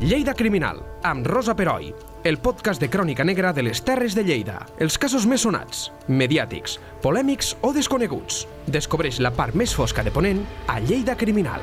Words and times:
Lleida 0.00 0.32
Criminal, 0.32 0.78
amb 1.02 1.26
Rosa 1.26 1.56
Peroi, 1.58 1.88
el 2.22 2.36
podcast 2.38 2.78
de 2.78 2.86
crònica 2.86 3.24
negra 3.26 3.50
de 3.52 3.64
les 3.66 3.80
Terres 3.82 4.14
de 4.14 4.22
Lleida. 4.22 4.60
Els 4.78 4.94
casos 4.94 5.24
més 5.26 5.42
sonats, 5.42 5.88
mediàtics, 6.06 6.76
polèmics 7.02 7.56
o 7.66 7.72
desconeguts. 7.74 8.44
Descobreix 8.70 9.18
la 9.18 9.32
part 9.34 9.58
més 9.58 9.72
fosca 9.74 10.04
de 10.06 10.12
Ponent 10.14 10.44
a 10.70 10.76
Lleida 10.78 11.16
Criminal. 11.18 11.58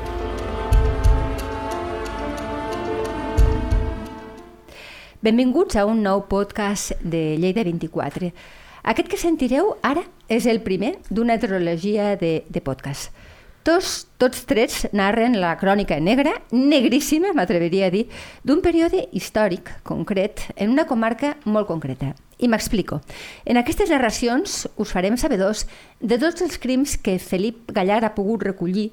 Benvinguts 5.24 5.80
a 5.80 5.86
un 5.88 6.04
nou 6.04 6.26
podcast 6.28 6.92
de 7.00 7.38
Lleida 7.40 7.64
24. 7.64 8.34
Aquest 8.84 9.14
que 9.14 9.22
sentireu 9.22 9.78
ara 9.80 10.04
és 10.28 10.44
el 10.44 10.60
primer 10.60 10.98
d'una 11.08 11.40
trilogia 11.40 12.18
de, 12.20 12.42
de 12.52 12.60
podcast. 12.60 13.16
Tots, 13.66 14.04
tots 14.22 14.44
tres 14.46 14.84
narren 14.94 15.40
la 15.42 15.56
crònica 15.58 15.96
negra, 15.98 16.36
negríssima, 16.54 17.32
m'atreviria 17.34 17.88
a 17.88 17.94
dir, 17.94 18.04
d'un 18.46 18.60
període 18.62 19.08
històric 19.10 19.72
concret 19.82 20.44
en 20.54 20.70
una 20.70 20.86
comarca 20.86 21.32
molt 21.50 21.66
concreta. 21.72 22.12
I 22.38 22.46
m'explico. 22.52 23.00
En 23.42 23.58
aquestes 23.58 23.90
narracions 23.90 24.68
us 24.78 24.94
farem 24.94 25.18
sabedors 25.18 25.66
de 25.98 26.20
tots 26.22 26.46
els 26.46 26.60
crims 26.62 26.94
que 27.02 27.18
Felip 27.18 27.74
Gallar 27.74 28.04
ha 28.06 28.14
pogut 28.14 28.46
recollir 28.46 28.92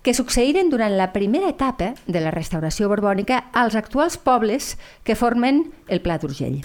que 0.00 0.16
succeïren 0.16 0.72
durant 0.72 0.96
la 0.96 1.10
primera 1.12 1.52
etapa 1.52 1.92
de 2.06 2.24
la 2.24 2.32
restauració 2.32 2.88
borbònica 2.88 3.50
als 3.52 3.76
actuals 3.76 4.16
pobles 4.16 4.78
que 5.04 5.20
formen 5.20 5.66
el 5.88 6.00
Pla 6.00 6.16
d'Urgell. 6.16 6.62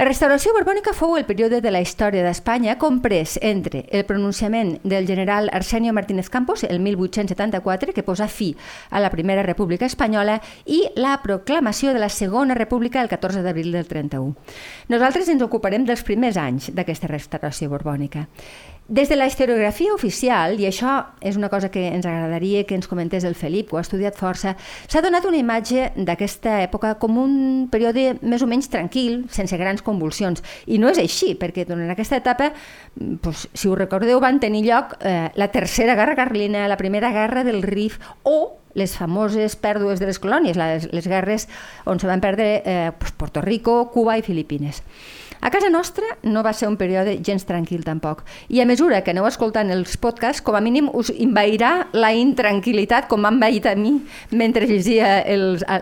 La 0.00 0.06
restauració 0.06 0.54
borbònica 0.56 0.94
fou 0.96 1.18
el 1.18 1.26
període 1.28 1.58
de 1.60 1.68
la 1.68 1.82
història 1.84 2.22
d'Espanya 2.24 2.78
comprès 2.80 3.34
entre 3.44 3.82
el 3.92 4.06
pronunciament 4.08 4.78
del 4.80 5.04
general 5.04 5.50
Arsenio 5.52 5.92
Martínez 5.92 6.30
Campos 6.32 6.64
el 6.64 6.80
1874, 6.80 7.92
que 7.92 8.02
posa 8.02 8.24
fi 8.24 8.54
a 8.88 9.04
la 9.04 9.10
Primera 9.12 9.44
República 9.44 9.84
Espanyola, 9.84 10.38
i 10.64 10.86
la 10.96 11.18
proclamació 11.20 11.92
de 11.92 12.00
la 12.00 12.08
Segona 12.08 12.56
República 12.56 13.02
el 13.02 13.12
14 13.12 13.44
d'abril 13.44 13.76
del 13.76 13.84
31. 13.92 14.32
Nosaltres 14.88 15.28
ens 15.28 15.44
ocuparem 15.44 15.84
dels 15.84 16.00
primers 16.00 16.40
anys 16.40 16.72
d'aquesta 16.72 17.12
restauració 17.12 17.68
borbònica. 17.68 18.24
Des 18.90 19.08
de 19.08 19.14
la 19.14 19.28
historiografia 19.28 19.92
oficial, 19.94 20.56
i 20.58 20.64
això 20.66 20.96
és 21.22 21.36
una 21.38 21.46
cosa 21.48 21.68
que 21.70 21.84
ens 21.92 22.08
agradaria 22.10 22.64
que 22.66 22.74
ens 22.74 22.88
comentés 22.90 23.22
el 23.22 23.36
Felip, 23.38 23.68
que 23.68 23.76
ho 23.76 23.78
ha 23.78 23.84
estudiat 23.84 24.16
força, 24.18 24.56
s'ha 24.90 25.02
donat 25.04 25.28
una 25.28 25.38
imatge 25.38 25.92
d'aquesta 25.94 26.56
època 26.64 26.96
com 26.98 27.20
un 27.22 27.36
període 27.70 28.16
més 28.18 28.42
o 28.42 28.48
menys 28.50 28.66
tranquil, 28.72 29.28
sense 29.30 29.54
grans 29.62 29.86
convulsions. 29.86 30.42
I 30.66 30.80
no 30.82 30.90
és 30.90 30.98
així, 30.98 31.36
perquè 31.38 31.68
durant 31.68 31.94
aquesta 31.94 32.18
etapa, 32.18 32.50
doncs, 32.98 33.46
si 33.54 33.70
us 33.70 33.78
recordeu, 33.78 34.18
van 34.18 34.42
tenir 34.42 34.64
lloc 34.66 34.98
eh, 34.98 35.30
la 35.38 35.50
Tercera 35.54 35.94
Guerra 35.94 36.18
Carlina, 36.18 36.66
la 36.66 36.80
Primera 36.80 37.14
Guerra 37.14 37.46
del 37.46 37.62
Rif 37.62 38.02
o 38.26 38.56
les 38.74 38.98
famoses 38.98 39.54
pèrdues 39.54 40.02
de 40.02 40.10
les 40.10 40.18
colònies, 40.18 40.58
les, 40.58 40.90
les 40.90 41.06
guerres 41.06 41.46
on 41.86 42.02
se 42.02 42.10
van 42.10 42.18
perdre 42.18 42.56
eh, 42.66 42.90
Puerto 43.22 43.38
Rico, 43.38 43.84
Cuba 43.94 44.18
i 44.18 44.26
Filipines. 44.26 44.82
A 45.40 45.50
casa 45.50 45.70
nostra 45.70 46.04
no 46.22 46.42
va 46.44 46.52
ser 46.52 46.68
un 46.68 46.76
període 46.76 47.16
gens 47.24 47.46
tranquil 47.48 47.84
tampoc. 47.84 48.22
I 48.52 48.60
a 48.60 48.66
mesura 48.68 49.00
que 49.00 49.14
aneu 49.14 49.24
escoltant 49.28 49.70
els 49.72 49.96
podcasts, 49.96 50.42
com 50.44 50.56
a 50.56 50.60
mínim 50.60 50.90
us 50.92 51.08
invairà 51.10 51.88
la 51.96 52.12
intranquil·litat, 52.12 53.08
com 53.08 53.24
m'ha 53.24 53.32
envaït 53.32 53.66
a 53.66 53.74
mi 53.74 53.94
mentre 54.36 54.68
llegia 54.68 55.24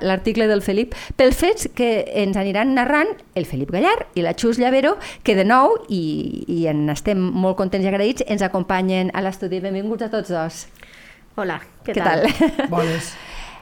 l'article 0.06 0.47
del 0.47 0.62
Felip, 0.62 0.95
pels 1.19 1.36
fets 1.36 1.69
que 1.75 2.05
ens 2.23 2.39
aniran 2.39 2.75
narrant 2.79 3.11
el 3.34 3.47
Felip 3.51 3.73
Gallar 3.75 3.97
i 4.14 4.23
la 4.23 4.36
Xus 4.39 4.62
Llavero, 4.62 4.97
que 5.27 5.34
de 5.34 5.45
nou, 5.45 5.75
i, 5.89 6.45
i 6.47 6.67
en 6.70 6.86
estem 6.95 7.19
molt 7.19 7.59
contents 7.59 7.86
i 7.86 7.91
agraïts, 7.91 8.27
ens 8.31 8.47
acompanyen 8.47 9.11
a 9.14 9.25
l'estudi. 9.27 9.59
Benvinguts 9.64 10.06
a 10.06 10.12
tots 10.12 10.31
dos. 10.31 10.67
Hola, 11.39 11.61
què, 11.83 11.95
Què 11.95 12.03
tal? 12.03 12.31
tal? 12.31 12.70
Bones. 12.70 13.14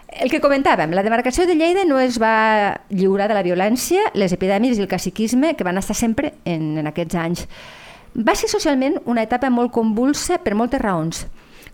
El 0.07 0.31
que 0.31 0.39
comentàvem, 0.41 0.93
la 0.95 1.03
demarcació 1.03 1.49
de 1.49 1.57
Lleida 1.59 1.83
no 1.85 1.99
es 1.99 2.21
va 2.23 2.79
lliurar 2.95 3.27
de 3.29 3.35
la 3.35 3.43
violència, 3.43 4.13
les 4.15 4.33
epidèmies 4.33 4.79
i 4.79 4.85
el 4.85 4.89
caciquisme 4.89 5.55
que 5.59 5.67
van 5.67 5.81
estar 5.81 5.97
sempre 5.99 6.37
en, 6.45 6.77
en 6.79 6.87
aquests 6.87 7.19
anys. 7.19 7.47
Va 8.17 8.37
ser 8.39 8.49
socialment 8.49 9.01
una 9.05 9.27
etapa 9.27 9.51
molt 9.51 9.75
convulsa 9.75 10.39
per 10.45 10.55
moltes 10.55 10.81
raons, 10.81 11.27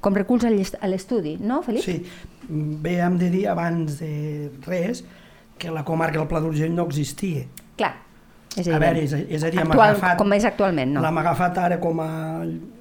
com 0.03 0.17
reculs 0.17 0.47
a 0.49 0.89
l'estudi, 0.89 1.37
no, 1.39 1.61
Felip? 1.63 1.85
Sí, 1.85 2.01
bé, 2.49 2.97
hem 3.05 3.21
de 3.21 3.29
dir 3.31 3.45
abans 3.53 4.01
de 4.01 4.51
res 4.67 5.05
que 5.61 5.71
la 5.71 5.85
comarca 5.87 6.19
del 6.19 6.27
Pla 6.27 6.41
d'Urgell 6.43 6.75
no 6.75 6.89
existia. 6.89 7.45
Clar, 7.79 7.95
és 8.57 8.67
A 8.67 8.81
veure, 8.83 9.05
és, 9.05 9.13
és 9.13 9.45
a 9.45 9.53
dir, 9.53 9.61
Actual, 9.63 9.95
agafat... 9.95 10.19
com 10.19 10.35
és 10.35 10.45
actualment, 10.49 10.97
no? 10.97 11.05
L'hem 11.05 11.21
agafat 11.23 11.61
ara 11.69 11.79
com 11.81 12.01
a, 12.03 12.13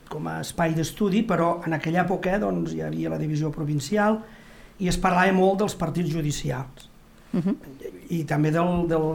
com 0.10 0.32
a 0.32 0.40
espai 0.42 0.74
d'estudi, 0.80 1.22
però 1.28 1.60
en 1.68 1.78
aquella 1.78 2.02
època 2.08 2.40
doncs, 2.42 2.74
hi 2.74 2.82
havia 2.88 3.12
la 3.14 3.20
divisió 3.22 3.52
provincial 3.54 4.24
i 4.82 4.90
es 4.90 4.98
parlava 4.98 5.32
molt 5.38 5.62
dels 5.64 5.76
partits 5.80 6.10
judicials 6.12 6.90
Uh 7.34 7.40
-huh. 7.40 7.54
i 8.10 8.26
també 8.28 8.52
del, 8.52 8.88
del, 8.92 9.06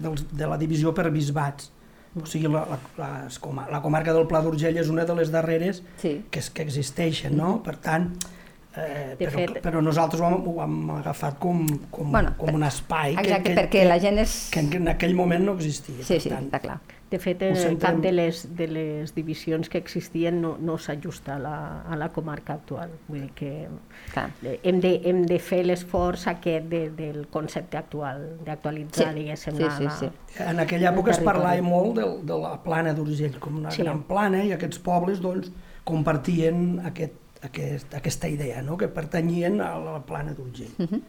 del, 0.00 0.14
de 0.32 0.46
la 0.48 0.56
divisió 0.56 0.94
per 0.94 1.10
bisbats. 1.12 1.70
O 2.16 2.24
sigui, 2.24 2.48
la, 2.48 2.62
la, 2.64 2.78
la, 2.96 3.66
la 3.70 3.82
comarca 3.82 4.14
del 4.14 4.26
Pla 4.26 4.40
d'Urgell 4.40 4.78
és 4.80 4.88
una 4.88 5.04
de 5.04 5.14
les 5.14 5.30
darreres 5.30 5.82
Sí. 6.00 6.24
que, 6.30 6.40
que 6.54 6.62
existeixen, 6.62 7.36
no? 7.36 7.62
Per 7.62 7.76
tant, 7.76 8.16
eh, 8.74 9.14
però, 9.18 9.30
fet- 9.30 9.60
però 9.60 9.82
nosaltres 9.82 10.22
ho 10.22 10.26
hem, 10.26 10.48
ho 10.48 10.62
hem 10.62 10.90
agafat 10.90 11.38
com, 11.38 11.66
com, 11.90 12.10
Bueno, 12.10 12.32
com 12.38 12.54
un 12.54 12.62
espai 12.62 13.12
Exacte, 13.12 13.42
que, 13.42 13.54
que, 13.54 13.60
perquè 13.60 13.68
que, 13.82 13.84
la 13.84 13.98
gent 14.00 14.18
és... 14.18 14.48
que 14.50 14.60
en 14.60 14.88
aquell 14.88 15.14
moment 15.14 15.44
no 15.44 15.52
existia. 15.52 16.02
Sí, 16.02 16.18
sí, 16.18 16.30
tant, 16.30 16.46
està 16.46 16.60
clar. 16.60 16.80
De 17.10 17.18
fet, 17.22 17.38
centrem- 17.38 17.78
cap 17.78 18.00
de 18.02 18.10
les, 18.10 18.40
de 18.56 18.66
les 18.66 19.12
divisions 19.14 19.68
que 19.70 19.78
existien 19.78 20.40
no, 20.42 20.56
no 20.58 20.74
s'ajusta 20.76 21.36
a, 21.36 21.38
la, 21.38 21.82
a 21.86 21.94
la 21.96 22.08
comarca 22.10 22.54
actual. 22.54 22.90
Vull 23.06 23.20
dir 23.20 23.30
que 23.38 23.50
clar. 24.12 24.30
hem 24.42 24.80
de, 24.82 24.90
hem 25.04 25.20
de 25.24 25.38
fer 25.38 25.60
l'esforç 25.64 26.26
aquest 26.32 26.66
de, 26.72 26.90
del 26.90 27.26
concepte 27.30 27.78
actual, 27.78 28.24
d'actualitzar, 28.44 29.12
Sí, 29.12 29.20
diguéssim, 29.20 29.54
sí, 29.56 29.68
sí, 29.76 29.84
la, 29.84 29.90
sí. 30.00 30.10
En 30.48 30.58
aquella 30.60 30.90
època 30.90 31.12
es 31.14 31.20
parlava 31.22 31.62
molt 31.62 31.94
de, 32.00 32.08
de 32.26 32.40
la 32.42 32.56
plana 32.64 32.92
d'Urgell, 32.92 33.38
com 33.38 33.56
una 33.62 33.70
Sí. 33.70 33.76
sí. 33.76 33.82
gran 33.86 34.02
plana, 34.02 34.42
i 34.44 34.50
aquests 34.52 34.78
pobles 34.82 35.20
doncs, 35.22 35.52
compartien 35.84 36.80
aquest, 36.84 37.14
aquest, 37.46 37.94
aquesta 37.94 38.28
idea, 38.28 38.62
no? 38.62 38.76
que 38.76 38.88
pertanyien 38.88 39.60
a 39.60 39.76
la 39.78 40.00
plana 40.04 40.34
d'Urgell. 40.34 40.74
Uh 40.78 40.86
-huh. 40.90 41.02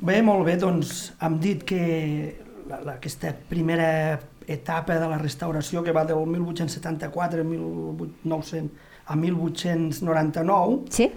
Bé, 0.00 0.22
molt 0.24 0.46
bé, 0.46 0.54
doncs 0.56 1.12
hem 1.20 1.34
dit 1.38 1.62
que 1.62 2.40
la, 2.70 2.80
la, 2.86 2.92
aquesta 3.00 3.32
primera 3.48 4.18
etapa 4.46 4.96
de 4.98 5.08
la 5.10 5.18
restauració 5.18 5.82
que 5.84 5.92
va 5.92 6.04
del 6.08 6.22
1874 6.26 7.42
a 7.42 7.44
1900 7.44 8.88
a 9.10 9.16
1899, 9.16 10.84
Sí? 10.90 11.10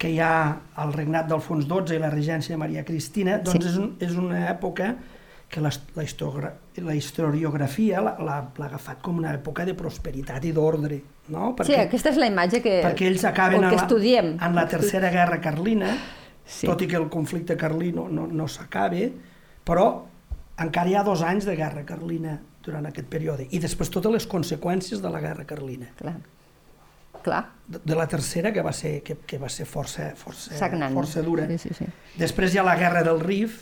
que 0.00 0.08
hi 0.14 0.18
ha 0.22 0.56
el 0.80 0.92
regnat 0.94 1.26
d'Alfons 1.28 1.66
XII 1.68 1.96
i 1.98 2.00
la 2.00 2.08
regència 2.12 2.54
de 2.54 2.60
Maria 2.60 2.84
Cristina, 2.88 3.38
doncs 3.44 3.64
Sí. 3.66 3.68
és, 3.70 3.76
un, 3.76 3.96
és 4.00 4.14
una 4.16 4.46
època 4.50 4.94
que 5.50 5.60
la, 5.60 5.70
la, 5.96 6.04
historiogra 6.06 6.54
la 6.76 6.94
historiografia 6.94 8.00
l'ha 8.00 8.38
agafat 8.64 9.02
com 9.02 9.18
una 9.18 9.34
època 9.34 9.66
de 9.66 9.74
prosperitat 9.74 10.44
i 10.46 10.52
d'ordre, 10.56 11.02
no? 11.28 11.54
sí, 11.66 11.74
aquesta 11.74 12.10
és 12.14 12.16
la 12.22 12.28
imatge 12.30 12.62
que, 12.62 12.78
perquè 12.86 13.08
ells 13.10 13.24
acaben 13.28 13.58
o 13.60 13.64
en 13.66 13.70
que 13.74 13.76
la, 13.76 13.82
estudiem. 13.82 14.30
en 14.40 14.54
la 14.54 14.66
tercera 14.68 15.10
guerra 15.10 15.40
carlina, 15.40 15.92
Sí. 16.50 16.60
sí. 16.62 16.66
tot 16.66 16.80
i 16.82 16.86
que 16.88 16.96
el 16.96 17.08
conflicte 17.10 17.56
carlí 17.56 17.92
no, 17.92 18.08
no, 18.08 18.26
no 18.26 18.46
s'acabe, 18.48 19.12
però 19.66 20.02
encara 20.60 20.90
hi 20.90 20.96
ha 20.98 21.04
dos 21.06 21.22
anys 21.26 21.46
de 21.48 21.56
guerra 21.56 21.84
carlina 21.88 22.38
durant 22.64 22.86
aquest 22.86 23.08
període, 23.08 23.46
i 23.50 23.58
després 23.62 23.90
totes 23.92 24.12
les 24.12 24.26
conseqüències 24.28 25.00
de 25.00 25.10
la 25.12 25.22
guerra 25.22 25.46
carlina. 25.48 25.88
Clar. 25.98 26.18
Clar, 27.20 27.40
De, 27.66 27.78
de 27.84 27.96
la 27.96 28.06
tercera, 28.08 28.52
que 28.52 28.62
va 28.64 28.72
ser, 28.72 29.02
que, 29.04 29.18
que 29.28 29.38
va 29.38 29.48
ser 29.52 29.66
força, 29.68 30.14
força, 30.16 30.54
sagnant. 30.56 30.94
força 30.96 31.20
dura. 31.22 31.44
Sí, 31.50 31.58
sí, 31.68 31.74
sí. 31.76 31.88
Després 32.16 32.54
hi 32.54 32.60
ha 32.60 32.64
la 32.64 32.76
guerra 32.80 33.02
del 33.04 33.20
Rif, 33.20 33.58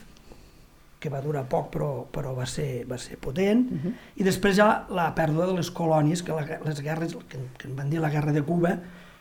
que 0.98 1.10
va 1.10 1.20
durar 1.22 1.44
poc 1.50 1.70
però, 1.74 1.88
però 2.10 2.34
va, 2.36 2.46
ser, 2.46 2.84
va 2.90 2.98
ser 2.98 3.18
potent, 3.22 3.66
uh 3.70 3.80
-huh. 3.82 3.92
i 4.16 4.24
després 4.26 4.58
hi 4.58 4.60
ha 4.62 4.86
la 4.90 5.14
pèrdua 5.14 5.46
de 5.46 5.54
les 5.58 5.70
colònies, 5.70 6.22
que 6.22 6.32
la, 6.32 6.58
les 6.64 6.80
guerres, 6.80 7.16
que, 7.28 7.38
que 7.58 7.68
en 7.68 7.76
van 7.76 7.90
dir 7.90 8.00
la 8.00 8.10
guerra 8.10 8.32
de 8.32 8.42
Cuba, 8.42 8.78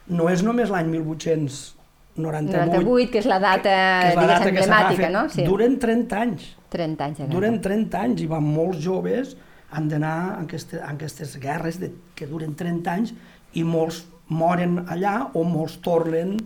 no 0.07 0.29
és 0.29 0.43
només 0.43 0.69
l'any 0.69 0.87
1898, 0.89 1.76
98, 2.17 3.11
que 3.11 3.19
és 3.19 3.25
la 3.29 3.39
data, 3.39 3.73
que 4.01 4.09
és 4.09 4.15
la 4.15 4.27
data 4.27 4.43
que 4.43 4.49
emblemàtica, 4.63 5.09
no? 5.13 5.29
Sí. 5.29 5.43
duren 5.45 5.77
30 5.79 6.19
anys, 6.21 6.47
30 6.73 7.05
anys. 7.05 7.21
duren 7.29 7.61
30 7.61 8.01
anys, 8.01 8.21
i 8.21 8.27
van 8.27 8.43
molts 8.43 8.79
joves 8.83 9.35
han 9.71 9.87
d'anar 9.91 10.39
en, 10.39 10.45
aquesta, 10.45 10.77
en 10.83 10.95
aquestes 10.95 11.37
guerres 11.43 11.79
de, 11.79 11.91
que 12.15 12.25
duren 12.27 12.55
30 12.55 12.91
anys, 12.91 13.13
i 13.53 13.63
molts 13.63 14.05
moren 14.27 14.81
allà 14.87 15.29
o 15.33 15.43
molts 15.47 15.77
tornen 15.81 16.37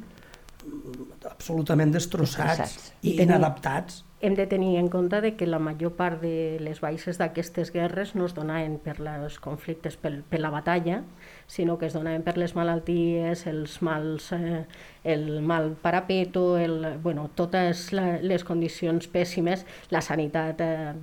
absolutament 1.30 1.92
destrossats, 1.94 2.58
Destrossats. 2.60 2.94
i 3.02 3.10
I 3.14 3.18
tenim- 3.18 3.30
inadaptats. 3.30 4.04
hem 4.22 4.36
de 4.36 4.46
tenir 4.46 4.76
en 4.78 4.88
compte 4.90 5.20
de 5.22 5.36
que 5.36 5.48
la 5.48 5.58
major 5.58 5.94
part 5.98 6.22
de 6.22 6.58
les 6.62 6.80
baixes 6.80 7.18
d'aquestes 7.18 7.72
guerres 7.74 8.14
no 8.16 8.26
es 8.28 8.36
donaven 8.36 8.78
per 8.78 8.96
els 9.02 9.40
conflictes, 9.40 9.98
per, 9.98 10.22
per 10.30 10.40
la 10.40 10.52
batalla, 10.52 11.04
sinó 11.52 11.76
que 11.78 11.90
es 11.90 11.94
donaven 11.94 12.24
per 12.24 12.38
les 12.40 12.54
malalties, 12.56 13.42
els 13.50 13.74
mals, 13.84 14.30
eh, 14.32 14.62
el 15.04 15.42
mal 15.44 15.74
parapeto, 15.82 16.58
el, 16.58 16.86
bueno, 17.04 17.26
totes 17.36 17.90
la, 17.92 18.06
les 18.24 18.46
condicions 18.48 19.10
pèssimes, 19.12 19.66
la 19.92 20.00
sanitat 20.00 20.64
eh, 20.64 20.94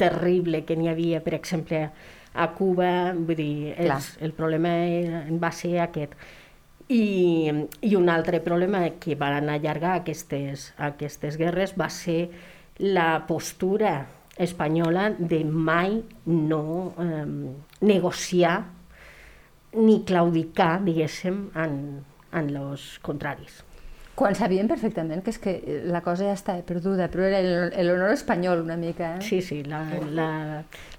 terrible 0.00 0.64
que 0.66 0.74
n'hi 0.74 0.90
havia, 0.90 1.22
per 1.22 1.36
exemple, 1.38 1.84
a 2.34 2.48
Cuba, 2.58 3.12
vull 3.14 3.38
dir, 3.38 3.74
els, 3.78 4.16
el 4.18 4.34
problema 4.34 4.74
era- 4.82 5.22
va 5.30 5.52
ser 5.54 5.76
aquest. 5.84 6.18
I, 6.90 7.52
I 7.86 7.94
un 7.94 8.10
altre 8.10 8.42
problema 8.42 8.82
que 8.98 9.14
van 9.14 9.46
allargar 9.48 9.94
aquestes, 10.00 10.72
aquestes 10.76 11.38
guerres 11.38 11.78
va 11.78 11.86
ser 11.88 12.32
la 12.82 13.28
postura 13.28 14.08
espanyola 14.36 15.12
de 15.16 15.44
mai 15.46 16.00
no 16.26 16.92
eh, 16.98 17.24
negociar 17.86 18.64
ni 19.76 20.02
claudicar, 20.04 20.82
diguéssim, 20.84 21.50
en, 21.54 22.04
en 22.32 22.52
los 22.54 22.98
contraris. 23.02 23.62
Quan 24.14 24.36
sabien 24.38 24.68
perfectament 24.70 25.24
que 25.26 25.32
és 25.34 25.38
que 25.42 25.52
la 25.90 25.98
cosa 26.00 26.28
ja 26.28 26.34
estava 26.36 26.62
perduda, 26.62 27.08
però 27.10 27.24
era 27.26 27.40
l'honor 27.82 28.12
espanyol 28.14 28.60
una 28.62 28.76
mica. 28.78 29.16
Eh? 29.16 29.24
Sí, 29.26 29.40
sí, 29.42 29.64
la, 29.66 29.80
la, 30.14 30.28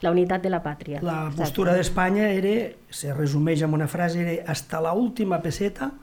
la 0.04 0.12
unitat 0.12 0.44
de 0.44 0.52
la 0.52 0.60
pàtria. 0.64 1.00
La 1.02 1.30
postura 1.32 1.72
d'Espanya 1.78 2.28
era, 2.36 2.74
se 2.92 3.14
resumeix 3.16 3.64
en 3.64 3.72
una 3.78 3.88
frase, 3.88 4.20
era 4.20 4.52
hasta 4.52 4.82
la 4.84 4.92
última 4.92 5.40
peseta 5.40 5.94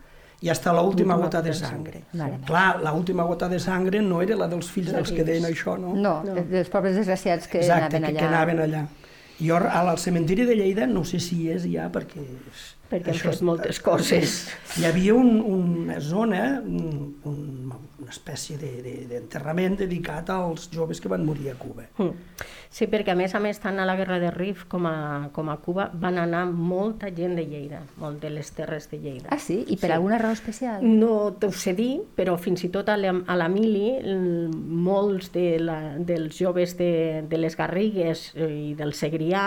i 0.40 0.48
hasta 0.48 0.72
la 0.72 0.80
última 0.82 1.14
gota 1.20 1.42
de 1.42 1.52
sangre. 1.52 2.00
Vale. 2.14 2.40
Clar, 2.46 2.80
la 2.82 2.94
última 2.96 3.28
gota 3.28 3.46
de 3.48 3.60
sangre 3.60 4.00
no 4.00 4.22
era 4.24 4.34
la 4.40 4.48
dels 4.48 4.72
fills 4.72 4.90
dels 4.96 5.12
que 5.12 5.22
deien 5.22 5.44
això, 5.46 5.76
no? 5.78 5.92
No, 5.94 6.22
no. 6.24 6.34
dels 6.48 6.72
pobres 6.72 6.96
desgraciats 6.96 7.46
que 7.46 7.60
Exacte, 7.60 8.00
anaven 8.00 8.02
que, 8.02 8.08
allà. 8.08 8.18
que 8.18 8.26
anaven 8.32 8.64
allà. 8.64 8.86
Jo 9.42 9.56
al 9.58 9.98
cementiri 9.98 10.44
de 10.46 10.54
Lleida 10.56 10.86
no 10.86 11.04
sé 11.04 11.18
si 11.20 11.48
és 11.50 11.64
ja 11.70 11.88
perquè... 11.92 12.22
Perquè 12.92 13.08
han 13.08 13.14
això 13.16 13.30
fet 13.30 13.38
és- 13.38 13.42
moltes 13.48 13.78
coses. 13.80 14.32
Hi 14.76 14.84
havia 14.84 15.14
un, 15.16 15.40
una 15.40 15.98
zona, 16.04 16.60
un, 16.60 17.14
un, 17.24 17.72
una 18.02 18.10
espècie 18.10 18.58
de- 18.60 18.82
de- 18.84 19.06
d'enterrament 19.08 19.78
de, 19.78 19.86
dedicat 19.86 20.28
als 20.30 20.68
joves 20.72 21.00
que 21.00 21.08
van 21.08 21.24
morir 21.24 21.50
a 21.50 21.54
Cuba. 21.54 21.86
Mm. 21.96 22.10
Sí, 22.72 22.86
perquè 22.88 23.12
a 23.12 23.14
més 23.14 23.34
a 23.36 23.40
més, 23.44 23.58
tant 23.60 23.76
a 23.78 23.84
la 23.84 23.94
Guerra 23.98 24.16
de 24.18 24.30
Rif 24.32 24.62
com 24.72 24.86
a, 24.88 25.28
com 25.36 25.50
a 25.52 25.58
Cuba 25.60 25.90
van 25.92 26.16
anar 26.16 26.46
molta 26.48 27.10
gent 27.12 27.34
de 27.36 27.44
Lleida, 27.44 27.82
molt 28.00 28.22
de 28.22 28.30
les 28.32 28.48
terres 28.56 28.86
de 28.90 28.96
Lleida. 28.98 29.28
Ah, 29.28 29.36
sí? 29.38 29.58
I 29.68 29.76
per 29.76 29.90
Sí. 29.90 29.92
alguna 29.98 30.16
raó 30.16 30.32
especial? 30.32 30.80
No 30.80 31.34
t'ho 31.38 31.52
sé 31.52 31.74
dir, 31.76 32.00
però 32.16 32.38
fins 32.40 32.64
i 32.64 32.70
tot 32.72 32.88
a 32.88 32.96
la, 32.96 33.12
a 33.26 33.36
la 33.36 33.50
Mili, 33.52 33.90
molts 34.56 35.30
de 35.34 35.58
la, 35.60 35.78
dels 35.98 36.36
joves 36.38 36.76
de, 36.78 37.22
de 37.28 37.38
les 37.38 37.56
Garrigues 37.56 38.30
eh, 38.34 38.48
i 38.70 38.74
del 38.78 38.92
Segrià 38.96 39.46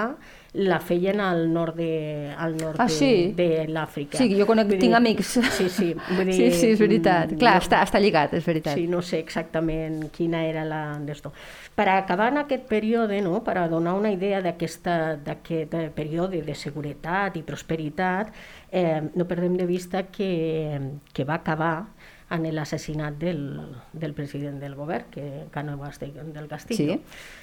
la 0.55 0.77
feien 0.79 1.19
al 1.19 1.49
nord 1.51 1.75
de, 1.75 2.31
al 2.31 2.53
nord 2.55 2.77
Ah, 2.79 2.85
de, 2.87 2.93
sí? 2.95 3.33
de 3.35 3.65
l'Àfrica. 3.67 4.15
Sí, 4.21 4.29
jo 4.39 4.45
conec, 4.47 4.69
Vull 4.69 4.79
tinc 4.79 4.93
dir- 4.93 4.95
amics. 4.95 5.33
Sí, 5.57 5.65
sí. 5.67 5.89
Vull 6.15 6.25
dir, 6.29 6.35
Sí, 6.37 6.45
sí, 6.55 6.69
és 6.71 6.79
veritat. 6.79 7.33
mm, 7.33 7.39
Clar, 7.41 7.57
no- 7.57 7.65
està, 7.65 7.81
està 7.83 7.99
lligat, 7.99 8.37
és 8.39 8.45
veritat. 8.47 8.77
Sí, 8.79 8.85
no 8.87 9.01
sé 9.03 9.19
exactament 9.19 10.05
quina 10.15 10.45
era 10.47 10.63
la 10.63 10.79
d'esto. 11.03 11.33
Per 11.75 11.89
acabar 11.91 12.29
en 12.31 12.37
aquest 12.45 12.63
període, 12.71 13.14
no, 13.21 13.43
per 13.43 13.57
a 13.57 13.67
donar 13.67 13.93
una 13.93 14.11
idea 14.11 14.41
d'aquesta- 14.41 15.15
d'aquest 15.23 15.73
eh, 15.73 15.89
període 15.93 16.41
de 16.41 16.55
seguretat 16.55 17.37
i 17.37 17.43
prosperitat, 17.43 18.33
eh, 18.71 19.01
no 19.15 19.25
perdem 19.27 19.55
de 19.57 19.65
vista 19.65 20.03
que, 20.11 20.79
que 21.13 21.23
va 21.23 21.35
acabar 21.35 21.87
en 22.31 22.41
l'assassinat 22.55 23.13
del, 23.21 23.61
del 23.93 24.13
president 24.17 24.57
del 24.59 24.73
govern, 24.75 25.05
que 25.11 25.45
Cánovas 25.51 25.99
de, 25.99 26.07
del 26.33 26.47
Castillo. 26.49 26.93
Sí. 26.95 27.01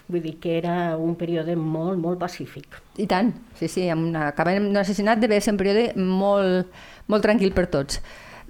Vull 0.09 0.23
dir 0.25 0.41
que 0.43 0.57
era 0.59 0.97
un 0.99 1.15
període 1.15 1.55
molt, 1.57 2.01
molt 2.03 2.19
pacífic. 2.19 2.67
I 2.99 3.07
tant, 3.07 3.31
sí, 3.55 3.69
sí, 3.71 3.85
amb 3.89 4.09
una, 4.09 4.27
acabant 4.33 4.59
amb 4.59 4.73
un 4.73 4.77
assassinat 4.83 5.23
devia 5.23 5.41
ser 5.41 5.55
un 5.55 5.61
període 5.63 5.93
molt, 5.97 6.67
molt 7.07 7.23
tranquil 7.23 7.55
per 7.55 7.69
tots. 7.71 8.01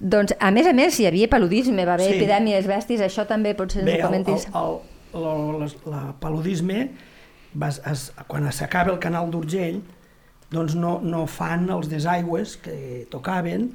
Doncs, 0.03 0.33
a 0.41 0.49
més 0.51 0.67
a 0.67 0.73
més, 0.73 0.97
hi 0.99 1.05
havia 1.07 1.29
paludisme, 1.31 1.85
va 1.87 1.95
haver 1.95 2.09
Sí. 2.09 2.17
epidèmies 2.17 2.67
bèsties, 2.67 3.05
això 3.05 3.27
també 3.29 3.53
potser 3.55 3.85
Bé, 3.85 4.01
ens 4.01 4.05
ho 4.05 4.09
el, 4.09 4.15
el, 4.15 4.25
comentis. 4.25 4.49
el, 4.57 4.81
el, 5.21 5.61
la, 5.61 5.69
la 5.93 6.15
paludisme, 6.19 6.89
va, 7.59 7.69
es, 7.91 8.11
quan 8.29 8.49
s'acaba 8.53 8.93
el 8.95 9.01
canal 9.03 9.31
d'Urgell, 9.33 9.81
doncs 10.53 10.77
no, 10.77 10.99
no 11.01 11.25
fan 11.31 11.69
els 11.73 11.89
desaigües 11.89 12.59
que 12.61 12.77
tocaven 13.13 13.71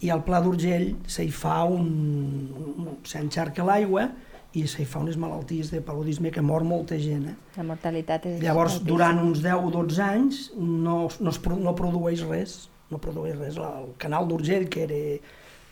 i 0.00 0.10
al 0.10 0.22
Pla 0.24 0.40
d'Urgell 0.40 0.94
se 1.10 1.26
hi 1.26 1.32
fa 1.34 1.62
un... 1.68 1.88
un 2.56 2.90
s'encharca 3.04 3.64
l'aigua 3.66 4.08
i 4.56 4.64
se 4.66 4.82
hi 4.82 4.86
fa 4.88 5.02
unes 5.02 5.18
malalties 5.20 5.70
de 5.70 5.80
paludisme 5.84 6.32
que 6.34 6.42
mor 6.42 6.64
molta 6.66 6.98
gent. 6.98 7.28
Eh? 7.30 7.34
La 7.58 7.66
mortalitat 7.66 8.26
és... 8.26 8.38
Llavors, 8.42 8.78
altíssima. 8.78 8.88
durant 8.88 9.20
uns 9.22 9.42
10 9.44 9.66
o 9.68 9.70
12 9.76 10.00
anys 10.06 10.40
no, 10.56 10.96
no, 11.20 11.34
es, 11.34 11.42
no 11.66 11.74
produeix 11.78 12.24
res, 12.26 12.56
no 12.90 12.98
produeix 13.02 13.36
res. 13.38 13.60
El 13.60 13.92
canal 14.02 14.26
d'Urgell, 14.30 14.66
que, 14.72 14.88
era, 14.88 15.02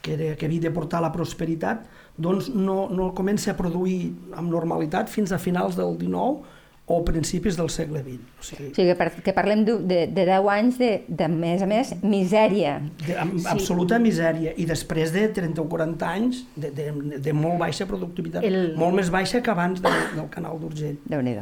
que, 0.02 0.14
era, 0.14 0.36
que 0.38 0.46
havia 0.46 0.68
de 0.68 0.74
portar 0.74 1.02
la 1.02 1.10
prosperitat, 1.14 1.88
doncs 2.18 2.52
no, 2.54 2.84
no 2.94 3.10
comença 3.18 3.54
a 3.54 3.58
produir 3.58 4.12
amb 4.36 4.50
normalitat 4.52 5.10
fins 5.10 5.34
a 5.34 5.42
finals 5.42 5.78
del 5.78 5.98
19 5.98 6.57
o 6.88 7.02
principis 7.04 7.56
del 7.58 7.68
segle 7.68 8.00
XX. 8.00 8.20
O 8.40 8.42
sigui, 8.46 8.68
O 8.70 8.74
sigui, 8.74 8.86
que, 8.88 8.94
par 8.96 9.10
que 9.22 9.32
parlem 9.36 9.64
de, 9.66 9.74
de, 9.90 9.98
de 10.08 10.24
10 10.24 10.46
anys 10.54 10.78
de, 10.80 10.90
de, 11.06 11.24
a 11.24 11.28
més 11.28 11.60
a 11.62 11.66
més, 11.68 11.90
misèria. 12.02 12.78
de, 13.06 13.16
amb 13.20 13.36
sí. 13.38 13.46
absoluta 13.50 13.98
misèria. 14.00 14.54
I 14.56 14.64
després 14.64 15.12
de 15.12 15.26
30 15.36 15.60
o 15.60 15.66
40 15.68 16.08
anys 16.08 16.46
de, 16.56 16.70
de, 16.72 16.86
de 17.20 17.32
molt 17.36 17.58
baixa 17.60 17.84
productivitat, 17.90 18.42
El- 18.48 18.72
molt 18.80 18.96
més 18.96 19.10
baixa 19.12 19.42
que 19.44 19.52
abans 19.52 19.82
del, 19.84 19.98
del 20.16 20.30
canal 20.32 20.56
d'Urgell. 20.62 20.96
déu 21.04 21.20
nhi 21.22 21.36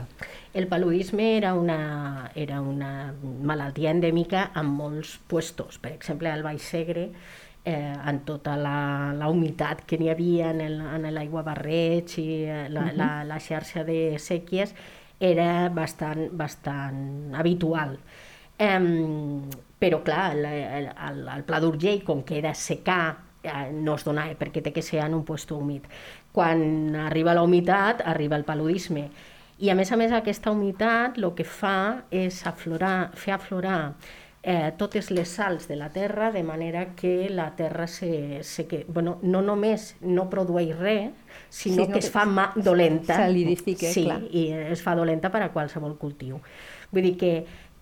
El 0.56 0.66
paludisme 0.66 1.36
era 1.36 1.54
una, 1.54 2.30
era 2.34 2.60
una 2.60 3.12
malaltia 3.42 3.90
endèmica 3.92 4.50
en 4.56 4.66
molts 4.66 5.18
puestos. 5.28 5.78
Per 5.78 5.92
exemple, 5.92 6.30
al 6.32 6.42
Baix 6.42 6.62
Segre, 6.62 7.10
eh, 7.64 7.92
en 8.06 8.20
tota 8.24 8.56
la, 8.56 9.12
la 9.12 9.28
humitat 9.28 9.84
que 9.86 9.98
n'hi 9.98 10.08
havia 10.08 10.50
en 10.50 10.60
el- 10.60 10.80
en 10.80 11.06
l'aigua 11.14 11.42
barreig 11.42 12.18
i 12.18 12.28
eh, 12.46 12.68
la, 12.70 12.90
la, 12.96 13.10
la 13.24 13.38
xarxa 13.38 13.84
de 13.84 14.16
sèquies, 14.18 14.72
era 15.20 15.68
bastant, 15.68 16.28
bastant 16.32 17.34
habitual. 17.34 17.96
Em, 18.58 19.46
però 19.78 20.00
clar, 20.04 20.32
el, 20.36 20.44
el, 20.46 21.22
el, 21.28 21.44
Pla 21.48 21.60
d'Urgell, 21.60 22.02
com 22.04 22.22
que 22.24 22.38
era 22.40 22.54
secà, 22.56 23.00
eh, 23.44 23.70
no 23.72 23.96
es 23.96 24.04
donava 24.06 24.36
perquè 24.38 24.62
té 24.64 24.72
que 24.72 24.84
ser 24.84 25.02
en 25.04 25.16
un 25.16 25.24
puesto 25.24 25.56
humit. 25.56 25.84
Quan 26.32 26.96
arriba 27.06 27.34
la 27.36 27.44
humitat, 27.44 28.02
arriba 28.04 28.36
el 28.36 28.44
paludisme. 28.48 29.08
I 29.58 29.70
a 29.72 29.74
més 29.76 29.92
a 29.92 29.96
més 29.96 30.12
aquesta 30.12 30.52
humitat 30.52 31.16
el 31.16 31.30
que 31.36 31.44
fa 31.48 32.02
és 32.12 32.42
aflorar, 32.48 33.12
fer 33.16 33.32
aflorar 33.36 33.94
eh, 34.46 34.72
totes 34.78 35.10
les 35.10 35.26
sals 35.26 35.66
de 35.66 35.74
la 35.74 35.88
terra 35.90 36.30
de 36.30 36.44
manera 36.46 36.94
que 36.94 37.28
la 37.28 37.56
terra 37.56 37.88
se, 37.88 38.44
se 38.44 38.66
que, 38.70 38.84
bueno, 38.86 39.18
no 39.22 39.42
només 39.42 39.96
no 40.00 40.28
produeix 40.30 40.70
res, 40.78 41.10
sinó 41.50 41.82
Sinó 41.82 41.86
que 41.92 41.98
es 41.98 42.06
que 42.06 42.12
fa 42.14 42.24
ma 42.30 42.52
dolenta. 42.54 43.16
solidifica, 43.26 43.90
sí, 43.90 44.04
clar. 44.06 44.20
i 44.30 44.46
es 44.70 44.84
fa 44.86 44.94
dolenta 44.94 45.32
per 45.34 45.42
a 45.42 45.50
qualsevol 45.50 45.98
cultiu. 45.98 46.38
Vull 46.94 47.08
dir 47.10 47.16
que 47.18 47.32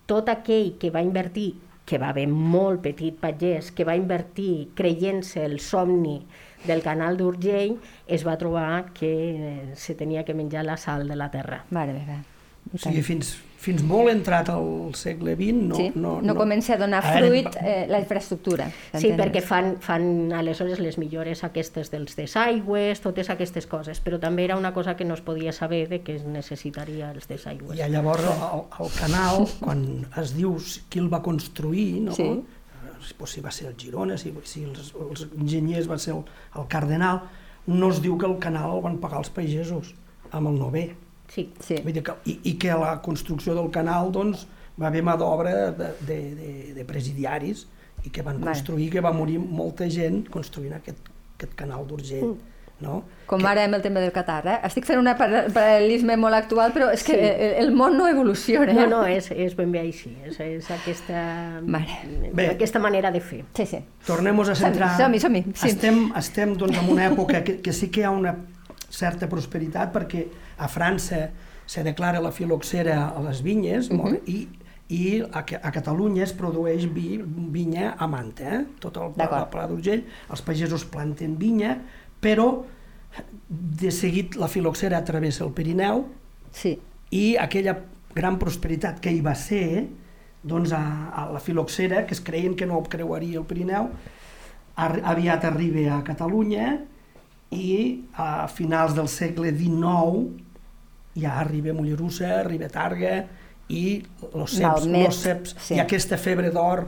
tot 0.08 0.32
aquell 0.32 0.78
que 0.80 0.88
va 0.90 1.04
invertir, 1.04 1.52
que 1.84 2.00
va 2.00 2.08
haver 2.14 2.30
molt 2.32 2.80
petit 2.80 3.20
pagès, 3.20 3.68
que 3.70 3.84
va 3.84 3.94
invertir 4.00 4.70
creient-se 4.74 5.44
el 5.44 5.60
somni 5.60 6.22
del 6.64 6.80
canal 6.80 7.18
d'Urgell, 7.20 7.76
es 8.08 8.24
va 8.24 8.38
trobar 8.40 8.94
que 8.96 9.74
se 9.76 9.92
tenia 9.94 10.24
que 10.24 10.32
menjar 10.32 10.64
la 10.64 10.78
sal 10.78 11.08
de 11.08 11.16
la 11.20 11.28
terra. 11.30 11.66
Mare 11.68 11.92
meva. 11.92 12.22
O 12.72 12.80
sigui, 12.80 13.04
fins, 13.04 13.36
fins 13.64 13.82
molt 13.86 14.12
entrat 14.12 14.50
al 14.52 14.92
segle 14.98 15.34
XX 15.38 15.68
no, 15.70 15.78
sí? 15.78 15.86
no, 15.96 16.14
no, 16.24 16.34
comença 16.36 16.74
a 16.74 16.78
donar 16.80 17.00
Ara, 17.04 17.20
fruit 17.22 17.58
eh, 17.60 17.84
la 17.88 18.00
infraestructura. 18.02 18.66
Sí, 18.92 19.12
perquè 19.16 19.40
fan, 19.44 19.74
fan 19.84 20.32
aleshores 20.36 20.82
les 20.84 20.98
millores 21.00 21.44
aquestes 21.46 21.90
dels 21.92 22.16
desaigües, 22.18 23.00
totes 23.04 23.30
aquestes 23.32 23.68
coses, 23.70 24.02
però 24.04 24.20
també 24.22 24.44
era 24.48 24.58
una 24.60 24.74
cosa 24.76 24.96
que 24.98 25.06
no 25.08 25.16
es 25.16 25.22
podia 25.24 25.54
saber 25.56 25.86
de 25.88 26.02
que 26.04 26.18
es 26.18 26.26
necessitaria 26.28 27.10
els 27.14 27.28
desaigües. 27.30 27.78
I 27.78 27.88
llavors 27.92 28.26
el, 28.28 28.66
el 28.84 28.92
canal, 28.98 29.48
quan 29.64 29.86
es 30.20 30.34
diu 30.36 30.58
qui 30.90 31.00
el 31.02 31.08
va 31.12 31.22
construir, 31.24 31.88
no? 32.10 32.18
Sí. 32.18 32.28
Eh, 32.28 33.14
pues, 33.16 33.36
si 33.36 33.44
va 33.44 33.52
ser 33.54 33.70
el 33.72 33.78
Girona, 33.80 34.18
si, 34.20 34.34
si 34.44 34.66
els, 34.68 34.92
els 35.08 35.26
enginyers 35.30 35.88
va 35.90 35.98
ser 36.02 36.14
el, 36.18 36.24
el 36.60 36.68
Cardenal, 36.68 37.24
no 37.66 37.88
es 37.88 38.02
diu 38.04 38.18
que 38.20 38.28
el 38.28 38.36
canal 38.42 38.76
el 38.76 38.84
van 38.84 39.00
pagar 39.00 39.22
els 39.24 39.32
pagesos 39.32 39.94
amb 40.34 40.50
el 40.50 40.60
Nové. 40.60 40.84
Sí, 41.34 41.48
Sí. 41.60 41.80
Vull 41.82 41.92
dir 41.96 42.02
que, 42.06 42.14
i, 42.30 42.38
I 42.52 42.56
que 42.62 42.74
la 42.78 43.00
construcció 43.02 43.54
del 43.58 43.70
canal 43.74 44.12
doncs, 44.14 44.46
va 44.80 44.88
haver 44.88 45.02
mà 45.06 45.16
d'obra 45.18 45.70
de, 45.74 45.92
de, 46.06 46.18
de, 46.38 46.50
de 46.78 46.84
presidiaris 46.86 47.66
i 48.04 48.10
que 48.10 48.22
van 48.22 48.40
construir, 48.42 48.90
que 48.92 49.00
va 49.02 49.12
morir 49.14 49.38
molta 49.42 49.86
gent 49.90 50.24
construint 50.30 50.74
aquest, 50.76 50.98
aquest 51.36 51.54
canal 51.58 51.86
d'Urgell. 51.86 52.34
No? 52.84 52.96
Com 53.30 53.44
ara 53.46 53.62
amb 53.64 53.76
el 53.78 53.82
tema 53.84 54.00
del 54.02 54.10
Qatar, 54.12 54.40
eh? 54.50 54.56
Estic 54.66 54.84
fent 54.84 54.98
un 54.98 55.06
paral·lelisme 55.16 56.16
molt 56.20 56.34
actual, 56.36 56.72
però 56.74 56.88
és 56.92 57.04
que 57.06 57.14
Sí. 57.14 57.20
el, 57.46 57.52
el 57.62 57.70
món 57.72 57.94
no 57.96 58.08
evoluciona. 58.10 58.72
No, 58.74 58.86
no, 58.90 59.02
és, 59.06 59.30
és 59.30 59.54
ben 59.56 59.70
bé 59.72 59.78
així, 59.86 60.10
és, 60.26 60.40
és 60.42 60.70
aquesta, 60.74 61.60
Mare. 61.62 62.00
Bé. 62.34 62.48
aquesta 62.50 62.82
manera 62.82 63.12
de 63.14 63.20
fer. 63.22 63.44
Sí, 63.56 63.64
sí. 63.70 63.78
Tornem-nos 64.04 64.50
a 64.50 64.56
centrar... 64.58 64.90
Som-hi, 64.98 65.20
som-hi, 65.22 65.44
sí. 65.54 65.70
Estem, 65.70 66.00
estem 66.18 66.56
doncs, 66.58 66.76
en 66.82 66.90
una 66.92 67.06
època 67.06 67.44
que, 67.46 67.60
que 67.62 67.72
sí 67.72 67.88
que 67.94 68.02
hi 68.02 68.08
ha 68.08 68.10
una 68.10 68.34
certa 68.90 69.30
prosperitat 69.30 69.94
perquè 69.94 70.26
a 70.58 70.68
França 70.68 71.30
se 71.66 71.82
declara 71.82 72.20
la 72.20 72.30
filoxera 72.32 73.08
a 73.08 73.20
les 73.22 73.42
vinyes 73.42 73.90
Mhm. 73.90 74.00
uh 74.00 74.04
-huh. 74.12 74.20
i, 74.26 74.48
i 74.88 75.22
a, 75.32 75.38
a 75.62 75.70
Catalunya 75.72 76.22
es 76.24 76.32
produeix 76.32 76.86
vi, 76.92 77.22
vinya 77.24 77.94
a 77.98 78.06
manta, 78.06 78.54
eh? 78.60 78.64
tot 78.80 78.96
el 78.96 79.12
el 79.16 79.48
pla 79.50 79.66
d'Urgell, 79.66 80.04
els 80.30 80.42
pagesos 80.42 80.84
planten 80.84 81.38
vinya, 81.38 81.78
però 82.20 82.62
de 83.48 83.90
seguit 83.90 84.34
la 84.36 84.48
filoxera 84.48 85.04
travessa 85.04 85.44
el 85.44 85.52
Pirineu 85.52 86.04
Sí. 86.50 86.78
i 87.10 87.36
aquella 87.36 87.78
gran 88.14 88.38
prosperitat 88.38 89.00
que 89.00 89.10
hi 89.10 89.20
va 89.20 89.34
ser, 89.34 89.86
doncs 90.42 90.72
a, 90.72 91.10
a 91.14 91.32
la 91.32 91.40
filoxera, 91.40 92.06
que 92.06 92.14
es 92.14 92.20
creien 92.20 92.54
que 92.54 92.66
no 92.66 92.82
creuaria 92.82 93.38
el 93.38 93.44
Pirineu, 93.46 93.88
ar, 94.76 95.00
aviat 95.04 95.44
arriba 95.44 95.96
a 95.98 96.04
Catalunya 96.04 96.84
i 97.50 98.04
a 98.16 98.46
finals 98.48 98.94
del 98.96 99.08
segle 99.08 99.52
XIX 99.56 100.40
ja 101.20 101.36
arriba 101.40 101.72
Mollerussa, 101.76 102.40
arriba 102.40 102.68
Targa, 102.68 103.24
i 103.68 104.02
los 104.34 104.50
ceps, 104.56 104.84
Malmet, 104.84 105.06
los 105.06 105.20
ceps 105.22 105.54
sí. 105.58 105.74
i 105.76 105.80
aquesta 105.80 106.18
febre 106.18 106.50
d'or, 106.52 106.86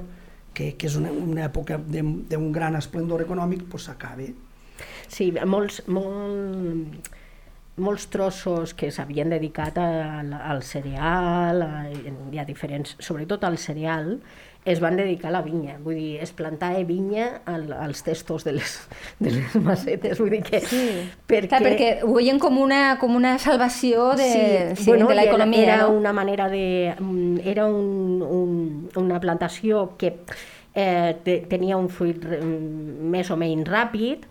que, 0.56 0.72
que 0.76 0.88
és 0.88 0.96
una, 0.98 1.12
una 1.12 1.44
època 1.46 1.78
de- 1.78 2.02
d'un 2.30 2.50
gran 2.52 2.74
esplendor 2.76 3.22
econòmic, 3.22 3.62
pues 3.70 3.86
s'acaba. 3.86 4.26
Sí, 5.08 5.30
molts, 5.46 5.82
molt, 5.86 7.10
molts 7.76 8.06
trossos 8.12 8.72
que 8.74 8.90
s'havien 8.90 9.30
dedicat 9.30 9.78
al, 9.78 10.32
al 10.34 10.62
cereal, 10.64 11.62
a, 11.62 11.84
hi 11.92 12.40
ha 12.40 12.44
diferents, 12.48 12.96
sobretot 12.98 13.44
al 13.44 13.58
cereal, 13.60 14.16
es 14.66 14.80
van 14.82 14.96
dedicar 14.98 15.30
a 15.30 15.36
la 15.36 15.42
vinya, 15.46 15.76
vull 15.82 15.94
dir, 15.94 16.16
es 16.24 16.32
plantava 16.34 16.80
vinya 16.84 17.28
al, 17.46 17.68
als 17.72 18.02
testos 18.02 18.42
de 18.44 18.56
les, 18.56 18.72
de 19.22 19.30
les 19.36 19.54
macetes, 19.62 20.18
vull 20.18 20.32
dir 20.34 20.42
que... 20.42 20.60
Sí. 20.66 20.82
Perquè, 21.30 21.48
Clar, 21.52 21.62
perquè 21.62 21.90
ho 22.02 22.16
veien 22.16 22.40
com 22.42 22.58
una, 22.58 22.96
com 22.98 23.14
una 23.14 23.36
salvació 23.38 24.10
de, 24.18 24.26
sí, 24.74 24.88
bueno, 24.90 25.06
de 25.06 25.14
l'economia, 25.20 25.62
Era 25.62 25.76
no? 25.84 25.92
una 25.94 26.12
manera 26.12 26.48
de... 26.50 26.94
mm, 26.98 27.46
Era 27.46 27.68
un, 27.70 28.22
un, 28.26 28.90
una 28.98 29.20
plantació 29.22 29.92
que 29.96 30.16
eh, 30.74 31.14
te, 31.22 31.38
tenia 31.48 31.78
un 31.78 31.88
fruit 31.88 32.18
mm, 32.26 33.06
més 33.14 33.30
o 33.30 33.38
menys 33.38 33.70
ràpid 33.70 34.26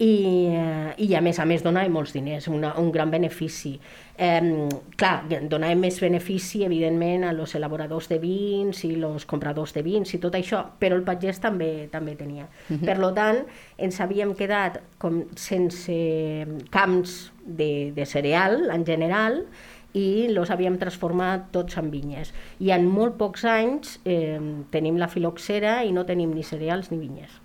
i, 0.00 0.48
eh, 0.48 0.94
i 1.04 1.14
a 1.14 1.20
més 1.20 1.38
a 1.38 1.44
més 1.44 1.60
donava 1.60 1.88
molts 1.92 2.14
diners, 2.16 2.46
una, 2.48 2.72
un 2.80 2.88
gran 2.92 3.10
benefici. 3.12 3.74
Eh, 4.16 4.68
clar, 4.96 5.26
donava 5.28 5.76
més 5.76 5.98
benefici, 6.00 6.62
evidentment, 6.64 7.26
a 7.28 7.34
los 7.36 7.52
elaboradors 7.58 8.08
de 8.08 8.16
vins 8.22 8.80
i 8.88 8.94
los 8.96 9.26
compradors 9.28 9.74
de 9.76 9.82
vins 9.84 10.14
i 10.16 10.20
tot 10.22 10.38
això, 10.38 10.62
però 10.80 10.96
el 10.96 11.04
pagès 11.04 11.42
també 11.44 11.88
també 11.92 12.16
tenia. 12.16 12.48
Per 12.86 12.96
lo 13.00 13.12
tant, 13.16 13.42
ens 13.76 14.00
havíem 14.00 14.32
quedat 14.38 14.80
com 14.98 15.20
sense 15.36 15.98
camps 16.72 17.18
de, 17.44 17.92
de 17.92 18.08
cereal 18.08 18.70
en 18.72 18.88
general 18.88 19.42
i 19.92 20.30
los 20.32 20.48
havíem 20.54 20.78
transformat 20.80 21.50
tots 21.52 21.76
en 21.76 21.92
vinyes. 21.92 22.32
I 22.62 22.72
en 22.72 22.88
molt 22.88 23.20
pocs 23.20 23.44
anys 23.44 23.98
eh, 24.08 24.40
tenim 24.72 24.96
la 24.96 25.12
filoxera 25.12 25.82
i 25.84 25.92
no 25.92 26.08
tenim 26.08 26.32
ni 26.32 26.46
cereals 26.46 26.88
ni 26.94 27.02
vinyes. 27.02 27.40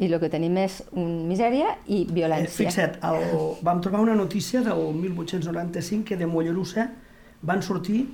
I 0.00 0.06
el 0.08 0.16
que 0.20 0.30
tenim 0.32 0.56
és 0.56 0.78
un 0.96 1.26
misèria 1.28 1.74
i 1.86 2.02
Eh, 2.02 2.12
violència. 2.12 2.48
fixa't, 2.56 2.96
el, 3.04 3.56
vam 3.62 3.80
trobar 3.84 4.00
una 4.00 4.14
notícia 4.16 4.62
del 4.64 4.94
1895 4.96 6.04
que 6.08 6.16
de 6.16 6.26
Mollerussa 6.26 6.88
van 7.42 7.60
sortir 7.62 8.06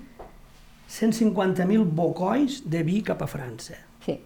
150.000 0.89 1.85
bocois 1.85 2.63
de 2.69 2.83
vi 2.83 3.03
cap 3.03 3.23
a 3.23 3.27
França. 3.27 3.75
Sí. 4.05 4.19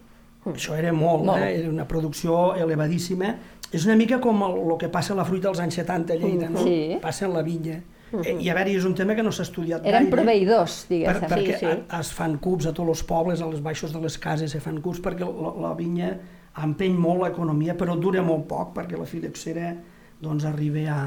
Això 0.45 0.75
era 0.77 0.91
molt, 0.93 1.23
Molt. 1.25 1.41
Eh? 1.41 1.59
era 1.61 1.69
una 1.69 1.87
producció 1.87 2.55
elevadíssima. 2.55 3.35
És 3.71 3.85
una 3.85 3.95
mica 3.95 4.19
com 4.19 4.41
el, 4.43 4.57
el 4.71 4.77
que 4.77 4.89
passa 4.89 5.13
a 5.13 5.15
la 5.15 5.23
fruita 5.25 5.47
dels 5.49 5.61
anys 5.63 5.77
70 5.79 6.13
a 6.13 6.17
Lleida, 6.19 6.49
no? 6.49 6.63
Sí. 6.65 6.97
Passa 7.01 7.25
en 7.25 7.33
la 7.33 7.41
vinya. 7.45 7.79
Eh, 8.11 8.35
I 8.43 8.49
a 8.51 8.53
veure, 8.57 8.73
és 8.75 8.83
un 8.83 8.93
tema 8.93 9.15
que 9.15 9.23
no 9.23 9.31
s'ha 9.31 9.45
estudiat 9.47 9.85
Eren 9.87 10.09
gaire. 10.09 10.11
proveïdors, 10.17 10.81
Per, 10.89 10.97
diguéssim. 10.97 11.29
perquè 11.31 11.59
sí. 11.61 11.65
a- 11.87 11.99
es 12.01 12.09
fan 12.11 12.37
cubs 12.43 12.65
a 12.67 12.73
tots 12.73 12.89
els 12.89 13.03
pobles, 13.07 13.41
a 13.41 13.47
les 13.47 13.61
baixos 13.63 13.93
de 13.93 14.01
les 14.03 14.17
cases 14.19 14.51
se 14.51 14.59
fan 14.59 14.81
cubs, 14.81 14.99
perquè 14.99 15.23
la, 15.23 15.53
la 15.69 15.73
vinya 15.75 16.17
empeny 16.59 16.97
molt 16.99 17.23
l'economia, 17.23 17.75
però 17.79 17.95
dura 17.95 18.23
molt 18.25 18.47
poc, 18.49 18.73
perquè 18.75 18.97
la 18.99 19.07
filoxera 19.07 19.75
doncs, 20.21 20.45
arriba 20.45 20.83
a, 20.91 21.03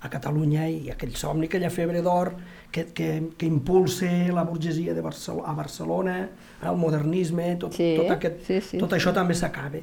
a 0.00 0.08
Catalunya 0.12 0.66
i 0.68 0.90
aquell 0.90 1.14
somni, 1.18 1.46
aquella 1.46 1.70
febre 1.70 2.00
d'or 2.02 2.32
que, 2.72 2.88
que, 2.96 3.10
que 3.36 3.46
impulsa 3.46 4.08
la 4.34 4.44
burgesia 4.44 4.94
de 4.94 5.04
Barcel 5.04 5.42
a 5.44 5.52
Barcelona, 5.54 6.16
el 6.62 6.80
modernisme, 6.80 7.54
tot, 7.60 7.76
Sí, 7.76 7.94
tot, 8.00 8.10
aquest, 8.16 8.42
sí, 8.46 8.60
sí. 8.60 8.80
tot 8.82 8.96
això 8.96 9.12
també 9.14 9.36
s'acaba. 9.38 9.82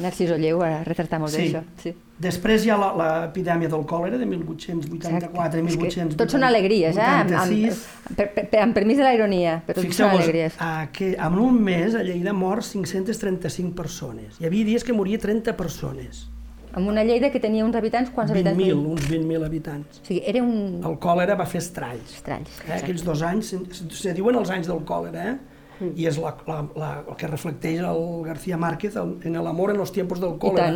Narcís 0.00 0.30
Olleu 0.32 0.62
ha 0.64 0.82
retratat 0.86 1.20
molt 1.20 1.34
bé 1.36 1.42
Sí. 1.42 1.48
això. 1.52 1.62
Sí. 1.82 1.92
Després 2.22 2.64
hi 2.64 2.70
ha 2.70 2.76
la- 2.78 2.92
l'epidèmia 2.96 3.68
del 3.68 3.82
còlera 3.84 4.16
de 4.16 4.24
1884 4.24 5.58
i 5.58 5.66
És 5.66 5.76
que 5.76 5.82
1886. 5.82 6.16
Tots 6.16 6.32
són 6.32 6.44
alegries, 6.44 6.96
eh? 6.96 7.00
Amb, 7.02 7.32
amb, 7.32 8.16
per, 8.16 8.28
per, 8.34 8.60
amb 8.62 8.74
permís 8.74 8.96
de 8.96 9.04
la 9.04 9.12
ironia, 9.14 9.62
però 9.66 9.82
tots 9.82 9.96
són 9.96 10.10
alegries. 10.10 10.54
a 10.58 10.88
que 10.92 11.12
en 11.18 11.34
un 11.38 11.60
mes 11.62 11.94
a 11.94 12.02
Lleida 12.02 12.32
mor 12.32 12.62
535 12.62 13.74
persones. 13.74 14.40
Hi 14.40 14.46
havia 14.46 14.64
dies 14.64 14.84
que 14.84 14.92
moria 14.92 15.18
30 15.18 15.56
persones. 15.56 16.28
Amb 16.74 16.88
una 16.88 17.04
Lleida 17.04 17.30
que 17.30 17.38
tenia 17.38 17.62
uns 17.66 17.76
habitants, 17.76 18.08
quants 18.10 18.30
habitants 18.32 18.56
20.000, 18.56 18.72
tenia? 18.72 18.92
uns 18.94 19.08
20.000 19.10 19.44
habitants. 19.44 20.00
O 20.00 20.06
sigui, 20.06 20.22
era 20.24 20.42
un... 20.42 20.80
El 20.82 20.98
còlera 20.98 21.34
va 21.36 21.44
fer 21.44 21.60
estralls. 21.60 22.14
Estralls. 22.14 22.48
Eh? 22.66 22.72
Aquells 22.78 23.04
dos 23.04 23.20
anys, 23.20 23.46
se, 23.52 23.58
se 23.90 24.14
diuen 24.14 24.36
els 24.36 24.48
anys 24.48 24.68
del 24.68 24.80
còlera, 24.88 25.26
eh? 25.34 25.36
Mm. 25.82 25.92
i 25.98 26.06
és 26.06 26.18
la, 26.22 26.30
la, 26.46 26.60
la, 26.78 26.90
el 27.08 27.16
que 27.18 27.26
reflecteix 27.26 27.80
el 27.82 28.02
García 28.24 28.56
Márquez 28.56 28.94
el, 29.00 29.16
en 29.26 29.34
el 29.36 29.46
amor 29.50 29.70
en 29.72 29.78
los 29.78 29.90
tiempos 29.92 30.20
del 30.22 30.36
còlera. 30.38 30.70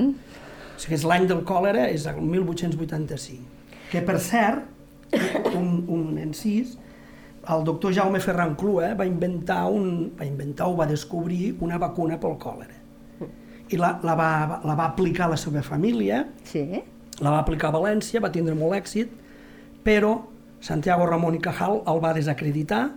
O 0.76 0.80
sigui, 0.82 0.96
és 0.98 1.04
l'any 1.08 1.28
del 1.30 1.44
còlera, 1.48 1.86
és 1.88 2.06
el 2.10 2.18
1885. 2.20 3.44
Que, 3.92 4.02
per 4.02 4.18
cert, 4.20 4.66
un, 5.54 5.84
un 5.88 6.18
encís, 6.18 6.75
el 7.48 7.62
doctor 7.64 7.94
Jaume 7.94 8.18
Ferran 8.20 8.56
Clua 8.58 8.90
va 8.98 9.06
inventar, 9.06 9.62
un, 9.70 10.10
va 10.18 10.26
inventar 10.26 10.66
o 10.66 10.75
va 10.76 10.86
descobrir 10.90 11.54
una 11.62 11.78
vacuna 11.78 12.18
pel 12.20 12.34
còlera. 12.42 12.75
I 13.70 13.78
la, 13.78 13.96
la, 14.02 14.14
va, 14.18 14.30
la 14.66 14.75
va 14.78 14.84
aplicar 14.92 15.26
a 15.26 15.32
la 15.34 15.36
seva 15.38 15.62
família, 15.62 16.25
Sí. 16.46 16.82
la 17.22 17.30
va 17.30 17.38
aplicar 17.40 17.70
a 17.72 17.78
València, 17.78 18.20
va 18.22 18.30
tindre 18.34 18.54
molt 18.54 18.76
èxit, 18.76 19.10
però 19.86 20.12
Santiago 20.60 21.06
Ramon 21.06 21.34
i 21.34 21.40
Cajal 21.42 21.80
el 21.86 22.02
va 22.02 22.12
desacreditar 22.14 22.90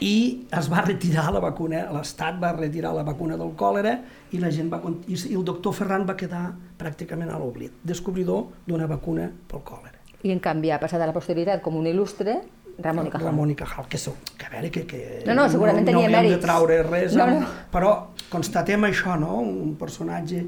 i 0.00 0.46
es 0.58 0.68
va 0.72 0.82
retirar 0.86 1.30
la 1.32 1.40
vacuna, 1.40 1.86
l'Estat 1.92 2.38
va 2.42 2.52
retirar 2.56 2.92
la 2.96 3.02
vacuna 3.06 3.36
del 3.36 3.52
còlera 3.56 3.96
i 4.32 4.38
la 4.38 4.50
gent 4.50 4.70
va 4.72 4.80
i 5.08 5.18
el 5.34 5.44
doctor 5.44 5.74
Ferran 5.74 6.06
va 6.08 6.16
quedar 6.16 6.46
pràcticament 6.78 7.30
a 7.30 7.38
l'oblit, 7.38 7.72
descobridor 7.84 8.46
d'una 8.66 8.86
vacuna 8.86 9.30
pel 9.48 9.60
còlera. 9.64 9.98
I 10.22 10.32
en 10.32 10.40
canvi 10.40 10.70
ha 10.70 10.78
passat 10.78 11.00
a 11.00 11.06
la 11.08 11.12
posteritat 11.16 11.62
com 11.64 11.76
un 11.80 11.86
il·lustre 11.88 12.40
Ramon 12.80 13.06
i 13.08 13.10
Cajal. 13.12 13.26
Ramon 13.26 13.50
i 13.50 13.54
Cajal, 13.56 13.86
que, 13.92 13.98
so, 14.00 14.14
que 14.38 14.46
a 14.46 14.50
veure, 14.54 14.70
que, 14.72 14.86
que 14.88 15.00
No, 15.26 15.34
no, 15.34 15.48
segurament 15.52 15.84
no, 15.84 15.90
tenia 15.92 16.08
no 16.08 16.12
de 16.16 16.16
mèrits. 16.22 16.40
traure 16.44 16.82
res, 16.86 17.14
No, 17.16 17.26
no. 17.26 17.46
però 17.72 17.90
constatem 18.30 18.84
això, 18.88 19.18
no? 19.20 19.34
un 19.42 19.74
personatge 19.76 20.44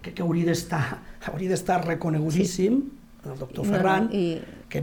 que, 0.00 0.12
que 0.14 0.22
hauria 0.22 0.46
d'estar 0.48 0.80
hauria 1.28 1.50
d'estar 1.52 1.82
reconegudíssim, 1.84 2.78
el 3.32 3.38
doctor 3.38 3.64
No, 3.64 3.70
no, 3.70 3.76
Ferran, 3.76 4.08
i- 4.12 4.40
que 4.68 4.82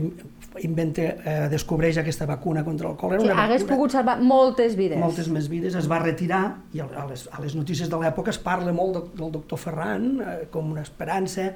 inventa, 0.62 1.02
eh, 1.02 1.48
descobreix 1.50 1.96
aquesta 1.98 2.26
vacuna 2.26 2.62
contra 2.64 2.90
el 2.90 2.96
còlera, 2.96 3.20
Sí, 3.20 3.26
una 3.28 3.44
hagués 3.44 3.62
vacuna, 3.62 3.76
pogut 3.76 3.90
salvar 3.92 4.20
moltes 4.20 4.76
vides. 4.76 4.98
moltes 4.98 5.28
més 5.28 5.48
vides, 5.48 5.74
es 5.74 5.90
va 5.90 5.98
retirar 5.98 6.58
i 6.72 6.80
a 6.80 6.84
a 6.96 7.06
les, 7.06 7.28
a 7.32 7.40
les 7.40 7.54
notícies 7.56 7.88
de 7.88 7.96
l'època 7.96 8.30
es 8.30 8.38
parla 8.38 8.72
molt 8.72 8.94
de, 8.96 9.02
del 9.22 9.32
doctor 9.32 9.58
Ferran 9.58 10.20
eh, 10.20 10.48
com 10.50 10.70
una 10.72 10.82
esperança, 10.82 11.54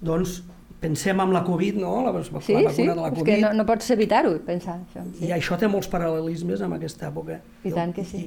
doncs 0.00 0.42
pensem 0.80 1.20
en 1.20 1.32
la 1.32 1.42
Covid, 1.44 1.74
no? 1.76 1.96
La, 2.02 2.12
la 2.12 2.20
vacuna 2.20 2.40
Sí, 2.40 2.54
sí, 2.74 2.86
de 2.86 2.94
la 2.94 3.08
és 3.08 3.18
Covid. 3.18 3.24
que 3.24 3.40
no, 3.42 3.52
no 3.52 3.66
pots 3.66 3.90
evitar-ho, 3.90 4.38
pensar 4.46 4.78
això. 4.80 5.02
Sí. 5.18 5.26
I 5.28 5.32
això 5.36 5.58
té 5.60 5.68
molts 5.68 5.90
paral·lelismes 5.92 6.62
amb 6.64 6.74
aquesta 6.78 7.10
època. 7.10 7.40
I 7.64 7.72
tant 7.72 7.92
que 7.92 8.04
sí. 8.04 8.22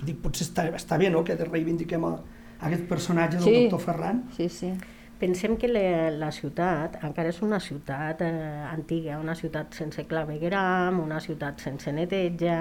I, 0.00 0.04
dic, 0.06 0.16
potser 0.22 0.46
està, 0.46 0.68
està 0.74 0.96
bé 0.98 1.10
no? 1.10 1.22
que 1.24 1.36
reivindiquem 1.36 2.04
a, 2.08 2.14
aquest 2.60 2.86
personatge 2.88 3.36
del 3.36 3.44
Sí. 3.44 3.62
doctor 3.68 3.80
Ferran. 3.80 4.22
Sí, 4.36 4.48
sí. 4.48 4.72
Pensem 5.18 5.56
que 5.58 5.66
la, 5.66 6.10
la 6.14 6.28
ciutat 6.30 7.00
encara 7.02 7.32
és 7.32 7.40
una 7.42 7.58
ciutat 7.58 8.20
eh, 8.22 8.28
antiga, 8.70 9.16
una 9.18 9.34
ciutat 9.34 9.74
sense 9.74 10.04
clavegueram, 10.06 11.00
una 11.02 11.18
ciutat 11.18 11.58
sense 11.64 11.90
neteja, 11.90 12.58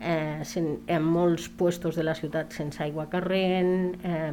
eh, 0.00 0.40
sen, 0.42 0.72
en 0.90 1.06
molts 1.06 1.46
puestos 1.46 1.94
de 1.94 2.02
la 2.02 2.16
ciutat 2.18 2.50
sense 2.58 2.82
aigua 2.82 3.06
corrent, 3.12 3.94
eh, 4.02 4.32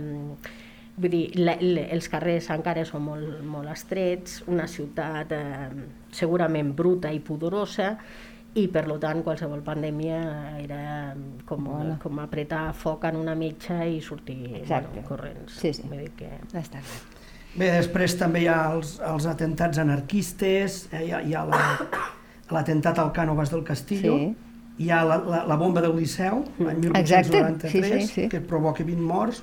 vull 0.99 1.13
dir, 1.13 1.21
la, 1.37 1.59
la, 1.61 1.85
els 1.93 2.09
carrers 2.09 2.49
encara 2.55 2.87
són 2.89 3.05
molt, 3.05 3.37
molt 3.45 3.69
estrets, 3.69 4.41
una 4.49 4.65
ciutat 4.65 5.37
eh, 5.37 5.69
segurament 6.09 6.73
bruta 6.73 7.13
i 7.13 7.21
pudorosa, 7.21 7.93
i 8.57 8.65
per 8.73 8.87
lo 8.89 8.97
tant 8.97 9.21
qualsevol 9.21 9.61
pandèmia 9.61 10.17
era 10.57 10.81
com, 11.45 11.69
Bona. 11.69 11.99
com 12.01 12.17
apretar 12.25 12.71
foc 12.73 13.05
en 13.11 13.21
una 13.21 13.37
mitja 13.37 13.83
i 13.85 14.01
sortir 14.01 14.41
Exacte. 14.63 14.95
bueno, 14.97 15.07
corrents. 15.13 15.61
Sí, 15.61 15.73
sí. 15.77 15.85
Vull 15.85 16.07
dir 16.07 16.13
que... 16.17 16.33
Està 16.49 16.81
clar. 16.81 17.18
Bé, 17.57 17.71
després 17.73 18.13
també 18.19 18.43
hi 18.45 18.47
ha 18.51 18.59
els, 18.75 18.99
els 19.03 19.25
atentats 19.25 19.79
anarquistes, 19.81 20.83
eh? 20.93 21.05
hi 21.07 21.11
ha, 21.11 21.21
hi 21.25 21.33
ha 21.33 21.45
la- 21.49 21.87
l'atemptat 22.53 22.99
al 23.01 23.11
Cànovas 23.13 23.49
del 23.51 23.63
Castillo, 23.63 24.15
Sí. 24.17 24.35
hi 24.79 24.89
ha 24.95 25.01
la, 25.03 25.17
la, 25.17 25.39
la 25.49 25.55
bomba 25.59 25.81
del 25.81 25.95
Liceu, 25.97 26.43
l'any 26.59 26.85
Exacte, 26.95 27.35
1893, 27.41 27.71
sí, 27.71 28.07
sí, 28.07 28.13
sí. 28.21 28.27
que 28.29 28.39
provoca 28.39 28.83
20 28.83 29.01
morts, 29.01 29.41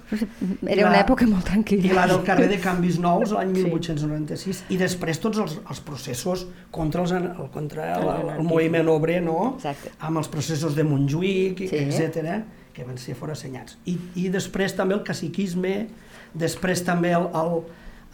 Era 0.62 0.80
I 0.80 0.84
una 0.84 0.92
la- 0.94 1.02
època 1.04 1.26
molt 1.28 1.44
tranquil·la. 1.44 1.84
i 1.84 1.92
la 1.92 2.06
del 2.06 2.22
carrer 2.24 2.48
de 2.48 2.58
Canvis 2.62 2.98
Nous 2.98 3.30
l'any 3.34 3.52
Sí. 3.54 3.64
1896 3.64 4.64
i 4.70 4.76
després 4.80 5.20
tots 5.20 5.38
els, 5.38 5.58
els 5.68 5.80
processos 5.80 6.46
contra, 6.70 7.02
els, 7.02 7.12
el, 7.12 7.28
contra 7.52 7.90
el, 7.96 8.02
el 8.02 8.06
L'anarquisme. 8.06 8.48
moviment 8.48 8.88
obrer, 8.88 9.20
no? 9.22 9.54
Exacte. 9.56 9.90
amb 9.98 10.16
els 10.22 10.28
processos 10.28 10.74
de 10.74 10.84
Montjuïc, 10.84 11.58
Sí. 11.58 11.68
sí. 11.68 12.02
etc 12.02 12.44
que 12.72 12.84
van 12.84 12.98
ser 12.98 13.14
forassenyats. 13.16 13.78
I, 13.86 13.98
I 14.16 14.28
després 14.28 14.74
també 14.76 14.94
el 14.94 15.02
caciquisme, 15.02 15.88
després 16.34 16.82
també 16.84 17.12
el, 17.16 17.28
el, 17.32 17.62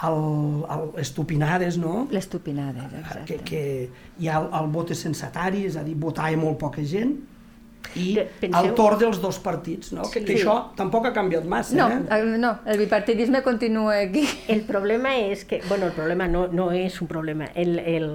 el, 0.09 0.65
el 0.75 0.89
estupinades, 1.03 1.79
no? 1.79 2.07
Les 2.11 2.29
tupinades, 2.29 2.89
que, 2.91 3.01
exacte. 3.01 3.39
que 3.49 3.63
hi 4.19 4.29
ha 4.29 4.41
el, 4.41 4.49
el 4.61 4.73
vot 4.75 4.93
censatari, 4.99 5.67
és 5.71 5.79
a 5.79 5.85
dir, 5.87 5.97
votava 5.99 6.37
molt 6.41 6.59
poca 6.63 6.85
gent, 6.87 7.15
i 7.95 8.15
De- 8.15 8.29
penseu- 8.41 8.65
el 8.71 8.75
torn 8.75 8.99
dels 8.99 9.21
dos 9.21 9.39
partits, 9.39 9.93
no? 9.93 10.03
Que, 10.11 10.25
que 10.25 10.37
Sí. 10.37 10.43
això 10.43 10.75
tampoc 10.77 11.07
ha 11.07 11.13
canviat 11.13 11.45
massa, 11.45 11.77
No, 11.77 11.89
eh? 11.91 12.01
el, 12.21 12.41
no, 12.41 12.59
el 12.67 12.79
bipartidisme 12.79 13.43
continua 13.43 13.99
aquí. 13.99 14.27
El 14.49 14.63
problema 14.63 15.17
és 15.19 15.45
que, 15.45 15.61
bueno, 15.69 15.87
el 15.87 15.93
problema 15.93 16.29
no, 16.29 16.49
no 16.49 16.71
és 16.73 17.01
un 17.03 17.09
problema. 17.09 17.47
El, 17.55 17.79
el, 17.81 18.11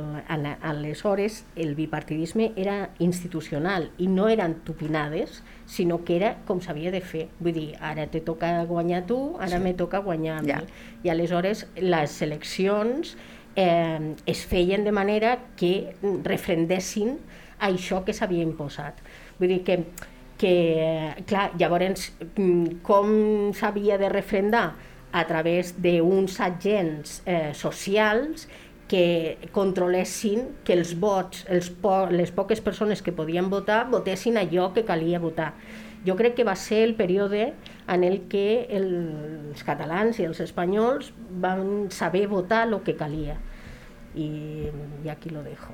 aleshores, 0.62 1.46
el 1.56 1.76
bipartidisme 1.76 2.54
era 2.56 2.90
institucional 3.00 3.92
i 3.98 4.08
no 4.08 4.28
eren 4.30 4.56
tupinades, 4.64 5.44
sinó 5.66 6.04
que 6.06 6.16
era 6.16 6.38
com 6.48 6.62
s'havia 6.62 6.92
de 6.92 7.02
fer. 7.02 7.28
Vull 7.40 7.54
dir, 7.54 7.76
ara 7.80 8.08
te 8.08 8.22
toca 8.22 8.64
guanyar 8.66 9.06
tu, 9.06 9.36
ara 9.40 9.58
sí. 9.58 9.64
me 9.64 9.74
toca 9.74 10.00
guanyar 10.00 10.40
a 10.40 10.42
mi. 10.42 10.52
Ja. 10.52 10.64
I 11.04 11.10
aleshores 11.10 11.68
les 11.76 12.22
eleccions 12.22 13.18
eh, 13.56 14.16
es 14.26 14.46
feien 14.46 14.84
de 14.86 14.92
manera 14.92 15.40
que 15.58 15.96
refrendessin 16.24 17.18
això 17.60 18.04
que 18.06 18.14
s'havia 18.14 18.44
imposat. 18.46 19.00
Vull 19.39 19.51
dir 19.53 19.63
que, 19.63 19.79
que 20.38 20.53
clar, 21.29 21.51
llavors, 21.60 22.12
mm, 22.36 22.79
com 22.86 23.12
s'havia 23.58 23.98
de 23.98 24.10
refrendar? 24.10 24.75
A 25.13 25.24
través 25.25 25.72
d'uns 25.82 26.39
agents 26.44 27.22
eh, 27.25 27.53
socials 27.56 28.48
que 28.88 29.38
controlessin 29.51 30.44
que 30.63 30.75
els 30.75 30.94
vots, 31.00 31.46
els 31.51 31.70
po 31.70 32.06
les 32.12 32.32
poques 32.32 32.62
persones 32.62 33.01
que 33.01 33.12
podien 33.15 33.50
votar, 33.51 33.86
votessin 33.91 34.38
allò 34.38 34.72
que 34.75 34.86
calia 34.88 35.20
votar. 35.20 35.53
Jo 36.06 36.15
crec 36.15 36.36
que 36.38 36.46
va 36.48 36.56
ser 36.56 36.84
el 36.86 36.94
període 36.96 37.53
en 37.88 38.03
el 38.03 38.27
que 38.32 38.67
el, 38.70 38.88
els 39.51 39.63
catalans 39.67 40.20
i 40.20 40.27
els 40.27 40.39
espanyols 40.44 41.12
van 41.41 41.89
saber 41.91 42.27
votar 42.32 42.67
el 42.67 42.77
que 42.86 42.96
calia. 42.96 43.38
I, 44.15 44.70
i 45.03 45.10
aquí 45.10 45.29
lo 45.29 45.44
dejo. 45.44 45.74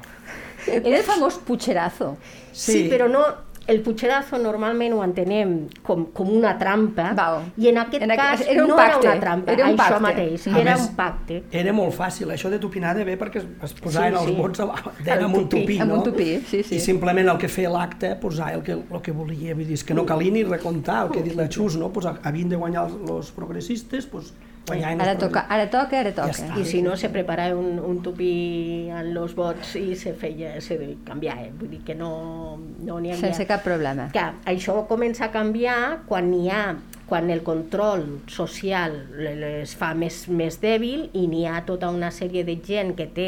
Era 0.68 0.98
el 0.98 1.04
famós 1.04 1.38
Puigerazo. 1.38 2.18
Sí, 2.52 2.54
Sí. 2.54 2.72
sí 2.74 2.90
però 2.90 3.08
no, 3.08 3.22
el 3.68 3.80
puigerazo 3.82 4.38
normalment 4.38 4.92
ho 4.94 5.04
entenem 5.06 5.54
com, 5.88 6.06
com 6.12 6.30
una 6.36 6.52
trampa 6.60 7.14
Val. 7.16 7.38
i 7.58 7.70
en 7.70 7.78
aquest 7.80 8.04
En 8.04 8.12
cas 8.18 8.42
era 8.46 8.64
un 8.64 8.70
no 8.70 8.76
pacte, 8.76 9.00
era 9.08 9.12
una 9.14 9.20
trampa, 9.22 9.52
era 9.54 9.66
un 9.70 9.72
això 9.78 9.78
pacte. 9.88 10.02
mateix, 10.04 10.48
A 10.48 10.60
era 10.60 10.74
més, 10.76 10.82
un 10.90 10.96
pacte. 10.98 11.38
Era 11.52 11.74
molt 11.74 11.96
fàcil, 11.96 12.32
això 12.36 12.50
de 12.52 12.60
tupinada 12.60 13.06
ve 13.08 13.16
perquè 13.20 13.40
es, 13.40 13.48
es 13.64 13.74
posaven 13.80 14.14
Sí, 14.18 14.20
els 14.20 14.30
sí. 14.32 14.36
vots 14.36 14.60
a, 14.60 14.68
Al 15.16 15.24
amb 15.30 15.38
un 15.38 15.48
tupí, 15.50 15.80
amb 15.80 15.92
no? 15.92 15.98
un 16.02 16.04
tupí, 16.04 16.42
sí, 16.50 16.64
sí. 16.64 16.76
I 16.76 16.80
simplement 16.84 17.30
el 17.30 17.38
que 17.40 17.48
feia 17.48 17.70
l'acte, 17.72 18.16
posar 18.20 18.52
el 18.54 18.64
que, 18.64 18.74
el 18.74 19.02
que 19.02 19.12
volia, 19.16 19.56
vull 19.56 19.66
dir, 19.66 19.74
és 19.80 19.84
que 19.88 19.94
no 19.96 20.06
calia 20.06 20.32
ni 20.32 20.44
recomptar, 20.44 21.06
el 21.06 21.12
que 21.16 21.20
ha 21.20 21.24
dit 21.24 21.36
la 21.36 21.48
Xus, 21.50 21.78
no? 21.80 21.90
Pues, 21.94 22.06
havien 22.24 22.50
de 22.50 22.56
guanyar 22.60 22.90
els, 22.90 23.00
els 23.10 23.32
progressistes, 23.32 24.06
pues, 24.12 24.34
Ara 24.72 25.18
toca, 25.20 25.44
ara 25.52 25.68
toca, 25.68 26.00
ara 26.00 26.14
toca. 26.16 26.32
està. 26.32 26.56
I 26.60 26.64
si 26.64 26.82
no, 26.82 26.96
se 26.96 27.10
preparava 27.12 27.58
un, 27.60 27.82
un 27.84 28.00
tupí 28.04 28.88
en 28.88 29.12
els 29.12 29.36
vots 29.36 29.76
i 29.76 29.98
se 30.00 30.14
feia, 30.16 30.56
se 30.64 30.78
canviava, 31.04 31.50
vull 31.60 31.74
dir 31.74 31.82
que 31.84 31.98
no 32.00 32.14
no 32.58 33.00
n'hi 33.00 33.12
havia... 33.12 33.20
Sense 33.26 33.48
cap 33.50 33.66
problema. 33.66 34.08
Que 34.16 34.24
això 34.54 34.78
comença 34.88 35.28
a 35.28 35.32
canviar 35.34 36.06
quan 36.08 36.32
hi 36.34 36.48
ha 36.54 36.64
quan 37.10 37.30
el 37.30 37.44
control 37.44 38.06
social 38.32 38.96
es 39.20 39.76
fa 39.78 39.92
més, 39.94 40.24
més 40.32 40.56
dèbil 40.64 41.10
i 41.14 41.28
n'hi 41.28 41.44
ha 41.46 41.60
tota 41.68 41.92
una 41.92 42.10
sèrie 42.16 42.46
de 42.48 42.56
gent 42.64 42.96
que 42.98 43.10
té 43.12 43.28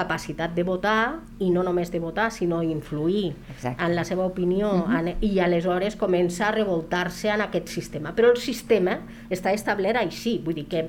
capacitat 0.00 0.54
de 0.56 0.64
votar 0.64 1.20
i 1.38 1.50
no 1.54 1.62
només 1.62 1.90
de 1.92 2.00
votar 2.00 2.28
sinó 2.32 2.62
influir 2.62 3.30
Exacte. 3.54 3.84
en 3.84 3.94
la 3.96 4.04
seva 4.04 4.24
opinió 4.26 4.68
uh 4.72 4.84
-huh. 4.88 4.98
en, 5.00 5.16
i 5.20 5.38
aleshores 5.40 5.96
comença 5.96 6.48
a 6.48 6.52
revoltar-se 6.52 7.28
en 7.28 7.40
aquest 7.40 7.68
sistema 7.68 8.14
però 8.16 8.30
el 8.30 8.36
sistema 8.38 8.98
està 9.30 9.52
establert 9.52 9.96
així 10.00 10.38
vull 10.44 10.54
dir 10.54 10.66
que, 10.68 10.88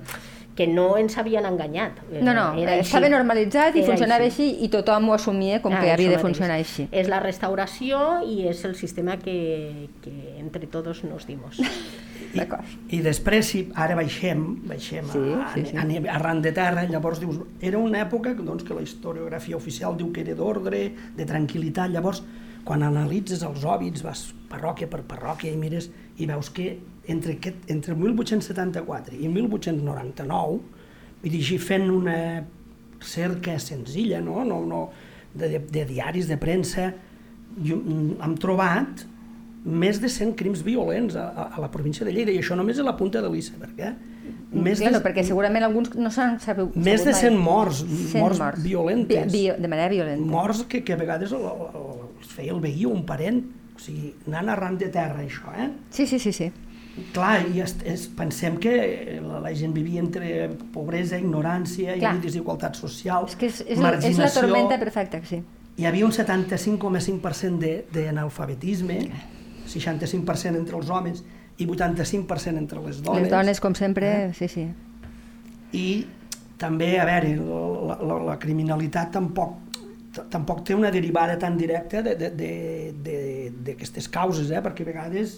que 0.55 0.67
no 0.67 0.97
ens 0.97 1.17
havien 1.17 1.45
enganyat 1.45 1.91
Eh, 2.11 2.21
No, 2.21 2.33
no, 2.33 2.53
era 2.61 2.73
així. 2.73 2.87
estava 2.91 3.09
normalitzat 3.09 3.75
i 3.75 3.79
Era 3.79 3.87
funcionava 3.87 4.23
així. 4.25 4.49
així 4.51 4.65
i 4.65 4.69
tothom 4.69 5.09
ho 5.09 5.13
assumia 5.13 5.61
com 5.61 5.73
Ah, 5.73 5.79
que 5.81 5.91
havia 5.91 6.09
de 6.09 6.15
mateix. 6.17 6.21
funcionar 6.21 6.55
així. 6.57 6.87
És 6.91 7.07
la 7.07 7.19
restauració 7.19 8.21
i 8.27 8.47
és 8.47 8.65
el 8.65 8.75
sistema 8.75 9.17
que, 9.17 9.87
que 10.03 10.11
entre 10.39 10.67
tots 10.67 11.03
nos 11.03 11.25
dimos. 11.25 11.57
D'acord. 12.35 12.75
I 12.93 13.01
després, 13.03 13.49
si 13.53 13.63
ara 13.75 13.95
baixem, 13.99 14.43
baixem 14.67 15.09
Sí, 15.11 15.23
a, 15.35 15.49
sí, 15.53 15.65
sí. 15.71 15.77
a, 15.77 15.83
a, 15.83 16.15
arran 16.15 16.41
de 16.43 16.53
terra, 16.55 16.85
llavors 16.89 17.19
dius, 17.23 17.41
era 17.59 17.79
una 17.81 18.03
època 18.05 18.33
doncs, 18.37 18.63
que 18.67 18.77
la 18.77 18.85
historiografia 18.85 19.57
oficial 19.57 19.97
diu 19.99 20.11
que 20.15 20.23
era 20.23 20.35
d'ordre, 20.37 20.85
de 21.17 21.27
tranquil·litat, 21.27 21.91
llavors 21.91 22.23
quan 22.63 22.83
analitzes 22.85 23.43
els 23.43 23.65
hòbits, 23.65 24.03
vas 24.05 24.27
parròquia 24.51 24.89
per 24.89 25.01
parròquia 25.09 25.51
i 25.51 25.57
mires 25.57 25.89
i 26.21 26.27
veus 26.29 26.51
que 26.53 26.75
entre, 27.09 27.37
aquest, 27.39 27.63
entre 27.73 27.95
1874 27.97 29.17
i 29.17 29.29
1899, 29.31 30.59
vull 31.21 31.37
dir, 31.37 31.61
fent 31.61 31.87
una 31.89 32.17
cerca 33.01 33.57
senzilla, 33.59 34.21
no? 34.21 34.43
no, 34.45 34.61
no 34.65 34.81
de, 35.33 35.47
de, 35.47 35.59
de 35.59 35.85
diaris, 35.89 36.29
de 36.29 36.37
premsa, 36.37 36.91
jo, 37.57 37.79
mm, 37.79 38.19
hem 38.21 38.35
trobat 38.39 39.05
més 39.63 39.99
de 40.01 40.09
100 40.09 40.33
crims 40.39 40.63
violents 40.65 41.15
a, 41.15 41.27
a, 41.29 41.43
a 41.55 41.61
la 41.61 41.69
província 41.71 42.05
de 42.05 42.11
Lleida, 42.15 42.31
i 42.33 42.39
això 42.41 42.55
només 42.57 42.79
és 42.79 42.85
la 42.85 42.95
punta 42.97 43.21
de 43.21 43.29
l'iceberg, 43.29 43.77
eh? 43.79 43.93
Més 44.51 44.79
Claro, 44.81 44.97
de, 44.97 45.03
perquè 45.05 45.23
segurament 45.23 45.63
alguns 45.63 45.93
no 45.95 46.09
s'han 46.11 46.39
sabut 46.43 46.73
més 46.75 47.05
de 47.05 47.13
100 47.15 47.37
morts, 47.39 47.83
100 47.85 48.19
morts, 48.19 48.41
violentes. 48.63 49.29
Bi, 49.31 49.45
bi, 49.51 49.61
de 49.61 49.67
manera 49.71 49.89
violenta. 49.93 50.25
morts 50.27 50.63
que, 50.67 50.81
que 50.83 50.93
a 50.93 50.97
vegades 50.99 51.31
el, 51.31 51.45
el, 51.45 52.01
els 52.19 52.33
feia 52.35 52.51
el 52.55 52.59
veí 52.63 52.83
o 52.85 52.89
un 52.91 53.05
parent, 53.05 53.39
o 53.75 53.79
sigui, 53.79 54.11
anant 54.27 54.49
arran 54.55 54.77
de 54.81 54.89
terra, 54.91 55.21
això, 55.23 55.53
eh? 55.57 55.69
Sí, 55.89 56.05
sí, 56.07 56.19
sí, 56.19 56.33
sí. 56.33 56.49
Clar, 57.15 57.45
i 57.55 57.61
es, 57.63 57.77
es, 57.87 58.09
pensem 58.11 58.57
que 58.59 58.73
la, 59.23 59.39
la 59.45 59.53
gent 59.55 59.71
vivia 59.73 60.01
entre 60.03 60.49
pobresa, 60.73 61.15
ignorància, 61.21 61.95
Clar. 62.01 62.17
i 62.17 62.25
desigualtat 62.25 62.75
social, 62.75 63.29
És 63.31 63.37
que 63.39 63.47
és, 63.47 63.61
és, 63.63 63.79
la, 63.79 63.93
és 63.95 64.17
la 64.19 64.27
tormenta 64.33 64.77
perfecta, 64.81 65.21
sí. 65.23 65.39
hi 65.79 65.85
havia 65.87 66.03
un 66.05 66.11
75,5% 66.11 67.57
de- 67.63 67.85
d'analfabetisme, 67.93 68.99
65% 69.71 70.57
entre 70.59 70.77
els 70.77 70.89
homes 70.89 71.23
i 71.57 71.67
85% 71.67 72.57
entre 72.57 72.81
les 72.83 73.01
dones. 73.03 73.23
Les 73.23 73.31
dones, 73.31 73.59
com 73.63 73.75
sempre, 73.75 74.07
Eh? 74.07 74.33
sí, 74.33 74.47
sí. 74.47 74.67
I 75.73 76.05
també, 76.61 76.97
a 76.99 77.05
veure, 77.07 77.35
la, 77.41 77.97
la, 78.05 78.17
la 78.31 78.39
criminalitat 78.39 79.11
tampoc 79.17 79.59
tampoc 80.29 80.65
té 80.67 80.75
una 80.75 80.89
derivada 80.91 81.37
tan 81.39 81.55
directa 81.55 82.01
d'aquestes 82.03 82.17
de, 82.19 82.29
de, 82.35 82.93
de, 83.05 83.51
d'aquestes 83.63 84.09
causes, 84.11 84.49
eh? 84.51 84.59
perquè 84.59 84.83
a 84.83 84.89
vegades 84.89 85.37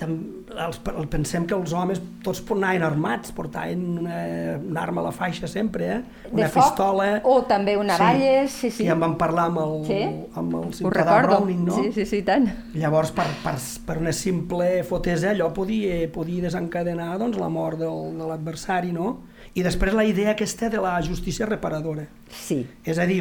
els, 0.00 0.78
el, 0.90 1.06
pensem 1.12 1.44
que 1.46 1.54
els 1.54 1.72
homes 1.76 2.00
tots 2.24 2.40
anaven 2.50 2.82
armats, 2.86 3.30
portaven 3.36 3.82
una, 4.00 4.16
una 4.58 4.80
arma 4.82 5.00
a 5.02 5.04
la 5.04 5.12
faixa 5.12 5.48
sempre, 5.48 5.86
eh? 5.94 6.00
una 6.32 6.44
de 6.44 6.48
foc, 6.52 6.64
pistola... 6.70 7.08
o 7.24 7.42
també 7.48 7.76
una 7.78 7.96
balles, 8.00 8.50
sí, 8.50 8.70
sí. 8.70 8.84
I 8.86 8.90
en 8.94 9.00
vam 9.02 9.16
parlar 9.20 9.46
amb 9.50 9.60
el, 9.62 9.74
Sí? 9.86 10.00
amb 10.40 10.54
el 10.60 10.72
ciutadà. 10.74 11.20
Browning, 11.26 11.64
no? 11.68 11.76
Sí, 11.80 11.92
sí, 11.92 12.06
sí, 12.06 12.22
tant. 12.26 12.48
Llavors, 12.74 13.12
per, 13.16 13.26
per, 13.44 13.54
per 13.86 13.98
una 14.02 14.12
simple 14.16 14.82
fotesa, 14.88 15.30
allò 15.34 15.50
podia, 15.56 16.00
podia 16.12 16.42
desencadenar 16.48 17.18
doncs, 17.20 17.38
la 17.40 17.48
mort 17.52 17.78
del, 17.80 18.16
de 18.18 18.30
l'adversari, 18.30 18.92
no? 18.96 19.18
I 19.54 19.64
després 19.66 19.94
la 19.96 20.04
idea 20.06 20.32
aquesta 20.36 20.68
de 20.70 20.78
la 20.78 20.96
justícia 21.02 21.46
reparadora. 21.46 22.04
Sí. 22.30 22.62
És 22.86 22.98
a 23.02 23.06
dir, 23.08 23.20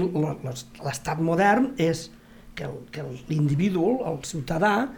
l'estat 0.86 1.20
modern 1.26 1.72
és 1.82 2.08
que 2.56 2.66
el- 2.68 2.84
que 2.92 3.04
l'individu, 3.30 4.00
el 4.06 4.20
ciutadà, 4.28 4.90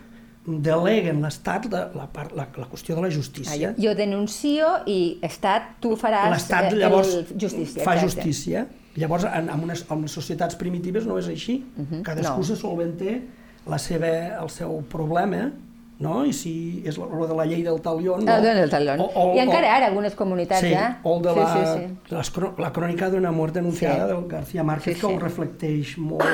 delega 0.46 1.10
en 1.12 1.22
l'estat 1.22 1.66
la, 1.72 1.92
la, 1.94 2.08
part- 2.12 2.34
la, 2.36 2.48
la 2.58 2.66
qüestió 2.68 2.96
de 2.96 3.02
la 3.02 3.08
Ah, 3.08 3.16
justícia. 3.16 3.74
jo, 3.78 3.84
jo 3.90 3.96
denuncio 3.96 4.68
i 4.88 5.20
Estat, 5.22 5.76
tu 5.80 5.96
faràs 5.96 6.32
L'estat 6.34 6.72
eh, 6.74 6.78
llavors 6.78 7.14
el 7.16 7.26
justícia. 7.40 7.84
fa 7.84 7.94
exacte. 7.96 8.22
justícia. 8.24 8.68
Llavors, 8.96 9.24
en, 9.24 9.50
en, 9.50 9.60
unes, 9.64 9.86
en 9.90 10.02
les 10.02 10.12
societats 10.12 10.56
primitives 10.56 11.06
no 11.06 11.18
és 11.18 11.28
així. 11.28 11.64
Uh 11.78 11.82
Mhm, 11.82 12.02
Cadascú 12.04 12.40
no. 12.40 12.44
se 12.44 12.56
solventa 12.56 13.06
la 13.68 13.78
seva, 13.78 14.42
el 14.42 14.50
seu 14.50 14.82
problema, 14.90 15.52
no? 16.00 16.26
I 16.26 16.34
si 16.34 16.82
és 16.86 16.98
lo 16.98 17.28
de 17.28 17.36
la 17.36 17.46
llei 17.46 17.62
del 17.62 17.80
talión... 17.80 18.26
No? 18.26 18.36
El 18.36 18.42
del 18.44 18.70
talón. 18.70 19.00
O- 19.00 19.12
o- 19.14 19.36
I 19.36 19.40
encara 19.40 19.68
o- 19.68 19.72
ara 19.78 19.86
algunes 19.88 20.16
comunitats, 20.16 20.60
Sí, 20.62 20.74
eh? 20.74 20.96
o 21.04 21.18
el 21.18 21.22
de 21.24 21.30
sí, 21.34 21.40
la, 21.40 21.54
sí, 21.54 22.26
sí. 22.26 22.32
cro- 22.34 22.58
la 22.58 22.74
crònica 22.74 23.10
d'una 23.12 23.32
mort 23.32 23.54
denunciada 23.54 24.08
Sí. 24.08 24.14
del 24.16 24.28
García 24.28 24.64
Márquez, 24.64 24.96
Sí, 24.96 25.02
que 25.02 25.08
sí. 25.08 25.14
ho 25.14 25.20
reflecteix 25.20 25.98
molt, 26.00 26.26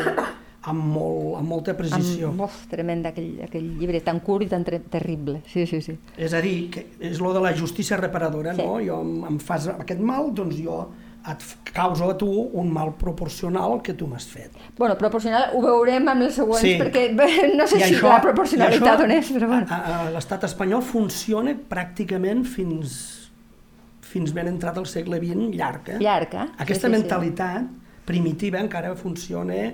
amb, 0.67 0.84
molt, 0.97 1.38
amb 1.39 1.47
molta 1.47 1.73
precisió. 1.77 2.30
Amb, 2.34 2.41
uf, 2.47 2.56
tremend 2.71 3.06
aquell, 3.08 3.39
aquell 3.47 3.67
llibre 3.80 4.01
tan 4.03 4.19
curt 4.25 4.43
i 4.43 4.47
tan 4.51 4.65
terrible. 4.67 5.41
Sí, 5.47 5.65
sí, 5.69 5.82
sí. 5.82 5.97
És 6.17 6.34
a 6.36 6.41
dir, 6.43 6.69
que 6.73 6.86
és 6.99 7.19
lo 7.23 7.34
de 7.34 7.41
la 7.43 7.53
justícia 7.56 7.97
reparadora, 7.97 8.53
Sí. 8.56 8.62
no? 8.65 8.80
Jo 8.84 9.01
em, 9.01 9.23
em 9.34 9.39
fas 9.39 9.67
aquest 9.71 9.99
mal, 10.01 10.34
doncs 10.36 10.58
jo 10.60 10.82
et 11.27 11.41
causo 11.73 12.10
a 12.10 12.15
tu 12.17 12.27
un 12.30 12.69
mal 12.71 12.93
proporcional 12.95 13.73
al 13.73 13.82
que 13.84 13.93
tu 13.93 14.08
m'has 14.08 14.25
fet. 14.32 14.51
Bueno, 14.77 14.95
proporcional 14.97 15.49
ho 15.56 15.62
veurem 15.62 16.08
amb 16.08 16.21
els 16.23 16.36
següents, 16.36 16.62
Sí. 16.62 16.77
perquè 16.80 17.10
no 17.58 17.67
sé 17.67 17.77
I 17.77 17.82
si 17.84 17.95
això- 17.95 18.08
la 18.10 18.21
proporcionalitat 18.21 18.99
això, 18.99 19.03
on 19.03 19.12
és, 19.12 19.32
però 19.34 19.47
bueno. 19.47 20.12
L'estat 20.13 20.43
espanyol 20.47 20.82
funciona 20.82 21.51
pràcticament 21.69 22.45
fins, 22.45 23.30
fins 24.01 24.32
ben 24.34 24.47
entrat 24.47 24.77
al 24.77 24.86
segle 24.88 25.17
XX 25.19 25.51
llarg. 25.56 25.89
Eh? 25.89 25.97
Llarg, 25.99 26.34
eh? 26.34 26.45
Aquesta 26.60 26.88
Sí, 26.88 26.93
sí, 26.93 26.95
sí. 26.95 27.01
mentalitat 27.01 27.63
primitiva 28.06 28.60
encara 28.60 28.95
funciona 28.95 29.73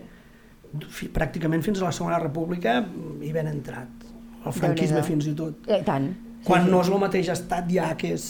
pràcticament 1.13 1.63
fins 1.65 1.81
a 1.81 1.89
la 1.89 1.93
Segona 1.95 2.19
República 2.21 2.79
i 3.21 3.31
ben 3.35 3.49
entrat. 3.51 4.09
El 4.43 4.55
franquisme 4.55 5.03
fins 5.07 5.27
i 5.29 5.35
tot. 5.37 5.69
Eh, 5.71 5.83
tant. 5.85 6.09
Quan 6.43 6.67
no 6.67 6.81
és 6.83 6.89
el 6.91 6.99
mateix 6.99 7.29
estat 7.31 7.69
ja 7.71 7.93
que 7.95 8.15
és 8.17 8.25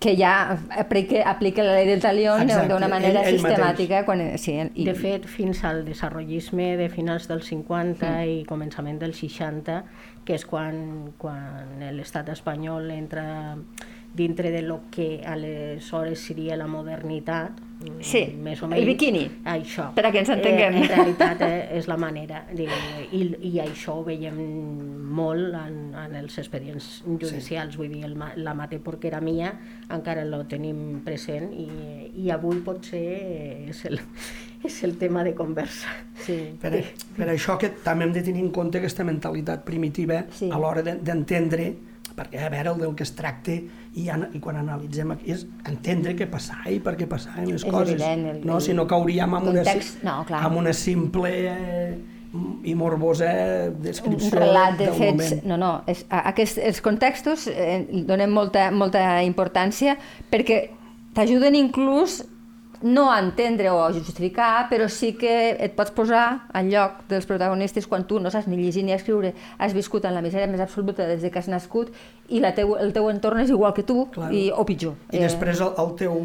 que 0.00 0.16
ja 0.16 0.58
aplica, 0.78 1.20
aplica 1.28 1.62
la 1.62 1.74
llei 1.76 1.90
del 1.90 2.00
talión 2.00 2.40
Exacte, 2.40 2.72
d'una 2.72 2.88
manera 2.88 3.20
ell- 3.20 3.34
ell 3.34 3.36
sistemàtica. 3.36 4.00
Quan, 4.06 4.22
sí, 4.40 4.54
i, 4.56 4.84
De 4.88 4.94
fet, 4.96 5.26
fins 5.28 5.60
al 5.68 5.84
desenvolupisme 5.84 6.70
de 6.80 6.88
finals 6.88 7.28
dels 7.28 7.50
50 7.52 8.08
mm. 8.08 8.30
i 8.32 8.38
començament 8.48 8.96
dels 8.98 9.20
60, 9.20 9.82
que 10.24 10.38
és 10.40 10.46
quan, 10.48 11.12
quan 11.20 11.84
l'estat 11.92 12.32
espanyol 12.32 12.88
entra 12.96 13.58
dintre 14.16 14.50
de 14.50 14.62
lo 14.62 14.80
que 14.90 15.20
aleshores 15.20 16.24
seria 16.24 16.56
la 16.56 16.66
modernitat, 16.66 17.60
mm, 17.60 17.69
Sí, 18.04 18.20
més 18.36 18.60
o 18.62 18.66
el 18.66 18.70
menys. 18.74 18.86
biquini. 18.90 19.22
Això. 19.48 19.86
Per 19.96 20.04
a 20.04 20.10
que 20.12 20.20
ens 20.20 20.28
entenguem. 20.28 20.74
Eh, 20.74 20.82
en 20.82 20.88
realitat 20.90 21.40
eh, 21.46 21.78
és 21.78 21.86
la 21.88 21.96
manera. 21.96 22.42
De, 22.52 22.66
i, 23.16 23.22
I 23.48 23.54
això 23.64 23.94
ho 24.00 24.04
veiem 24.04 24.36
molt 25.10 25.54
en, 25.56 25.78
en 25.96 26.14
els 26.20 26.36
expedients 26.42 26.90
judicials. 27.06 27.72
Sí. 27.74 27.78
Vull 27.80 27.88
dir, 27.94 28.04
el, 28.04 28.16
la 28.44 28.54
mate 28.54 28.78
porquera 28.84 29.20
mia 29.24 29.54
encara 29.90 30.24
lo 30.28 30.42
tenim 30.46 31.00
present 31.06 31.52
i, 31.56 31.68
i 32.20 32.30
avui 32.30 32.60
potser 32.66 33.02
és 33.72 33.84
el, 33.88 33.98
és 34.68 34.82
el 34.84 34.96
tema 35.00 35.24
de 35.24 35.34
conversa. 35.34 35.88
sí. 36.20 36.38
Per, 36.60 36.74
per 37.16 37.28
això 37.32 37.56
que 37.58 37.72
també 37.84 38.04
hem 38.04 38.12
de 38.12 38.22
tenir 38.26 38.44
en 38.44 38.50
compte 38.52 38.78
aquesta 38.78 39.04
mentalitat 39.08 39.64
primitiva 39.64 40.24
Sí. 40.36 40.50
a 40.52 40.58
l'hora 40.60 40.82
de- 40.82 40.98
d'entendre, 41.00 41.72
perquè 42.16 42.44
a 42.46 42.50
veure 42.52 42.70
el 42.74 42.78
del 42.80 42.94
que 42.94 43.02
es 43.06 43.14
tracta 43.16 43.52
i, 43.52 44.08
an 44.12 44.28
i 44.34 44.40
quan 44.40 44.56
analitzem 44.60 45.12
és 45.24 45.46
entendre 45.68 46.14
què 46.18 46.26
passava 46.30 46.70
i 46.70 46.78
per 46.80 46.96
què 46.98 47.06
passaven 47.10 47.46
les 47.50 47.64
És 47.64 47.70
coses. 47.70 47.94
evident, 47.96 48.26
el- 48.34 48.46
no? 48.46 48.60
Si 48.60 48.74
no 48.74 48.86
cauríem 48.86 49.34
en 49.34 49.42
una, 49.48 49.62
context- 49.64 50.02
no, 50.02 50.24
clar. 50.26 50.44
amb 50.46 50.56
una 50.58 50.72
simple 50.72 51.30
eh, 51.32 51.98
i 52.62 52.74
morbosa 52.78 53.30
un 53.72 53.80
descripció 53.82 54.38
relat 54.38 54.76
de 54.78 54.86
del 54.86 54.94
fets... 54.94 55.16
moment. 55.32 55.44
No, 55.50 55.56
no, 55.56 55.70
és, 55.90 56.04
a, 56.10 56.20
aquests, 56.30 56.58
els 56.62 56.80
contextos 56.80 57.48
eh, 57.50 57.86
donen 58.06 58.30
molta, 58.30 58.70
molta 58.70 59.22
importància 59.26 59.96
perquè 60.30 60.70
t'ajuden 61.14 61.56
inclús 61.58 62.20
no 62.82 63.10
a 63.12 63.18
entendre 63.20 63.68
o 63.70 63.82
a 63.84 63.92
justificar, 63.92 64.68
però 64.70 64.86
sí 64.88 65.12
que 65.12 65.50
et 65.60 65.74
pots 65.76 65.90
posar 65.92 66.46
al 66.56 66.70
lloc 66.72 67.02
dels 67.10 67.26
protagonistes 67.28 67.86
quan 67.86 68.06
tu 68.08 68.18
no 68.20 68.30
saps 68.32 68.46
ni 68.48 68.56
llegir 68.56 68.84
ni 68.86 68.92
escriure, 68.92 69.34
has 69.58 69.74
viscut 69.76 70.04
en 70.08 70.14
la 70.16 70.22
misèria 70.24 70.46
més 70.48 70.60
absoluta 70.64 71.04
des 71.06 71.20
de 71.20 71.30
que 71.30 71.38
has 71.38 71.48
nascut 71.48 71.92
i 72.28 72.40
la 72.40 72.54
teu, 72.56 72.76
el 72.80 72.92
teu 72.96 73.10
entorn 73.10 73.40
és 73.44 73.50
igual 73.52 73.74
que 73.76 73.82
tu, 73.84 74.06
Clar. 74.14 74.32
i, 74.32 74.50
o 74.50 74.64
pitjor. 74.64 74.94
I 75.12 75.18
després 75.20 75.60
el, 75.60 75.74
el 75.76 75.94
teu 76.00 76.16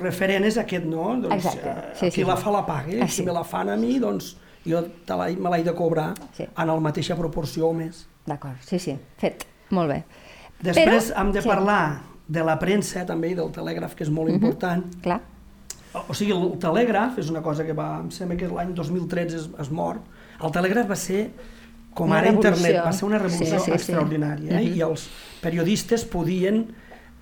referent 0.00 0.44
és 0.44 0.58
aquest, 0.60 0.84
no? 0.84 1.14
Doncs, 1.16 1.34
Exacte, 1.38 1.68
eh, 1.70 1.94
sí, 1.94 2.06
qui 2.10 2.20
sí, 2.20 2.24
la 2.28 2.36
fa 2.36 2.50
la 2.52 2.66
paga, 2.66 2.98
Ah, 3.02 3.08
si 3.08 3.22
sí. 3.22 3.26
me 3.26 3.32
la 3.32 3.44
fan 3.44 3.70
a 3.72 3.76
mi, 3.80 3.98
doncs 3.98 4.36
jo 4.68 4.82
te 5.06 5.16
la, 5.16 5.30
me 5.32 5.50
l'he 5.56 5.64
de 5.64 5.72
cobrar 5.74 6.12
Sí. 6.36 6.44
en 6.44 6.66
la 6.68 6.76
mateixa 6.80 7.16
proporció 7.16 7.68
o 7.68 7.72
més. 7.72 8.06
D'acord, 8.26 8.60
sí, 8.68 8.78
sí, 8.78 8.98
fet, 9.18 9.46
molt 9.70 9.88
bé. 9.90 10.04
Després 10.60 11.10
Però- 11.10 11.20
hem 11.24 11.32
de 11.32 11.40
sí. 11.42 11.48
parlar 11.48 12.02
de 12.28 12.44
la 12.44 12.58
premsa 12.58 13.06
també 13.06 13.30
i 13.32 13.34
del 13.34 13.48
telègraf, 13.50 13.94
que 13.96 14.04
és 14.04 14.10
molt 14.10 14.30
important. 14.30 14.84
Clar, 15.02 15.20
O, 15.94 16.04
o 16.08 16.14
sigui, 16.16 16.32
el 16.32 16.58
telègraf 16.62 17.18
és 17.20 17.28
una 17.30 17.42
cosa 17.44 17.64
que 17.68 17.74
va, 17.76 17.98
em 18.00 18.10
sembla 18.10 18.36
que 18.40 18.48
l'any 18.48 18.72
2013 18.74 19.36
es, 19.36 19.48
es 19.60 19.70
mor. 19.70 19.98
El 20.42 20.50
telègraf 20.54 20.88
va 20.90 20.96
ser, 20.96 21.26
com 21.94 22.08
Una 22.08 22.20
ara 22.22 22.30
internet, 22.32 22.62
revolució. 22.78 22.84
va 22.86 22.92
ser 22.96 23.08
una 23.10 23.18
revolució 23.18 23.58
Sí, 23.58 23.64
sí, 23.64 23.70
sí. 23.70 23.76
extraordinària. 23.76 24.56
Eh? 24.58 24.62
Mhm. 24.64 24.78
I 24.78 24.86
els 24.88 25.08
periodistes 25.42 26.04
podien 26.08 26.64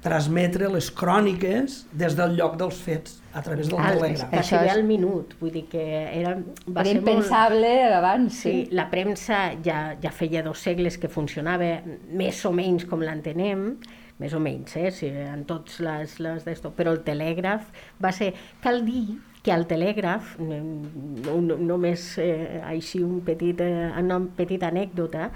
transmetre 0.01 0.69
les 0.73 0.87
cròniques 0.97 1.75
des 1.93 2.15
del 2.17 2.37
lloc 2.39 2.55
dels 2.57 2.79
fets, 2.81 3.19
a 3.37 3.43
través 3.45 3.69
del 3.69 3.79
Al, 3.79 3.99
telègraf. 3.99 4.31
Això 4.33 4.63
és- 4.65 4.73
al 4.73 4.85
minut, 4.89 5.35
vull 5.41 5.51
dir 5.53 5.67
que 5.69 5.83
era, 6.21 6.37
va 6.67 6.81
era 6.81 6.85
ser 6.85 6.95
molt... 7.03 7.09
impensable 7.09 7.73
abans, 7.93 8.33
Sí, 8.33 8.51
sí. 8.65 8.69
la 8.73 8.89
premsa 8.91 9.43
ja, 9.63 9.97
ja 10.01 10.11
feia 10.11 10.43
dos 10.43 10.59
segles 10.59 10.97
que 10.97 11.09
funcionava 11.09 11.83
més 12.17 12.41
o 12.47 12.53
menys 12.53 12.87
com 12.87 13.01
l'entenem, 13.05 13.77
més 14.21 14.37
o 14.37 14.41
menys, 14.43 14.77
eh, 14.77 14.91
sí, 14.93 15.09
en 15.09 15.47
tots 15.49 15.81
les, 15.85 16.19
les 16.21 16.47
d'esto, 16.47 16.75
però 16.77 16.95
el 16.95 17.03
telègraf 17.07 17.71
va 18.03 18.13
ser... 18.13 18.35
Cal 18.61 18.85
dir 18.85 19.19
que 19.43 19.53
al 19.55 19.65
telègraf, 19.67 20.37
no, 20.45 21.39
no, 21.41 21.57
només 21.57 22.13
eh, 22.21 22.61
així 22.69 23.01
un 23.05 23.23
petit, 23.25 23.63
eh, 23.65 23.89
una 24.01 24.21
petita 24.37 24.69
anècdota, 24.69 25.31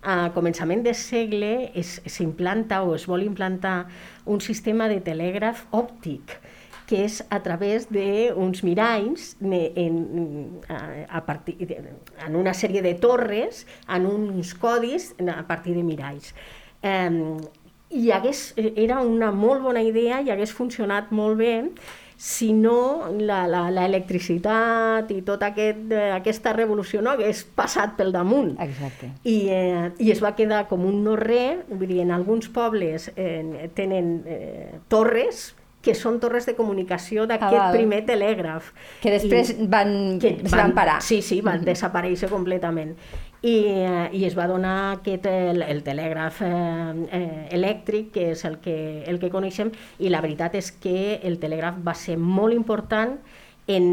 a 0.00 0.30
començament 0.32 0.80
de 0.80 0.94
segle 0.96 1.52
s'implanta 1.84 2.80
o 2.88 2.94
es 2.96 3.04
vol 3.04 3.20
implantar 3.26 3.82
un 4.24 4.40
sistema 4.40 4.86
de 4.88 5.02
telègraf 5.04 5.66
òptic 5.76 6.38
que 6.90 7.04
és 7.04 7.20
a 7.30 7.38
través 7.44 7.84
d'uns 7.92 8.64
miralls 8.66 9.36
en, 9.44 10.00
a, 10.66 10.78
a 11.06 11.20
partir 11.22 11.68
en 11.70 12.34
una 12.34 12.50
sèrie 12.56 12.82
de 12.82 12.96
torres, 12.98 13.62
en 13.86 14.08
uns 14.10 14.56
codis 14.58 15.12
a 15.22 15.44
partir 15.46 15.76
de 15.76 15.84
miralls. 15.86 16.32
Eh, 16.82 17.36
i 17.90 18.10
hagués, 18.14 18.52
era 18.56 19.00
una 19.02 19.32
molt 19.34 19.62
bona 19.64 19.82
idea 19.82 20.20
i 20.22 20.30
hagués 20.30 20.52
funcionat 20.54 21.10
molt 21.10 21.38
bé 21.40 21.54
si 22.20 22.52
no 22.52 23.08
la, 23.16 23.46
la, 23.48 23.62
la 23.72 23.86
electricitat 23.88 25.08
i 25.10 25.22
tota 25.24 25.48
aquest, 25.54 25.88
aquesta 26.18 26.52
revolució 26.52 27.00
no 27.00 27.14
hagués 27.14 27.46
passat 27.56 27.94
pel 27.96 28.12
damunt. 28.12 28.52
Exacte. 28.60 29.08
I, 29.24 29.36
eh, 29.48 29.86
I 29.96 30.10
es 30.12 30.20
va 30.20 30.34
quedar 30.36 30.66
com 30.68 30.84
un 30.84 31.00
no 31.06 31.16
res, 31.16 31.64
vull 31.70 31.88
dir, 31.88 32.02
en 32.04 32.12
alguns 32.12 32.50
pobles 32.52 33.08
eh, 33.16 33.70
tenen 33.74 34.12
eh, 34.28 34.68
torres 34.92 35.54
que 35.80 35.94
són 35.96 36.18
torres 36.20 36.44
de 36.44 36.52
comunicació 36.58 37.24
d'aquest 37.24 37.56
Ah, 37.56 37.70
primer 37.72 38.02
telègraf. 38.04 38.68
Que 39.00 39.14
després 39.14 39.54
van, 39.72 40.18
que 40.20 40.34
es 40.44 40.52
van 40.52 40.74
parar. 40.76 40.98
Sí, 41.00 41.22
sí, 41.24 41.40
van 41.40 41.64
desaparèixer 41.64 42.28
completament. 42.28 42.92
I, 43.42 43.52
eh, 43.72 44.08
i 44.12 44.24
es 44.28 44.34
va 44.36 44.46
donar 44.50 44.76
aquest, 44.98 45.24
el, 45.26 45.62
el 45.64 45.80
telègraf 45.84 46.42
eh, 46.44 46.50
eh, 47.16 47.46
elèctric, 47.56 48.10
que 48.12 48.26
és 48.34 48.44
el 48.44 48.58
que, 48.60 48.74
el 49.08 49.20
que 49.22 49.30
coneixem, 49.32 49.70
i 49.98 50.12
la 50.12 50.20
veritat 50.20 50.58
és 50.60 50.68
que 50.82 51.20
el 51.24 51.38
telègraf 51.40 51.80
va 51.86 51.94
ser 51.96 52.18
molt 52.20 52.52
important 52.52 53.16
en, 53.70 53.86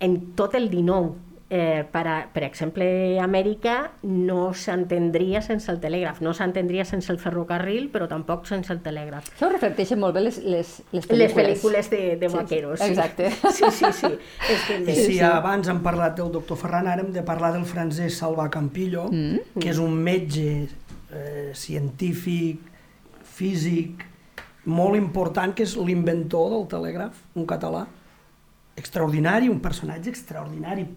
en 0.00 0.18
tot 0.36 0.54
el 0.60 0.68
19. 0.68 1.25
Eh, 1.48 1.84
per, 1.92 2.02
a, 2.10 2.14
per 2.34 2.42
exemple, 2.42 2.84
Amèrica 3.22 3.92
no 4.02 4.48
s'entendria 4.50 5.38
sense 5.46 5.70
el 5.70 5.76
telègraf, 5.78 6.18
no 6.18 6.32
s'entendria 6.34 6.82
sense 6.84 7.12
el 7.14 7.20
ferrocarril, 7.22 7.86
però 7.92 8.08
tampoc 8.10 8.48
sense 8.50 8.72
el 8.74 8.80
telègraf. 8.82 9.28
Això 9.30 9.46
reflecteixen 9.52 10.00
molt 10.02 10.16
bé 10.16 10.24
les, 10.24 10.40
les, 10.42 10.72
les 10.90 11.06
pel·lícules. 11.06 11.36
Les 11.36 11.36
pel·lícules 11.38 11.90
de, 11.92 12.00
de 12.18 12.30
Sí, 12.32 12.34
vaqueros. 12.34 12.82
exacte. 12.82 13.30
Sí, 13.56 13.70
sí, 13.70 13.92
sí. 13.94 14.10
És 14.50 14.66
que 14.66 14.80
I 14.90 14.96
si 14.96 15.20
abans 15.22 15.70
hem 15.70 15.78
parlat 15.86 16.18
del 16.18 16.32
doctor 16.34 16.58
Ferran, 16.58 16.90
ara 16.90 17.06
hem 17.06 17.14
de 17.14 17.22
parlar 17.22 17.52
del 17.54 17.64
francès 17.64 18.18
Salva 18.18 18.48
Campillo, 18.50 19.06
mm. 19.12 19.54
que 19.62 19.70
és 19.70 19.78
un 19.78 19.94
metge 19.94 20.48
eh, 20.66 21.52
científic, 21.54 22.58
físic, 23.22 24.02
molt 24.66 24.98
important, 24.98 25.54
que 25.54 25.62
és 25.62 25.78
l'inventor 25.78 26.50
del 26.56 26.66
telègraf, 26.74 27.22
un 27.38 27.46
català, 27.46 27.86
extraordinari, 28.76 29.48
un 29.48 29.60
personatge 29.62 30.10
extraordinari, 30.10 30.88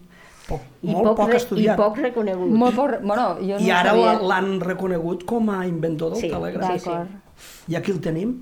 poc, 0.50 0.60
I 0.82 0.90
molt 0.92 1.08
poc, 1.08 1.16
poc 1.22 1.34
estudiat. 1.38 1.78
I 1.78 1.80
poc 1.80 1.98
reconegut. 2.02 2.50
Molt 2.62 2.76
por... 2.76 2.96
Bueno, 3.02 3.26
jo 3.40 3.56
no 3.58 3.64
I 3.66 3.70
ara 3.78 3.94
l'han 4.20 4.52
reconegut 4.60 5.24
com 5.30 5.48
a 5.54 5.62
inventor 5.68 6.12
del 6.14 6.20
Sí, 6.26 6.30
telègraf. 6.32 6.72
sí, 6.74 6.78
sí. 6.84 6.90
D'acord. 6.90 7.72
I 7.72 7.76
aquí 7.80 7.92
el 7.96 8.00
tenim, 8.04 8.34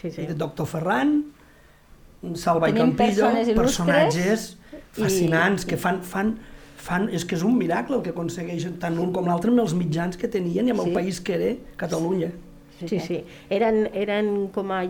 Sí, 0.00 0.10
sí. 0.10 0.22
el 0.28 0.36
doctor 0.38 0.66
Ferran, 0.66 1.14
Salva 2.34 2.70
i 2.70 2.72
Tenim 2.72 2.94
Campillo, 2.96 3.26
persones 3.28 3.48
il·lustres 3.48 3.60
personatges 3.60 4.44
i- 4.72 5.00
fascinants 5.02 5.66
que 5.68 5.76
fan, 5.76 6.00
fan, 6.02 6.34
fan... 6.80 7.08
És 7.12 7.24
que 7.28 7.36
és 7.36 7.42
un 7.44 7.56
miracle 7.58 7.96
el 7.98 8.02
que 8.02 8.14
aconsegueixen 8.14 8.78
tant 8.80 8.96
un 8.98 9.12
com 9.12 9.26
l'altre 9.28 9.50
amb 9.52 9.60
els 9.60 9.74
mitjans 9.76 10.16
que 10.16 10.28
tenien 10.32 10.66
i 10.68 10.72
amb 10.72 10.80
Sí. 10.80 10.88
el 10.88 10.94
país 10.96 11.20
que 11.20 11.34
era 11.36 11.52
Catalunya. 11.76 12.30
Sí, 12.86 12.98
sí. 13.00 13.20
Eren, 13.54 13.84
eren 13.94 14.48
com 14.52 14.72
a 14.74 14.80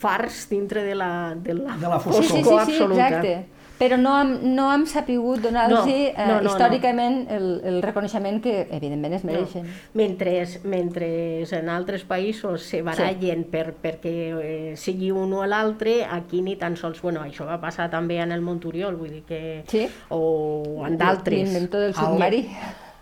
fars 0.00 0.46
dintre 0.50 0.82
de 0.82 0.94
la, 0.94 1.34
de 1.36 1.54
la, 1.54 1.76
De 1.76 1.88
la 1.88 1.98
Sí, 2.00 2.04
foscor. 2.08 2.24
sí, 2.24 2.32
sí, 2.38 2.42
sí, 2.44 2.54
absoluta. 2.58 3.08
exacte. 3.08 3.46
Però 3.78 3.96
no 3.98 4.12
hem, 4.20 4.32
no 4.54 4.68
hem 4.72 4.84
sapigut 4.86 5.40
donar-los 5.42 5.86
No, 5.86 5.90
eh, 5.90 6.12
no, 6.16 6.26
no, 6.26 6.40
no. 6.42 6.50
històricament 6.50 7.26
el, 7.34 7.48
el 7.64 7.80
reconeixement 7.82 8.40
que, 8.44 8.68
evidentment, 8.70 9.16
es 9.16 9.24
mereixen. 9.26 9.66
Mentre, 9.98 10.36
mentre 10.64 11.08
en 11.58 11.68
altres 11.72 12.04
països 12.06 12.62
se 12.68 12.82
barallen 12.86 13.42
sí. 13.44 13.50
per, 13.50 13.64
perquè 13.82 14.14
eh, 14.36 14.76
sigui 14.76 15.10
un 15.10 15.32
o 15.34 15.46
l'altre, 15.46 16.04
aquí 16.04 16.42
ni 16.42 16.56
tan 16.56 16.76
sols... 16.76 17.02
Bueno, 17.02 17.24
això 17.26 17.46
va 17.48 17.58
passar 17.60 17.88
també 17.90 18.20
en 18.22 18.32
el 18.32 18.40
Monturiol, 18.44 18.96
vull 18.96 19.10
dir 19.18 19.24
que... 19.26 19.42
Sí. 19.68 19.88
O 20.14 20.84
en 20.86 20.96
d'altres. 21.00 21.42
L'inventor 21.42 21.88
del 21.88 21.94
submarí. 21.98 22.46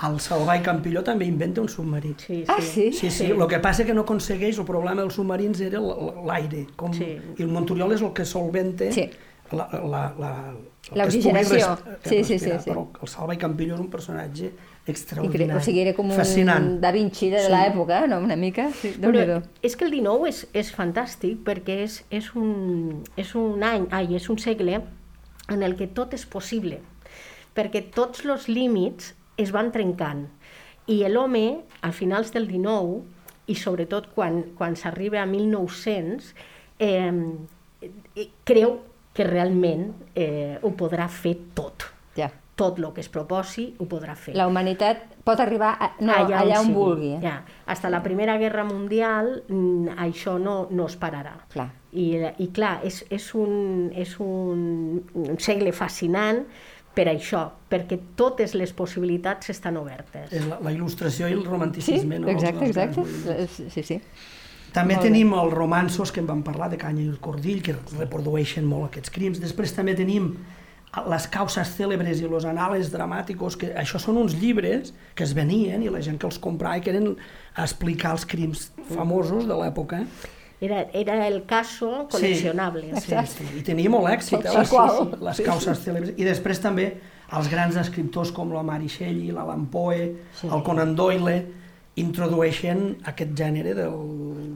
El 0.09 0.15
Salva 0.25 0.55
i 0.57 0.63
Campillo 0.65 1.03
també 1.05 1.27
inventa 1.29 1.61
un 1.61 1.69
submarí. 1.69 2.15
Sí, 2.17 2.39
sí. 2.39 2.45
Ah, 2.49 2.61
sí? 2.65 2.87
Sí, 2.97 3.11
sí, 3.13 3.27
el 3.35 3.43
que 3.51 3.59
passa 3.61 3.85
que 3.85 3.93
no 3.93 4.07
aconsegueix, 4.07 4.57
el 4.57 4.65
problema 4.65 5.03
dels 5.03 5.19
submarins 5.19 5.61
era 5.61 5.81
l'aire, 5.81 6.63
com, 6.77 6.95
Sí. 6.97 7.19
i 7.37 7.43
el 7.45 7.49
Monturiol 7.53 7.93
és 7.93 8.01
el 8.01 8.15
que 8.17 8.25
solventa 8.25 8.89
Sí. 8.97 9.11
La, 9.53 9.69
la, 9.83 10.03
la, 10.19 10.55
L'oxigenació. 10.95 11.77
res- 11.77 11.99
Sí, 12.09 12.25
sí, 12.25 12.39
sí, 12.39 12.51
sí. 12.51 12.71
Però 12.71 12.89
el 13.03 13.09
Salva 13.09 13.35
i 13.35 13.39
Campillo 13.39 13.75
és 13.75 13.81
un 13.81 13.89
personatge 13.91 14.51
extraordinari, 14.87 15.45
crec, 15.47 15.57
o 15.57 15.61
sigui, 15.65 15.81
era 15.85 15.95
com 15.95 16.09
un 16.11 16.17
fascinant. 16.17 16.81
Da 16.81 16.91
Vinci 16.93 17.29
de 17.31 17.41
Sí. 17.45 17.51
l'època, 17.53 18.07
no? 18.09 18.19
Una 18.21 18.37
mica. 18.37 18.71
Sí, 18.73 18.95
Però 19.01 19.43
és 19.63 19.77
que 19.77 19.85
el 19.85 19.91
19 19.91 20.29
és, 20.29 20.47
és 20.53 20.73
fantàstic 20.75 21.43
perquè 21.45 21.83
és, 21.85 22.05
és, 22.11 22.35
un, 22.35 23.03
és 23.17 23.35
un 23.35 23.63
any, 23.63 23.87
ai, 23.91 24.15
és 24.17 24.29
un 24.31 24.39
segle 24.39 24.83
en 25.49 25.63
el 25.63 25.77
que 25.77 25.87
tot 25.87 26.15
és 26.15 26.25
possible, 26.27 26.81
perquè 27.55 27.83
tots 27.95 28.25
els 28.25 28.49
límits 28.49 29.15
es 29.37 29.51
van 29.53 29.71
trencant 29.73 30.29
i 30.87 31.03
l'home, 31.09 31.61
a 31.83 31.93
finals 31.93 32.33
del 32.33 32.47
19, 32.49 33.03
i 33.47 33.55
sobretot 33.55 34.09
quan, 34.15 34.43
quan 34.57 34.75
s'arriba 34.77 35.21
a 35.23 35.27
1900, 35.27 36.35
eh, 36.79 37.13
eh, 38.17 38.29
creu 38.45 38.81
que 39.15 39.25
realment 39.27 39.89
eh, 40.15 40.59
ho 40.63 40.71
podrà 40.79 41.09
fer 41.11 41.37
tot. 41.55 41.89
Ja. 42.17 42.31
Tot 42.61 42.77
el 42.79 42.91
que 42.93 43.01
es 43.01 43.09
proposi 43.09 43.71
ho 43.81 43.87
podrà 43.89 44.13
fer. 44.21 44.35
La 44.37 44.45
humanitat 44.47 45.07
pot 45.25 45.41
arribar 45.41 45.71
a, 45.81 45.87
no, 46.05 46.13
allà, 46.13 46.43
allà 46.43 46.59
on 46.61 46.67
sigui. 46.69 46.77
vulgui. 46.77 47.13
Eh? 47.17 47.21
Ja. 47.23 47.39
Hasta 47.73 47.89
la 47.91 48.03
Primera 48.05 48.37
Guerra 48.39 48.65
Mundial 48.69 49.31
això 49.97 50.35
no, 50.39 50.67
no 50.71 50.87
es 50.91 50.97
pararà. 51.01 51.39
Clar. 51.55 51.71
I, 51.93 52.11
I 52.39 52.51
clar, 52.55 52.81
és, 52.87 53.01
és, 53.11 53.31
un, 53.35 53.89
és 53.97 54.13
un, 54.21 55.01
un 55.15 55.39
segle 55.43 55.73
fascinant 55.73 56.45
per 56.95 57.07
això, 57.09 57.47
perquè 57.71 57.97
totes 58.19 58.53
les 58.59 58.73
possibilitats 58.77 59.49
estan 59.55 59.77
obertes. 59.81 60.29
És 60.35 60.45
la, 60.51 60.59
la 60.61 60.73
il·lustració 60.75 61.31
i 61.31 61.33
el 61.39 61.43
Sí, 61.45 61.49
romanticisme. 61.49 62.19
no? 62.19 62.29
Els 62.29 62.43
exacte, 62.43 62.69
grans 62.73 62.77
exacte. 62.77 63.01
moviments. 63.01 63.61
Sí, 63.75 63.83
sí. 63.83 64.01
També 64.73 64.95
Molt 64.95 65.03
bé. 65.05 65.09
tenim 65.11 65.33
els 65.35 65.53
romanços 65.53 66.13
que 66.13 66.21
en 66.21 66.27
vam 66.27 66.43
parlar 66.47 66.69
de 66.71 66.77
Canya 66.79 67.03
i 67.03 67.09
el 67.09 67.19
Cordill, 67.19 67.63
que 67.63 67.75
reprodueixen 67.99 68.65
molt 68.65 68.91
aquests 68.91 69.11
crims. 69.11 69.41
Després 69.43 69.73
també 69.75 69.95
tenim 69.99 70.37
les 71.07 71.27
causes 71.31 71.69
cèlebres 71.77 72.21
i 72.21 72.27
los 72.27 72.45
anales 72.45 72.91
dramàticos, 72.93 73.57
que 73.57 73.73
això 73.79 73.99
són 74.03 74.17
uns 74.19 74.35
llibres 74.35 74.93
que 75.15 75.23
es 75.25 75.35
venien 75.35 75.83
i 75.83 75.89
la 75.89 76.01
gent 76.03 76.19
que 76.19 76.27
els 76.27 76.39
comprava 76.39 76.79
i 76.79 76.81
que 76.83 76.91
eren 76.91 77.13
a 77.55 77.63
explicar 77.63 78.13
els 78.17 78.25
crims 78.27 78.73
famosos 78.95 79.47
de 79.47 79.55
l'època. 79.55 80.05
Era, 80.61 80.83
era 80.93 81.27
el 81.27 81.45
caso 81.47 82.07
coleccionable. 82.11 82.91
Sí, 83.01 83.15
sí, 83.27 83.47
i 83.59 83.63
tenia 83.65 83.89
molt 83.89 84.11
èxit, 84.13 84.43
eh, 84.45 84.53
les, 84.59 84.75
les 85.23 85.41
causes 85.47 85.79
cèlebres. 85.87 86.13
I 86.19 86.27
després 86.27 86.61
també 86.61 86.91
els 87.33 87.49
grans 87.49 87.77
escriptors 87.81 88.31
com 88.35 88.51
la 88.53 88.63
Mary 88.67 88.89
Shelley, 88.91 89.31
l'Alan 89.33 89.67
Poe, 89.73 90.13
Sí. 90.35 90.49
el 90.53 90.63
Conan 90.67 90.95
Doyle, 90.99 91.39
introdueixen 91.97 92.97
aquest 93.11 93.33
gènere 93.37 93.75
del, 93.75 93.97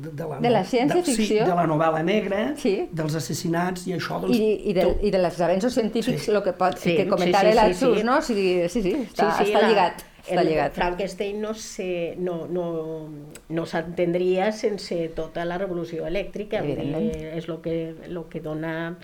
de, 0.04 0.10
de, 0.14 0.26
la, 0.30 0.38
De 0.40 0.50
la 0.50 0.62
ciència-ficció. 0.64 1.26
Sí, 1.26 1.38
de 1.40 1.54
la 1.58 1.66
novel·la 1.66 2.02
negra, 2.06 2.54
Sí. 2.60 2.88
dels 2.92 3.14
assassinats 3.18 3.86
i 3.88 3.94
això... 3.96 4.20
Doncs, 4.22 4.36
I, 4.38 4.70
i, 4.70 4.74
de, 4.76 4.86
I 5.02 5.10
de 5.10 5.18
les 5.18 5.40
avenços 5.40 5.74
científics, 5.74 6.24
Sí. 6.24 6.30
el 6.30 6.42
que, 6.42 6.52
pot, 6.56 6.78
Sí, 6.78 6.94
que 6.96 7.06
comentava 7.08 7.44
sí, 7.44 7.50
sí, 7.50 7.56
l'Arxus, 7.58 7.94
sí, 7.94 8.00
sí. 8.00 8.04
no? 8.06 8.18
O 8.18 8.22
sigui, 8.22 8.68
sí, 8.68 8.82
sí, 8.82 8.92
està, 9.10 9.30
Sí, 9.38 9.44
sí, 9.44 9.50
està 9.52 9.60
la- 9.62 9.68
lligat. 9.68 10.04
Està 10.24 10.40
el 10.40 10.48
lligat. 10.48 10.72
Frankenstein 10.72 11.40
no 11.42 11.52
se- 11.52 12.14
no, 12.16 12.46
no, 12.46 13.08
no 13.50 13.66
s'entendria 13.66 14.52
sense 14.52 15.10
tota 15.14 15.44
la 15.44 15.58
revolució 15.58 16.06
elèctrica, 16.06 16.62
és 16.64 17.48
el 17.48 17.60
que, 17.60 17.94
lo 18.08 18.28
que 18.30 18.40
dona 18.40 18.96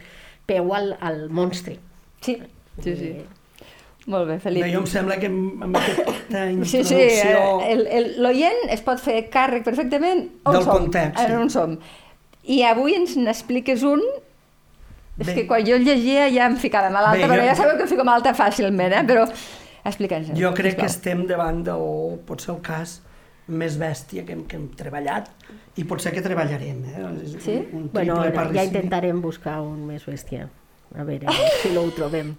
peu 0.47 0.73
al, 0.73 0.97
al 1.01 1.29
monstre. 1.29 1.77
Sí, 2.23 2.39
sí, 2.83 2.97
sí. 2.97 3.05
Eh, 3.19 3.25
Molt 4.07 4.27
bé, 4.29 4.39
Felip. 4.41 4.65
Bé, 4.65 4.71
jo 4.73 4.81
em 4.81 4.87
sembla 4.87 5.19
que 5.21 5.27
amb, 5.29 5.63
amb 5.63 5.77
aquesta 5.77 6.47
Sí, 6.65 6.65
sí, 6.65 6.79
introducció... 6.79 7.61
eh, 7.61 7.73
el- 7.73 7.87
el- 7.87 8.23
l'oient 8.23 8.71
es 8.71 8.81
pot 8.83 8.99
fer 8.99 9.29
càrrec 9.31 9.63
perfectament 9.65 10.25
on 10.45 10.53
Del 10.57 10.63
som. 10.65 10.73
context, 10.79 11.19
sí. 11.27 11.33
On 11.37 11.51
som. 11.51 11.79
I 12.45 12.63
avui 12.65 12.95
ens 12.97 13.17
n'expliques 13.21 13.83
un 13.85 14.01
és 15.21 15.27
Bé. 15.27 15.35
que 15.35 15.47
quan 15.47 15.65
jo 15.67 15.77
el 15.77 15.85
llegia 15.85 16.31
ja 16.33 16.47
em 16.47 16.57
ficava 16.57 16.89
malalta, 16.91 17.19
Bé, 17.19 17.29
però 17.29 17.43
jo- 17.43 17.47
ja 17.51 17.55
sabeu 17.55 17.77
que 17.77 17.83
em 17.83 17.89
fico 17.89 18.05
malalta 18.05 18.33
fàcilment, 18.35 18.93
eh? 18.97 19.05
però 19.07 19.27
explica'ns. 19.85 20.33
Jo 20.39 20.55
crec 20.55 20.79
que 20.81 20.87
estem 20.87 21.27
davant 21.29 21.63
del, 21.67 22.19
potser 22.27 22.55
el 22.55 22.61
cas 22.63 23.03
més 23.49 23.77
bèstia 23.79 24.25
que 24.25 24.33
hem, 24.33 24.45
que 24.47 24.57
hem 24.57 24.69
treballat 24.79 25.29
i 25.77 25.85
potser 25.85 26.13
que 26.15 26.23
treballarem. 26.23 26.85
Eh? 26.85 27.07
És 27.25 27.37
Sí? 27.45 27.57
Un, 27.73 27.83
un 27.83 27.91
Bueno, 27.93 28.21
triple 28.23 28.55
ja 28.55 28.65
intentarem 28.65 29.21
buscar 29.21 29.61
un 29.61 29.85
més 29.87 30.07
bèstia. 30.07 30.49
A 30.97 31.05
veure 31.05 31.27
si 31.63 31.69
no 31.75 31.83
ho 31.83 31.91
trobem. 31.91 32.35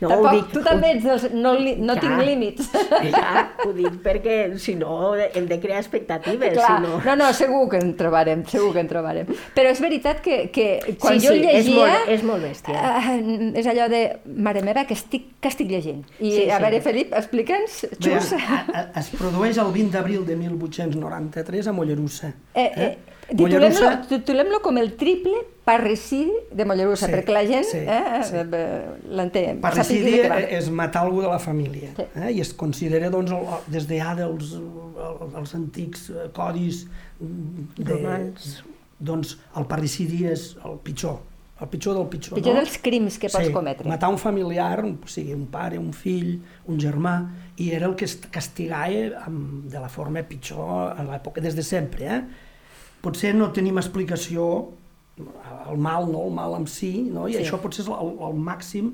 No, 0.00 0.08
Tampoc, 0.08 0.32
dic- 0.32 0.52
tu 0.54 0.62
també 0.64 0.90
ets 0.94 1.04
dels... 1.04 1.24
No, 1.34 1.52
li, 1.58 1.74
no 1.76 1.94
Ja. 1.94 2.00
tinc 2.00 2.22
límits. 2.24 2.70
Ja, 3.12 3.50
ho 3.64 3.72
dic 3.76 3.98
perquè 4.04 4.36
si 4.58 4.74
no 4.80 5.14
hem 5.16 5.46
de 5.48 5.58
crear 5.60 5.78
expectatives. 5.80 6.54
Clar, 6.54 6.76
si 6.78 6.86
no... 6.86 7.00
no, 7.04 7.16
no, 7.16 7.32
segur 7.36 7.68
que 7.72 7.76
en 7.82 7.94
trobarem, 7.98 8.44
segur 8.48 8.72
que 8.72 8.80
en 8.84 8.88
trobarem. 8.88 9.26
Però 9.56 9.68
és 9.72 9.80
veritat 9.80 10.20
que, 10.24 10.50
que 10.54 10.96
quan 11.00 11.18
Sí, 11.20 11.26
jo 11.26 11.32
sí, 11.34 11.38
el 11.40 11.44
és 11.44 11.66
llegia... 11.66 11.76
molt- 11.84 12.08
és 12.16 12.22
molt 12.24 12.42
bèstia. 12.44 12.80
eh, 13.12 13.52
és 13.60 13.66
allò 13.70 13.88
de, 13.92 14.02
mare 14.36 14.62
meva, 14.66 14.84
que 14.88 14.94
estic, 14.94 15.30
que 15.40 15.48
estic 15.52 15.68
llegint. 15.70 16.04
I 16.20 16.30
Sí, 16.32 16.42
a 16.50 16.56
sí. 16.56 16.62
veure, 16.64 16.80
Felip, 16.80 17.12
explica'ns, 17.20 17.80
Bé, 17.98 18.16
xus. 18.18 18.32
a- 18.38 18.64
a- 18.72 18.86
es 19.00 19.10
produeix 19.16 19.58
el 19.58 19.72
20 19.72 19.90
d'abril 19.98 20.24
de 20.26 20.36
1893 20.36 21.66
a 21.68 21.72
Mollerussa. 21.72 22.32
Eh, 22.54 22.70
eh, 22.76 22.98
Mollerussa, 23.36 24.00
Titulem-lo 24.08 24.08
titulem 24.08 24.60
com 24.62 24.78
el 24.78 24.94
triple 24.98 25.36
parricidi 25.70 26.32
de 26.52 26.64
Mollerussa, 26.66 27.06
Sí, 27.08 27.12
perquè 27.14 27.32
la 27.34 27.44
gent 27.46 27.64
sí, 27.70 27.78
eh, 27.78 28.20
sí. 28.26 28.36
eh, 28.42 28.82
l'entén. 29.16 29.60
parricidi 29.62 30.18
és 30.58 30.68
matar 30.74 31.04
algú 31.06 31.22
de 31.22 31.30
la 31.30 31.38
família 31.38 31.92
Sí. 31.96 32.06
eh? 32.16 32.32
i 32.36 32.40
es 32.42 32.52
considera 32.54 33.10
doncs, 33.10 33.30
el, 33.30 33.46
des 33.70 33.86
de 33.88 33.98
ja 34.02 34.14
dels 34.18 34.52
el- 34.58 35.36
els 35.40 35.54
antics 35.54 36.10
eh, 36.10 36.28
codis 36.36 36.86
de, 37.20 37.92
Romans. 37.94 38.62
doncs 38.98 39.38
el 39.56 39.66
parricidi 39.66 40.26
és 40.28 40.56
el 40.64 40.78
pitjor 40.84 41.20
el 41.60 41.68
pitjor 41.68 41.92
del 41.94 42.06
pitjor, 42.08 42.38
Pitjor 42.38 42.54
no? 42.54 42.60
dels 42.62 42.78
crims 42.80 43.18
que 43.20 43.28
pots 43.28 43.44
sí, 43.46 43.52
cometre. 43.52 43.84
matar 43.86 44.08
un 44.08 44.16
familiar, 44.16 44.80
o 44.82 45.06
sigui, 45.06 45.34
un 45.36 45.42
pare, 45.52 45.76
un 45.78 45.90
fill, 45.92 46.38
un 46.72 46.78
germà, 46.80 47.18
i 47.60 47.66
era 47.76 47.84
el 47.84 47.96
que 48.00 48.06
es 48.06 48.14
castigava 48.32 49.26
amb, 49.26 49.66
de 49.68 49.78
la 49.78 49.90
forma 49.92 50.22
pitjor 50.24 50.94
a 50.96 51.04
l'època, 51.04 51.42
des 51.44 51.52
de 51.54 51.62
sempre. 51.62 52.06
Eh? 52.08 52.22
Potser 53.04 53.34
no 53.36 53.50
tenim 53.52 53.76
explicació, 53.76 54.70
el 55.70 55.78
mal, 55.78 56.10
no? 56.12 56.26
el 56.26 56.32
mal 56.34 56.54
en 56.60 56.66
si, 56.66 57.02
no? 57.12 57.28
i 57.28 57.34
Sí. 57.34 57.44
això 57.44 57.60
potser 57.62 57.84
és 57.84 57.88
el, 57.92 58.12
el 58.28 58.34
màxim 58.50 58.92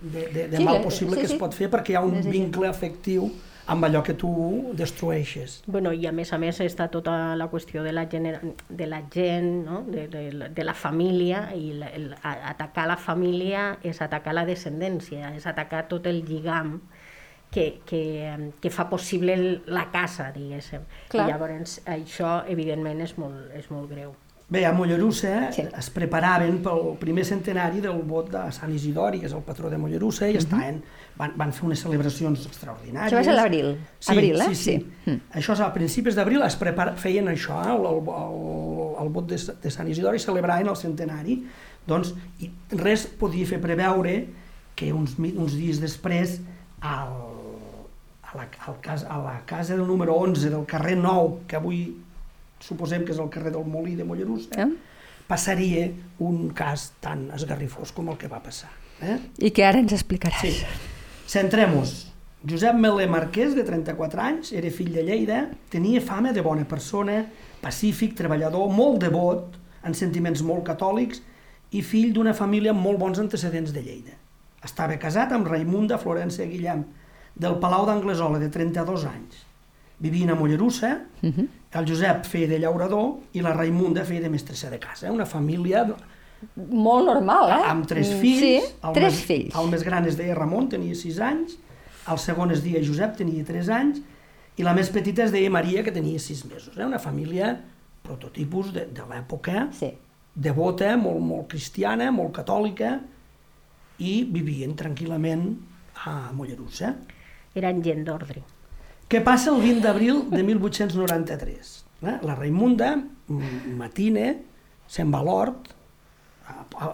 de, 0.00 0.26
de, 0.34 0.48
de 0.48 0.56
Sí, 0.58 0.64
mal 0.64 0.82
possible 0.82 1.16
sí, 1.16 1.20
que 1.22 1.28
sí. 1.28 1.34
es 1.34 1.40
pot 1.40 1.54
fer 1.54 1.70
perquè 1.72 1.94
hi 1.94 1.94
ha 1.96 2.00
un 2.04 2.16
així. 2.20 2.30
vincle 2.30 2.68
afectiu 2.68 3.30
amb 3.66 3.86
allò 3.86 4.02
que 4.04 4.12
tu 4.12 4.28
destrueixes. 4.76 5.62
Bueno, 5.66 5.92
i 5.96 6.04
a 6.06 6.12
més 6.12 6.32
a 6.34 6.38
més 6.38 6.58
està 6.60 6.90
tota 6.92 7.34
la 7.34 7.46
qüestió 7.48 7.82
de 7.82 7.92
la, 7.96 8.02
genera... 8.12 8.42
de 8.68 8.86
la 8.86 8.98
gent, 9.10 9.64
no? 9.64 9.78
de, 9.88 10.06
de, 10.12 10.24
la- 10.32 10.48
de 10.52 10.64
la 10.64 10.74
família, 10.74 11.46
i 11.56 11.72
la, 11.72 11.86
el, 11.96 12.10
atacar 12.22 12.84
la 12.90 12.98
família 12.98 13.78
és 13.82 14.02
atacar 14.04 14.34
la 14.36 14.44
descendència, 14.44 15.32
és 15.34 15.46
atacar 15.46 15.86
tot 15.88 16.06
el 16.06 16.20
lligam 16.28 16.82
que, 17.50 17.80
que, 17.86 18.52
que 18.60 18.70
fa 18.70 18.90
possible 18.90 19.62
la 19.64 19.86
casa, 19.90 20.28
diguéssim. 20.34 20.84
Clar. 21.08 21.24
I 21.24 21.32
llavors 21.32 21.78
això, 21.86 22.42
evidentment, 22.50 23.00
és 23.00 23.16
molt, 23.16 23.48
és 23.56 23.70
molt 23.70 23.88
greu. 23.88 24.12
Bé, 24.54 24.62
a 24.66 24.72
Mollerussa 24.72 25.50
Sí. 25.52 25.64
es 25.66 25.88
preparaven 25.90 26.60
pel 26.62 26.92
primer 27.00 27.24
centenari 27.26 27.80
del 27.82 28.02
vot 28.06 28.28
de 28.30 28.44
Sant 28.54 28.70
Isidori, 28.70 29.18
que 29.18 29.26
és 29.26 29.32
el 29.34 29.42
patró 29.42 29.70
de 29.70 29.78
Mollerussa, 29.82 30.28
i 30.30 30.38
estaven, 30.38 30.78
van, 31.18 31.32
van 31.40 31.52
fer 31.56 31.64
unes 31.66 31.82
celebracions 31.82 32.44
extraordinàries. 32.46 33.08
Això 33.08 33.18
va 33.18 33.24
ser 33.26 33.34
a 33.34 33.38
l'abril. 33.40 33.72
Sí, 33.98 34.12
Abril, 34.12 34.40
eh? 34.40 34.46
sí, 34.52 34.54
sí. 34.54 34.76
Sí. 34.78 35.10
Mm. 35.10 35.18
Això 35.40 35.56
és 35.58 35.64
a 35.64 35.72
principis 35.74 36.14
d'abril, 36.14 36.44
es 36.46 36.54
prepara, 36.60 36.94
feien 37.00 37.26
això, 37.32 37.58
eh? 37.64 37.74
el, 37.74 37.88
el, 37.90 38.94
el, 39.02 39.12
vot 39.18 39.26
de, 39.26 39.40
de 39.64 39.74
Sant 39.74 39.90
Isidori, 39.90 40.22
celebraven 40.22 40.70
el 40.70 40.78
centenari. 40.78 41.40
Doncs, 41.90 42.14
i 42.40 42.52
res 42.78 43.08
podia 43.20 43.50
fer 43.50 43.58
preveure 43.60 44.14
que 44.78 44.92
uns, 44.94 45.18
uns 45.18 45.58
dies 45.58 45.82
després 45.82 46.38
al, 46.80 47.12
a, 48.22 48.38
la, 48.38 48.46
al 48.70 48.78
cas, 48.80 49.02
a 49.02 49.18
la 49.18 49.40
casa 49.50 49.74
del 49.74 49.86
número 49.86 50.14
11 50.14 50.50
del 50.54 50.64
carrer 50.70 50.96
9, 50.96 51.42
que 51.50 51.58
avui 51.58 51.84
suposem 52.64 53.04
que 53.04 53.12
és 53.12 53.20
el 53.20 53.28
carrer 53.32 53.52
del 53.54 53.66
Molí 53.68 53.94
de 53.98 54.04
Mollerussa, 54.08 54.56
Eh? 54.56 54.68
passaria 55.28 55.86
un 56.20 56.50
cas 56.52 56.92
tan 57.00 57.30
esgarrifós 57.32 57.92
com 57.92 58.08
el 58.12 58.16
que 58.20 58.28
va 58.28 58.40
passar. 58.44 58.70
Eh? 59.00 59.18
I 59.38 59.50
que 59.50 59.64
ara 59.64 59.78
ens 59.80 59.92
explicaràs. 59.96 60.40
Sí. 60.44 60.64
Centrem-nos. 61.26 62.10
Josep 62.44 62.76
Melé 62.76 63.06
Marquès, 63.08 63.54
de 63.56 63.64
34 63.64 64.20
anys, 64.20 64.50
era 64.52 64.68
fill 64.70 64.90
de 64.92 65.02
Lleida, 65.06 65.46
tenia 65.72 66.00
fama 66.04 66.32
de 66.36 66.42
bona 66.44 66.66
persona, 66.68 67.22
pacífic, 67.64 68.12
treballador, 68.18 68.68
molt 68.68 69.00
devot, 69.00 69.56
en 69.84 69.94
sentiments 69.96 70.42
molt 70.44 70.64
catòlics 70.68 71.22
i 71.72 71.80
fill 71.82 72.12
d'una 72.12 72.34
família 72.36 72.74
amb 72.74 72.84
molt 72.84 73.00
bons 73.00 73.18
antecedents 73.18 73.72
de 73.72 73.80
Lleida. 73.82 74.12
Estava 74.64 74.98
casat 75.00 75.32
amb 75.32 75.48
Raimunda 75.48 75.96
Florència 76.00 76.44
Guillem, 76.48 76.84
del 77.34 77.56
Palau 77.60 77.86
d'Anglesola, 77.88 78.38
de 78.38 78.48
32 78.52 79.08
anys. 79.08 79.40
Vivien 80.04 80.30
a 80.30 80.34
Mollerussa, 80.36 80.98
Uh 81.22 81.30
-huh. 81.32 81.48
El 81.74 81.86
Josep 81.88 82.24
feia 82.30 82.46
de 82.48 82.58
llaurador 82.62 83.16
i 83.34 83.40
la 83.42 83.52
Raimunda 83.56 84.04
feia 84.06 84.20
de 84.22 84.30
mestressa 84.30 84.70
de 84.70 84.78
casa. 84.78 85.10
Una 85.12 85.26
família 85.26 85.84
Molt 86.56 87.06
normal, 87.06 87.48
eh? 87.50 87.62
amb 87.70 87.86
tres 87.88 88.10
Mm, 88.12 88.20
fills. 88.20 88.40
Sí, 88.40 88.56
el 88.84 88.92
tres 88.92 89.14
més, 89.14 89.22
fills. 89.24 89.54
El 89.56 89.68
més 89.72 89.82
gran 89.82 90.04
es 90.06 90.16
deia 90.18 90.34
Ramon, 90.36 90.68
tenia 90.68 90.94
6 90.94 91.18
anys, 91.24 91.54
el 92.12 92.18
segon 92.20 92.50
es 92.52 92.60
deia 92.62 92.82
Josep, 92.84 93.14
tenia 93.16 93.42
3 93.48 93.68
anys, 93.72 94.02
i 94.58 94.62
la 94.62 94.74
més 94.76 94.90
petita 94.92 95.24
es 95.24 95.32
deia 95.32 95.48
Maria, 95.50 95.82
que 95.82 95.90
tenia 95.90 96.18
6 96.20 96.44
mesos. 96.50 96.76
Eh? 96.76 96.84
Una 96.84 96.98
família 96.98 97.54
prototipus 98.02 98.74
de, 98.74 98.84
de 98.92 99.06
l'època, 99.08 99.70
Sí. 99.72 99.88
devota, 100.34 100.96
molt, 101.00 101.20
molt 101.24 101.48
cristiana, 101.48 102.10
molt 102.12 102.34
catòlica, 102.36 103.00
i 103.98 104.24
vivien 104.28 104.74
tranquil·lament 104.76 105.46
a 106.04 106.30
Mollerussa. 106.34 106.92
Eren 107.54 107.80
gent 107.82 108.04
d'ordre. 108.04 108.42
Què 109.08 109.20
passa 109.24 109.50
el 109.52 109.60
20 109.62 109.82
d'abril 109.84 110.22
de 110.32 110.42
1893? 110.42 111.72
Eh? 112.04 112.18
La 112.26 112.34
Raimunda 112.34 112.94
matina, 113.78 114.30
se'n 114.90 115.10
va 115.12 115.20
a 115.20 115.26
l'hort, 115.26 115.68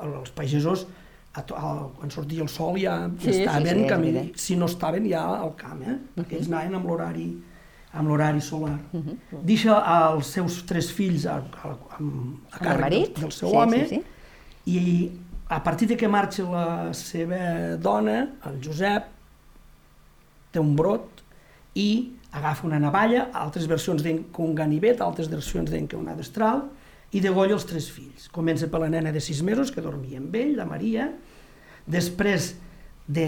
els 0.00 0.30
pagesos, 0.36 0.86
a, 1.34 1.40
a, 1.42 1.70
quan 1.98 2.10
sortia 2.10 2.42
el 2.42 2.48
sol 2.50 2.76
ja 2.80 2.96
Sí, 3.20 3.32
sí, 3.32 3.42
estaven, 3.44 3.66
sí, 3.78 3.84
és 3.84 3.90
camí, 3.90 4.08
evident. 4.10 4.32
si 4.38 4.56
no 4.58 4.66
estaven 4.66 5.06
ja 5.10 5.22
al 5.38 5.54
camp, 5.58 5.82
eh? 5.86 5.96
perquè 6.16 6.38
ells 6.40 6.48
anaven 6.50 6.74
amb 6.80 6.90
l'horari 6.90 7.28
amb 7.92 8.06
l'horari 8.06 8.40
solar. 8.40 8.76
Uh 8.92 8.98
Mhm. 8.98 9.16
-huh. 9.32 9.38
Deixa 9.42 9.76
els 10.12 10.26
seus 10.26 10.64
tres 10.66 10.92
fills 10.92 11.26
a, 11.26 11.36
a, 11.38 11.68
a, 11.70 11.98
a 12.52 12.58
càrrec 12.58 12.90
del, 13.14 13.20
del 13.22 13.32
seu 13.32 13.48
Sí, 13.48 13.56
home 13.56 13.86
sí, 13.88 13.94
sí. 13.96 14.02
i 14.66 15.10
a 15.48 15.60
partir 15.62 15.88
de 15.88 15.96
que 15.96 16.06
marxa 16.08 16.42
la 16.44 16.94
seva 16.94 17.76
dona, 17.76 18.28
el 18.46 18.60
Josep, 18.64 19.04
té 20.52 20.60
un 20.60 20.76
brot 20.76 21.02
i 21.74 22.12
agafa 22.32 22.66
una 22.66 22.78
navalla, 22.78 23.28
altres 23.34 23.66
versions 23.70 24.02
deien 24.02 24.24
que 24.32 24.42
un 24.42 24.54
ganivet, 24.54 25.00
altres 25.02 25.28
versions 25.30 25.70
deien 25.70 25.88
que 25.90 25.98
una 25.98 26.14
destral, 26.18 26.64
i 27.10 27.20
degolla 27.20 27.56
els 27.56 27.66
tres 27.66 27.88
fills. 27.90 28.28
Comença 28.30 28.68
per 28.70 28.80
la 28.84 28.88
nena 28.90 29.10
de 29.12 29.20
sis 29.20 29.42
mesos, 29.42 29.72
que 29.74 29.82
dormia 29.82 30.20
amb 30.20 30.34
ell, 30.38 30.52
la 30.58 30.66
Maria, 30.68 31.08
després 31.90 32.52
de, 33.10 33.26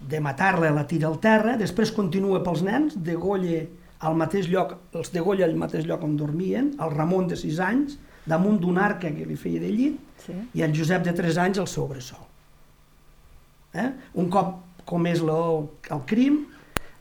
de 0.00 0.20
matar-la 0.20 0.70
la 0.76 0.84
tira 0.86 1.08
al 1.08 1.16
terra, 1.24 1.56
després 1.56 1.92
continua 1.96 2.42
pels 2.44 2.60
nens, 2.66 2.98
degolla 3.00 3.62
al 4.02 4.16
mateix 4.18 4.48
lloc, 4.50 4.74
els 4.98 5.12
degolla 5.14 5.46
al 5.46 5.56
mateix 5.56 5.86
lloc 5.88 6.02
on 6.04 6.16
dormien, 6.18 6.72
el 6.82 6.90
Ramon 6.92 7.28
de 7.30 7.36
6 7.38 7.60
anys, 7.64 7.96
damunt 8.28 8.58
d'un 8.60 8.76
arca 8.78 9.10
que 9.14 9.24
li 9.26 9.36
feia 9.36 9.60
de 9.62 9.70
llit, 9.72 10.00
Sí. 10.22 10.34
i 10.54 10.62
el 10.62 10.70
Josep 10.76 11.02
de 11.02 11.10
3 11.18 11.38
anys 11.42 11.58
al 11.58 11.66
seu 11.66 11.88
bressol. 11.90 12.20
Eh? 13.74 13.88
Un 14.14 14.28
cop 14.30 14.52
comès 14.86 15.18
el, 15.24 15.64
el 15.90 16.02
crim, 16.06 16.44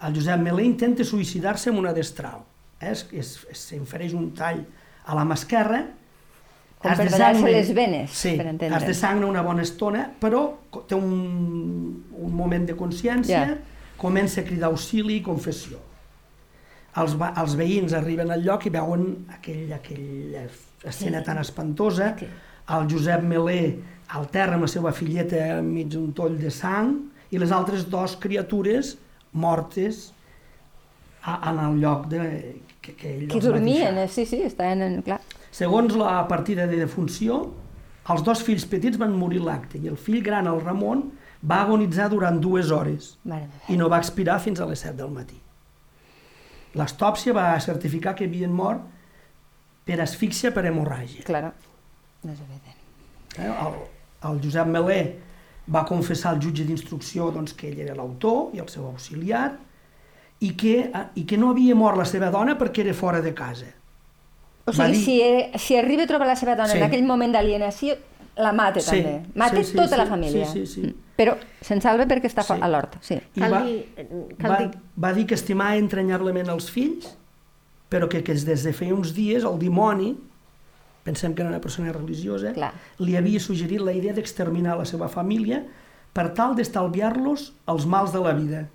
el 0.07 0.15
Josep 0.15 0.39
Melé 0.41 0.63
intenta 0.65 1.03
suïcidar-se 1.05 1.69
amb 1.69 1.79
una 1.79 1.93
destral. 1.93 2.41
Eh? 2.81 2.93
S'infereix 2.95 4.13
un 4.17 4.31
tall 4.37 4.63
a 5.05 5.15
la 5.17 5.25
mà 5.25 5.35
esquerra, 5.37 5.83
Com 6.81 6.95
per 6.97 7.05
tallar-se 7.11 7.45
les 7.45 7.67
venes, 7.77 8.09
sí, 8.09 8.31
per 8.39 8.47
entendre'ns. 8.49 8.81
es 8.81 8.87
desangna 8.89 9.27
una 9.29 9.43
bona 9.45 9.61
estona, 9.61 10.07
però 10.19 10.39
té 10.89 10.95
un, 10.97 11.11
un 12.17 12.31
moment 12.33 12.65
de 12.65 12.73
consciència, 12.73 13.43
Ja. 13.45 13.57
comença 14.01 14.41
a 14.41 14.43
cridar 14.43 14.71
auxili 14.71 15.17
i 15.19 15.21
confessió. 15.21 15.77
Els, 16.97 17.13
els 17.37 17.53
veïns 17.55 17.93
arriben 17.93 18.31
al 18.33 18.41
lloc 18.43 18.65
i 18.65 18.71
veuen 18.73 19.27
aquell, 19.31 19.69
aquella 19.77 20.47
escena 20.83 21.21
tan 21.23 21.37
espantosa, 21.37 22.15
Sí. 22.17 22.25
el 22.73 22.89
Josep 22.89 23.21
Melé 23.29 23.77
al 24.09 24.25
terra 24.33 24.55
amb 24.57 24.63
la 24.65 24.67
seva 24.67 24.91
filleta 24.91 25.59
enmig 25.59 25.87
d'un 25.93 26.11
toll 26.13 26.37
de 26.39 26.49
sang 26.49 26.95
i 27.31 27.37
les 27.37 27.51
altres 27.51 27.85
dues 27.89 28.17
criatures 28.19 28.97
mortes 29.33 30.11
a, 31.23 31.37
en 31.51 31.59
el 31.59 31.79
lloc 31.81 32.07
de, 32.11 32.61
que, 32.81 32.95
que 32.95 33.15
ell 33.15 33.27
Que 33.31 33.39
dormien, 33.39 33.97
eh? 33.97 34.07
sí, 34.07 34.25
sí, 34.25 34.41
estaven 34.43 34.81
en... 34.81 35.01
Clar. 35.05 35.21
Segons 35.51 35.95
la 35.99 36.27
partida 36.29 36.65
de 36.67 36.79
defunció, 36.79 37.41
els 38.11 38.23
dos 38.25 38.41
fills 38.43 38.65
petits 38.65 38.99
van 38.99 39.13
morir 39.17 39.41
l'acte 39.43 39.79
i 39.79 39.91
el 39.91 39.99
fill 39.99 40.21
gran, 40.23 40.47
el 40.47 40.61
Ramon, 40.63 41.03
va 41.41 41.61
agonitzar 41.65 42.07
durant 42.09 42.39
dues 42.41 42.71
hores 42.71 43.15
i 43.69 43.77
no 43.77 43.89
va 43.89 43.99
expirar 44.01 44.39
fins 44.41 44.61
a 44.61 44.67
les 44.69 44.83
7 44.85 44.95
del 44.99 45.11
matí. 45.13 45.37
L'autòpsia 46.77 47.33
va 47.35 47.47
certificar 47.59 48.13
que 48.15 48.27
havien 48.29 48.53
mort 48.55 48.85
per 49.85 49.99
asfíxia 50.03 50.53
per 50.55 50.63
hemorràgia. 50.69 51.25
Claro, 51.27 51.51
no 52.23 52.31
és 52.31 52.39
evident. 52.39 52.77
Eh? 53.37 53.49
El, 53.49 53.75
el 54.29 54.39
Josep 54.45 54.69
Melé 54.71 55.01
va 55.73 55.85
confessar 55.87 56.31
al 56.33 56.39
jutge 56.43 56.63
d'instrucció 56.67 57.29
doncs, 57.31 57.53
que 57.53 57.69
ell 57.69 57.79
era 57.79 57.95
l'autor 57.95 58.49
i 58.55 58.59
el 58.59 58.67
seu 58.69 58.85
auxiliar 58.89 59.53
i 60.41 60.53
que, 60.57 60.91
i 61.15 61.23
que 61.25 61.37
no 61.37 61.51
havia 61.53 61.75
mort 61.75 61.97
la 61.97 62.05
seva 62.05 62.31
dona 62.33 62.57
perquè 62.59 62.81
era 62.83 62.93
fora 62.97 63.21
de 63.21 63.33
casa. 63.33 63.67
O 64.65 64.73
sigui, 64.73 64.91
dir- 64.93 65.03
si, 65.05 65.21
eh, 65.21 65.51
si 65.57 65.75
arriba 65.77 66.03
a 66.03 66.07
trobar 66.07 66.27
la 66.27 66.35
seva 66.35 66.55
dona 66.55 66.69
Sí. 66.69 66.77
en 66.77 66.83
aquell 66.83 67.03
moment 67.03 67.31
d'alienació, 67.33 67.95
la 68.37 68.51
mata 68.53 68.79
Sí, 68.79 69.01
també. 69.01 69.21
Mata 69.35 69.57
sí, 69.57 69.63
sí, 69.63 69.75
tota 69.75 69.97
la 69.97 70.03
sí, 70.05 70.09
família. 70.09 70.45
sí, 70.45 70.65
sí, 70.65 70.73
sí. 70.73 70.81
Mm. 70.87 70.93
Però 71.17 71.35
se'n 71.61 71.81
salva 71.81 72.05
perquè 72.07 72.25
està 72.29 72.41
Sí. 72.43 72.53
sí. 72.55 72.59
a 72.61 72.67
l'hort. 72.67 72.95
Sí. 73.01 73.13
I 73.35 73.39
Cal 73.39 73.53
va, 73.53 73.61
dir- 73.63 73.85
cal 74.39 74.51
va, 74.51 74.57
dir- 74.57 74.77
va 75.03 75.13
dir 75.13 75.25
que 75.27 75.35
estimava 75.35 75.75
entranyablement 75.77 76.47
els 76.49 76.69
fills, 76.71 77.15
però 77.89 78.07
que, 78.09 78.23
que 78.23 78.33
des 78.33 78.63
de 78.63 78.73
feia 78.73 78.93
uns 78.95 79.13
dies 79.13 79.43
el 79.43 79.59
dimoni, 79.59 80.17
pensem 81.03 81.33
que 81.33 81.41
era 81.41 81.49
una 81.49 81.61
persona 81.61 81.93
religiosa, 81.95 82.53
Clar. 82.53 82.73
li 82.99 83.15
havia 83.17 83.39
suggerit 83.39 83.81
la 83.81 83.93
idea 83.97 84.13
d'exterminar 84.13 84.77
la 84.77 84.85
seva 84.85 85.09
família 85.09 85.63
per 86.13 86.29
tal 86.37 86.55
d'estalviar-los 86.55 87.51
els 87.71 87.87
mals 87.87 88.13
de 88.13 88.21
la 88.21 88.33
vida. 88.37 88.67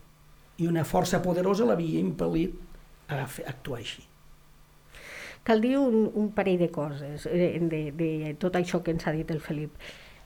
I 0.59 0.69
una 0.71 0.87
força 0.89 1.21
poderosa 1.23 1.67
l'havia 1.69 2.01
impel·lit 2.01 2.55
a 3.13 3.25
fer, 3.27 3.45
a 3.47 3.53
actuar 3.53 3.81
així. 3.83 4.07
Cal 5.47 5.61
dir 5.63 5.77
un, 5.79 6.09
un 6.19 6.31
parell 6.35 6.59
de 6.59 6.71
coses 6.75 7.29
eh, 7.31 7.59
de, 7.63 7.83
de 7.95 8.35
tot 8.41 8.57
això 8.59 8.83
que 8.83 8.91
ens 8.97 9.07
ha 9.07 9.15
dit 9.15 9.29
el 9.31 9.43
Felip. 9.45 9.77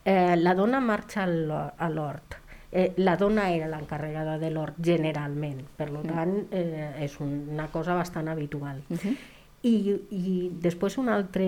Eh, 0.05 0.37
la 0.39 0.55
dona 0.57 0.81
marxa 0.81 1.27
a 1.27 1.91
l'hort. 1.93 2.39
Eh, 2.71 2.95
la 3.03 3.17
dona 3.19 3.49
era 3.51 3.67
l'encarregada 3.69 4.39
de 4.39 4.49
l'hort 4.55 4.79
generalment, 4.81 5.59
per 5.77 5.91
tant 6.07 6.37
eh, 6.55 7.03
és 7.05 7.19
una 7.21 7.67
cosa 7.69 7.99
bastant 7.99 8.31
habitual. 8.31 8.81
Uh 8.89 8.97
-huh. 8.97 9.17
I, 9.63 9.75
I 10.11 10.49
després 10.63 10.97
un 11.01 11.11
altre, 11.13 11.47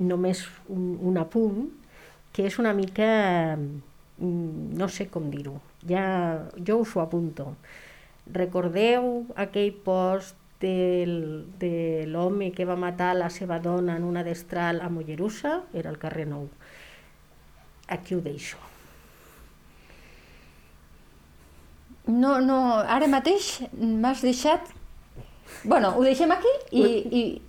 només 0.00 0.44
un, 0.72 0.94
un 1.10 1.18
apunt, 1.20 1.66
que 2.32 2.46
és 2.48 2.58
una 2.58 2.72
mica, 2.72 3.08
mm, 3.58 4.72
no 4.80 4.88
sé 4.88 5.08
com 5.12 5.28
dir-ho, 5.30 5.58
ja, 5.88 6.04
jo 6.56 6.78
us 6.80 6.96
ho 6.96 7.02
apunto. 7.04 7.52
Recordeu 8.32 9.26
aquell 9.36 9.74
post 9.84 10.38
del, 10.62 11.44
de 11.58 12.06
l'home 12.08 12.52
que 12.56 12.64
va 12.64 12.78
matar 12.78 13.12
la 13.18 13.28
seva 13.34 13.58
dona 13.60 13.98
en 13.98 14.04
una 14.08 14.22
destral 14.24 14.80
a 14.80 14.88
Mollerussa? 14.88 15.58
Era 15.74 15.90
al 15.90 15.98
carrer 15.98 16.28
Nou. 16.30 16.46
Aquí 17.88 18.14
ho 18.14 18.22
deixo. 18.22 18.56
No, 22.06 22.38
no, 22.40 22.60
ara 22.80 23.10
mateix 23.10 23.58
m'has 23.78 24.22
deixat... 24.24 24.70
Bueno, 25.64 25.94
ho 25.96 26.04
deixem 26.04 26.30
aquí 26.32 26.52
i... 26.70 26.82
i... 26.82 27.42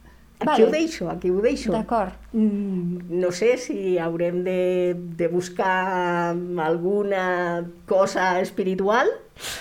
Aquí 0.44 0.64
ho 0.64 0.70
deixo, 0.72 1.10
aquí 1.10 1.30
ho 1.32 1.40
deixo. 1.42 1.72
D'acord. 1.72 2.23
Mm, 2.34 3.20
no 3.22 3.32
sé 3.32 3.58
si 3.58 3.98
haurem 4.00 4.44
de, 4.44 4.96
de 4.98 5.28
buscar 5.28 6.36
alguna 6.58 7.66
cosa 7.86 8.40
espiritual, 8.42 9.08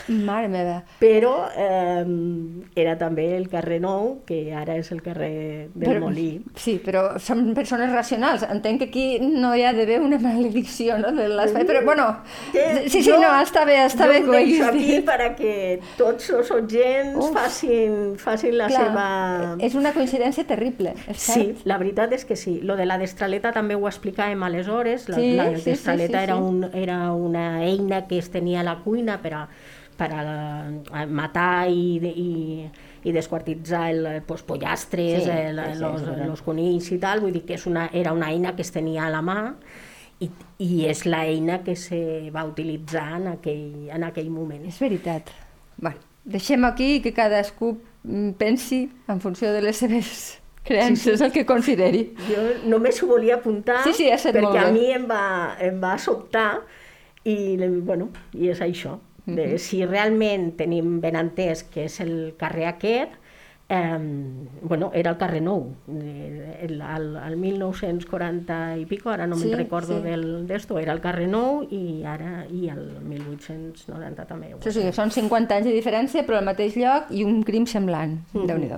Mare 0.06 0.48
meva. 0.52 0.82
però 1.00 1.46
eh, 1.56 2.04
era 2.76 2.92
també 3.00 3.38
el 3.38 3.46
carrer 3.48 3.78
Nou, 3.80 4.18
que 4.28 4.52
ara 4.54 4.74
és 4.76 4.90
el 4.92 5.00
carrer 5.02 5.70
del 5.74 5.96
Molí. 6.02 6.42
Sí, 6.61 6.74
però 6.85 7.18
som 7.18 7.54
persones 7.56 7.88
racionals. 7.90 8.44
Entenc 8.52 8.82
que 8.82 8.88
aquí 8.90 9.06
no 9.22 9.54
hi 9.56 9.64
ha 9.64 9.72
d'haver 9.72 9.96
una 10.04 10.18
maledicció 10.20 10.98
no, 11.00 11.11
de 11.16 11.24
l'espai, 11.32 11.64
però 11.64 11.80
bueno, 11.88 12.18
Que 12.52 12.85
sí, 12.90 13.00
sí, 13.00 13.11
jo- 13.11 13.16
no, 13.22 13.30
està 13.40 13.64
bé, 13.64 13.78
està 13.87 14.04
jo 14.06 14.12
bé 14.12 14.20
que 14.20 14.28
ho 14.28 14.37
deixo 14.37 14.68
aquí 14.68 15.00
perquè 15.08 15.54
tots 15.96 16.28
els 16.37 16.50
oients 16.52 17.16
Uf. 17.24 17.32
facin, 17.32 17.96
facin 18.20 18.58
la 18.61 18.68
Clar, 18.68 18.85
seva... 18.90 19.56
És 19.58 19.74
una 19.74 19.94
coincidència 19.96 20.44
terrible, 20.46 20.92
és 21.08 21.16
Sí, 21.16 21.32
cert? 21.54 21.64
la 21.64 21.78
veritat 21.80 22.12
és 22.12 22.24
que 22.28 22.37
sí. 22.37 22.58
Lo 22.62 22.77
de 22.77 22.87
la 22.87 22.96
destraleta 22.98 23.53
també 23.53 23.75
ho 23.77 23.87
explicàvem 23.88 24.42
aleshores. 24.46 25.09
La, 25.11 25.16
Sí, 25.18 25.33
la 25.37 25.51
sí, 25.55 25.61
sí, 25.62 25.70
destraleta 25.70 26.18
sí, 26.18 26.25
era, 26.25 26.37
sí. 26.37 26.42
un, 26.42 26.64
era 26.72 27.12
una 27.12 27.46
eina 27.64 28.07
que 28.09 28.18
es 28.18 28.31
tenia 28.31 28.61
a 28.61 28.64
la 28.66 28.77
cuina 28.85 29.18
per 29.22 29.35
a, 29.35 29.42
per 29.98 30.11
a, 30.14 30.27
matar 31.07 31.68
i, 31.70 31.98
i, 31.98 32.70
i 33.05 33.12
desquartitzar 33.12 33.85
el, 33.90 34.07
pues, 34.27 34.42
pollastres, 34.42 35.25
Sí, 35.25 35.31
el, 35.31 35.59
sí, 35.59 35.75
sí, 35.75 35.81
los, 35.81 36.03
veritat. 36.05 36.27
los 36.29 36.42
conills 36.42 36.90
i 36.92 36.98
tal. 37.03 37.20
Vull 37.25 37.33
dir 37.37 37.44
que 37.46 37.55
és 37.59 37.66
una, 37.66 37.88
era 37.92 38.12
una 38.16 38.31
eina 38.33 38.55
que 38.57 38.62
es 38.62 38.72
tenia 38.75 39.07
a 39.07 39.11
la 39.12 39.22
mà 39.22 39.38
i, 40.22 40.31
i 40.62 40.85
és 40.87 41.05
l'eina 41.07 41.62
que 41.66 41.75
se 41.77 42.31
va 42.35 42.44
utilitzar 42.46 43.09
en 43.20 43.27
aquell, 43.35 43.88
en 43.90 44.05
aquell 44.07 44.31
moment. 44.31 44.64
És 44.70 44.79
veritat. 44.83 45.31
Bueno, 45.77 45.98
deixem 46.25 46.62
aquí 46.68 47.01
que 47.03 47.12
cadascú 47.12 47.75
mm, 48.05 48.37
pensi 48.38 48.85
en 49.11 49.20
funció 49.20 49.51
de 49.53 49.62
les 49.62 49.77
seves 49.83 50.38
creences 50.64 51.20
el 51.27 51.33
que 51.33 51.44
consideri. 51.46 52.14
Jo 52.29 52.68
només 52.70 53.03
ho 53.03 53.09
volia 53.11 53.37
apuntar 53.40 53.83
Sí, 53.85 53.92
sí, 53.92 54.11
perquè 54.11 54.66
a 54.66 54.70
mi 54.75 54.90
em 54.92 55.09
va, 55.11 55.57
em 55.61 55.81
va 55.83 55.96
sobtar 55.98 56.61
i, 57.25 57.57
bueno, 57.83 58.11
i 58.35 58.48
és 58.53 58.61
això. 58.61 58.98
De, 59.25 59.53
Mhm. 59.53 59.59
Si 59.59 59.85
realment 59.87 60.57
tenim 60.59 61.01
ben 61.01 61.14
entès 61.14 61.62
que 61.62 61.85
és 61.87 62.01
el 62.01 62.35
carrer 62.37 62.66
aquest, 62.66 63.12
eh, 63.68 63.98
bueno, 64.62 64.90
era 64.92 65.12
el 65.12 65.16
carrer 65.16 65.40
Nou. 65.42 65.77
El, 65.88 66.81
el, 66.83 67.16
el 67.16 67.37
1940 67.37 68.79
i 68.79 68.87
pico, 68.87 69.11
ara 69.11 69.27
no 69.27 69.37
Sí, 69.37 69.46
me'n 69.46 69.59
recordo 69.59 69.98
sí. 69.98 70.09
del 70.09 70.46
d'esto, 70.48 70.79
era 70.79 70.92
el 70.92 71.01
carrer 71.01 71.29
Nou 71.29 71.62
i 71.70 72.03
ara 72.05 72.46
i 72.51 72.68
el 72.68 72.98
1890 73.07 74.27
també. 74.27 74.55
O 74.55 74.61
sigui, 74.70 74.92
són 74.92 75.11
50 75.14 75.57
anys 75.57 75.70
de 75.70 75.72
diferència, 75.72 76.27
però 76.27 76.42
al 76.42 76.44
mateix 76.44 76.77
lloc 76.77 77.11
i 77.11 77.25
un 77.25 77.42
crim 77.42 77.66
semblant. 77.66 78.18
Mm. 78.33 78.40
-hmm. 78.40 78.46
déu 78.46 78.59
nhi 78.59 78.68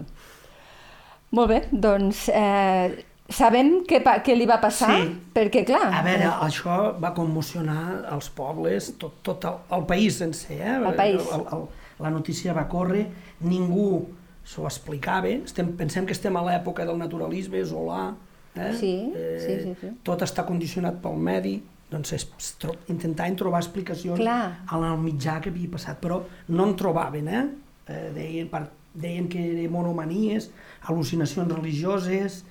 Molt 1.34 1.50
bé, 1.50 1.60
doncs 1.72 2.28
eh, 2.30 3.04
sabem 3.32 3.80
què, 3.88 4.00
què 4.24 4.36
li 4.36 4.46
va 4.46 4.60
passar, 4.62 4.92
Sí. 5.00 5.08
perquè 5.34 5.64
clar... 5.66 5.88
A 5.98 6.02
veure, 6.06 6.28
això 6.46 6.76
va 7.02 7.10
commocionar 7.16 8.04
els 8.14 8.28
pobles, 8.30 8.92
tot, 9.00 9.16
tot 9.26 9.46
el, 9.50 9.56
el 9.78 9.86
país 9.90 10.20
sencer. 10.22 10.60
Eh? 10.60 10.76
El 10.76 10.94
país. 10.98 11.32
El, 11.34 11.46
el, 11.56 11.64
la 12.04 12.10
notícia 12.14 12.54
va 12.54 12.68
córrer, 12.68 13.06
ningú 13.40 14.04
s'ho 14.44 14.66
explicava. 14.68 15.30
Estem, 15.40 15.72
pensem 15.78 16.06
que 16.06 16.12
estem 16.14 16.36
a 16.36 16.42
l'època 16.44 16.84
del 16.86 16.98
naturalisme, 17.00 17.64
Solà. 17.66 18.12
Eh? 18.54 18.72
Sí, 18.78 18.94
sí, 19.42 19.54
sí, 19.64 19.74
sí. 19.80 19.92
Tot 20.06 20.22
està 20.22 20.44
condicionat 20.46 21.00
pel 21.02 21.16
medi. 21.18 21.56
Doncs 21.90 22.54
tro, 22.58 22.72
intentaven 22.90 23.36
trobar 23.38 23.60
explicacions 23.62 24.18
Clar. 24.18 24.66
en 24.72 24.84
el 24.88 24.96
mitjà 24.98 25.36
que 25.42 25.50
havia 25.52 25.70
passat, 25.70 25.98
però 26.02 26.20
no 26.48 26.66
en 26.66 26.74
trobaven. 26.78 27.28
Eh? 27.28 27.42
Eh, 27.86 28.08
deien, 28.16 28.48
per, 28.50 28.64
deien 28.94 29.28
que 29.28 29.40
eren 29.52 29.72
monomanies, 29.72 30.50
al·lucinacions 30.86 31.50
religioses, 31.52 32.44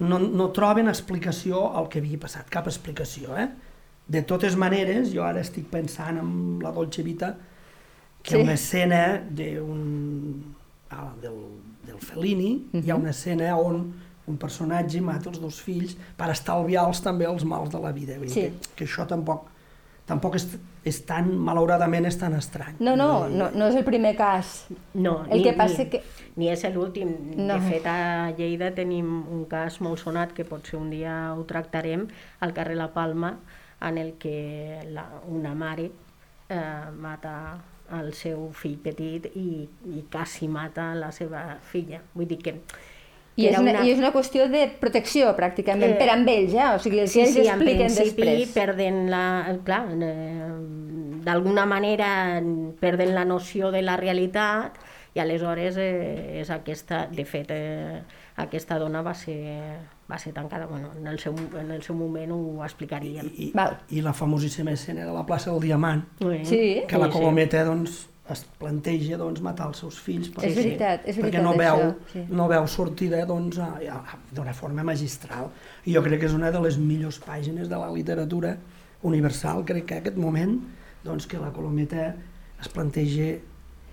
no, 0.00 0.18
no 0.18 0.50
troben 0.56 0.88
explicació 0.88 1.68
al 1.76 1.88
que 1.92 2.00
havia 2.00 2.18
passat, 2.18 2.48
cap 2.50 2.66
explicació. 2.66 3.36
Eh? 3.38 3.48
De 4.08 4.22
totes 4.26 4.56
maneres, 4.58 5.12
jo 5.14 5.22
ara 5.24 5.40
estic 5.40 5.68
pensant 5.70 6.18
en 6.18 6.32
la 6.62 6.72
Dolce 6.72 7.02
Vita, 7.06 7.36
que 8.22 8.36
Sí. 8.36 8.42
una 8.42 8.54
escena 8.54 9.18
d'un 9.30 10.54
ah, 10.90 11.12
del, 11.20 11.38
del 11.86 11.98
Fellini, 11.98 12.52
uh 12.72 12.78
-huh. 12.80 12.84
hi 12.84 12.90
ha 12.90 12.96
una 12.96 13.10
escena 13.10 13.56
on 13.56 13.92
un 14.26 14.36
personatge 14.36 15.00
mata 15.00 15.28
els 15.30 15.40
dos 15.40 15.60
fills 15.60 15.96
per 16.16 16.30
estalviar-los 16.30 17.00
també 17.02 17.24
els 17.26 17.44
mals 17.44 17.70
de 17.70 17.78
la 17.78 17.92
vida. 17.92 18.18
Vull 18.18 18.28
Sí. 18.28 18.40
que, 18.40 18.52
que 18.76 18.84
això 18.84 19.06
tampoc, 19.06 19.48
tampoc 20.12 20.36
és, 20.38 20.44
és 20.88 21.00
tan, 21.08 21.30
malauradament, 21.48 22.06
és 22.08 22.18
tan 22.20 22.36
estrany. 22.38 22.76
No, 22.84 22.94
no, 23.00 23.26
no, 23.32 23.48
no 23.56 23.70
és 23.72 23.78
el 23.80 23.84
primer 23.88 24.12
cas. 24.18 24.66
No, 24.94 25.22
El 25.28 25.40
ni, 25.40 25.46
que 25.48 25.56
passa 25.58 25.82
ni, 25.86 25.88
que- 25.96 26.02
ni 26.36 26.50
és 26.52 26.62
l'últim. 26.74 27.10
No. 27.36 27.56
De 27.56 27.60
fet, 27.70 27.88
a 27.88 28.30
Lleida 28.36 28.70
tenim 28.76 29.10
un 29.32 29.46
cas 29.50 29.80
molt 29.84 30.00
sonat, 30.04 30.32
que 30.36 30.44
potser 30.48 30.78
un 30.80 30.90
dia 30.92 31.32
ho 31.34 31.42
tractarem, 31.48 32.06
al 32.40 32.52
carrer 32.56 32.76
La 32.78 32.92
Palma, 32.94 33.34
en 33.82 33.98
el 33.98 34.12
que 34.22 34.80
la, 34.94 35.08
una 35.26 35.54
mare 35.58 35.88
eh, 36.48 36.62
mata 36.94 37.34
el 37.92 38.12
seu 38.16 38.46
fill 38.56 38.78
petit 38.80 39.26
i, 39.36 39.66
i 39.90 40.04
quasi 40.12 40.46
mata 40.48 40.92
la 40.94 41.10
seva 41.12 41.58
filla. 41.72 42.00
Vull 42.14 42.28
dir 42.30 42.38
que... 42.44 42.54
I 43.36 43.46
és, 43.46 43.52
era 43.54 43.60
una, 43.62 43.84
I 43.86 43.90
és 43.94 43.98
una 43.98 44.10
qüestió 44.12 44.44
de 44.52 44.66
protecció, 44.80 45.30
pràcticament, 45.36 45.94
Eh, 45.94 45.98
per 45.98 46.10
amb 46.12 46.28
ells, 46.28 46.52
eh? 46.52 46.66
O 46.74 46.78
sigui, 46.78 46.98
el 47.00 47.06
que 47.06 47.12
Sí, 47.14 47.20
ells 47.22 47.32
sí, 47.32 47.40
en 47.46 47.54
expliquen 47.54 47.86
principi 47.94 48.22
després. 48.26 48.52
perden 48.52 48.98
la... 49.10 49.22
Clar, 49.64 49.86
eh, 49.96 50.50
d'alguna 51.24 51.64
manera 51.66 52.42
perden 52.80 53.14
la 53.14 53.24
noció 53.24 53.70
de 53.70 53.80
la 53.82 53.96
realitat 53.96 54.76
i 55.14 55.20
aleshores 55.20 55.76
eh, 55.78 56.40
és 56.42 56.50
aquesta... 56.50 57.06
De 57.12 57.24
fet, 57.24 57.50
eh, 57.52 58.02
aquesta 58.36 58.78
dona 58.80 59.02
va 59.04 59.12
ser, 59.14 59.78
va 60.10 60.18
ser 60.18 60.32
tancada. 60.32 60.66
Bueno, 60.66 60.90
en, 60.98 61.06
el 61.06 61.18
seu, 61.18 61.34
en 61.60 61.70
el 61.70 61.82
seu 61.82 61.94
moment 61.96 62.32
ho 62.32 62.62
explicaríem. 62.64 63.28
I, 63.36 63.50
Val. 63.54 63.78
i 63.90 64.00
la 64.04 64.12
famosíssima 64.12 64.72
escena 64.72 65.04
de 65.06 65.12
la 65.12 65.24
plaça 65.24 65.50
del 65.52 65.60
Diamant, 65.60 66.04
Sí. 66.44 66.82
que 66.88 66.98
la 66.98 67.06
sí. 67.08 67.12
Colometa 67.12 67.64
doncs, 67.64 68.08
es 68.30 68.44
planteja 68.58 69.16
doncs, 69.18 69.40
matar 69.42 69.66
els 69.72 69.80
seus 69.82 69.96
fills 69.98 70.28
perquè, 70.30 70.50
És 70.52 70.54
veritat, 70.56 71.06
és 71.10 71.16
veritat, 71.18 71.24
perquè 71.24 71.42
no 71.42 71.54
veu, 71.58 71.80
això, 71.88 72.12
sí. 72.12 72.22
no 72.30 72.46
veu 72.50 72.68
sortida 72.70 73.24
doncs, 73.26 73.58
d'una 74.30 74.54
forma 74.54 74.84
magistral. 74.86 75.50
I 75.84 75.96
jo 75.96 76.04
crec 76.06 76.22
que 76.22 76.30
és 76.30 76.36
una 76.36 76.52
de 76.54 76.60
les 76.62 76.78
millors 76.78 77.18
pàgines 77.24 77.68
de 77.68 77.80
la 77.80 77.90
literatura 77.90 78.54
universal, 79.02 79.64
crec 79.66 79.88
que 79.88 79.98
en 79.98 80.04
aquest 80.04 80.20
moment 80.22 80.54
doncs, 81.02 81.26
que 81.26 81.40
la 81.42 81.50
Colometa 81.54 82.12
es 82.62 82.70
planteja 82.70 83.32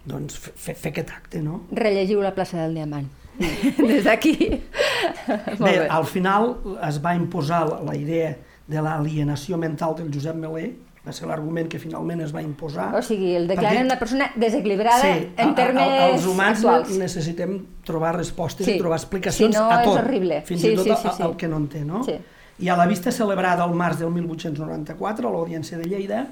doncs, 0.05 0.37
fer, 0.37 0.75
fer, 0.75 0.91
aquest 0.91 1.15
acte. 1.15 1.41
No? 1.41 1.63
Rellegiu 1.73 2.21
la 2.21 2.35
plaça 2.37 2.61
del 2.61 2.77
Diamant. 2.77 3.09
Des 3.89 4.03
d'aquí. 4.05 4.35
Bé, 4.45 5.57
bé. 5.57 5.87
al 5.89 6.05
final 6.05 6.53
es 6.85 6.99
va 7.01 7.15
imposar 7.17 7.63
la, 7.69 7.81
la 7.87 7.97
idea 7.97 8.35
de 8.69 8.81
l'alienació 8.85 9.57
mental 9.57 9.95
del 9.97 10.11
Josep 10.13 10.37
Melé, 10.37 10.73
va 11.05 11.13
ser 11.15 11.27
l'argument 11.29 11.67
que 11.71 11.79
finalment 11.79 12.21
es 12.21 12.33
va 12.35 12.41
imposar. 12.43 12.89
O 12.95 13.01
sigui, 13.01 13.33
el 13.35 13.47
declaren 13.47 13.81
perquè- 13.83 13.85
una 13.85 13.99
persona 13.99 14.31
desequilibrada 14.35 15.01
Sí, 15.01 15.29
en 15.37 15.47
a- 15.47 15.51
a- 15.51 15.55
termes 15.55 16.13
els 16.13 16.25
humans 16.27 16.57
actuals. 16.65 16.97
necessitem 16.97 17.65
trobar 17.85 18.15
respostes 18.17 18.65
Sí. 18.65 18.73
i 18.73 18.77
trobar 18.77 18.97
explicacions 18.99 19.55
Si 19.55 19.61
no, 19.61 19.69
a 19.71 19.79
és 19.81 19.87
tot, 19.87 19.97
horrible. 19.99 20.41
fins 20.45 20.61
Sí, 20.61 20.67
i 20.71 20.75
tot 20.75 20.83
sí, 20.83 20.89
a- 20.91 20.97
sí, 20.97 21.09
sí. 21.17 21.23
al 21.23 21.37
que 21.37 21.47
no 21.47 21.57
en 21.57 21.67
té, 21.69 21.85
no? 21.85 22.03
Sí. 22.03 22.15
I 22.59 22.67
a 22.69 22.75
la 22.75 22.85
vista 22.85 23.11
celebrada 23.11 23.63
al 23.63 23.73
març 23.73 23.97
del 23.99 24.11
1894 24.11 25.29
a 25.29 25.31
l'Audiència 25.31 25.77
de 25.77 25.85
Lleida 25.87 26.27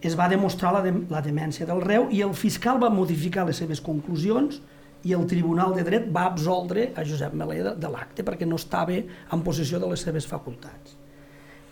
es 0.00 0.16
va 0.18 0.28
demostrar 0.28 0.72
la, 0.72 0.82
de, 0.82 0.92
la 1.10 1.20
demència 1.20 1.66
del 1.66 1.80
reu 1.80 2.06
i 2.10 2.20
el 2.22 2.34
fiscal 2.34 2.80
va 2.82 2.90
modificar 2.90 3.44
les 3.46 3.56
seves 3.56 3.80
conclusions 3.80 4.60
i 5.02 5.12
el 5.12 5.26
Tribunal 5.26 5.74
de 5.74 5.82
Dret 5.82 6.06
va 6.14 6.26
absoldre 6.26 6.92
a 6.96 7.02
Josep 7.04 7.32
Melé 7.34 7.62
de, 7.62 7.74
de 7.74 7.88
l'acte 7.88 8.22
perquè 8.24 8.46
no 8.46 8.56
estava 8.56 8.92
en 8.94 9.42
possessió 9.42 9.80
de 9.80 9.88
les 9.88 10.00
seves 10.00 10.26
facultats. 10.26 10.96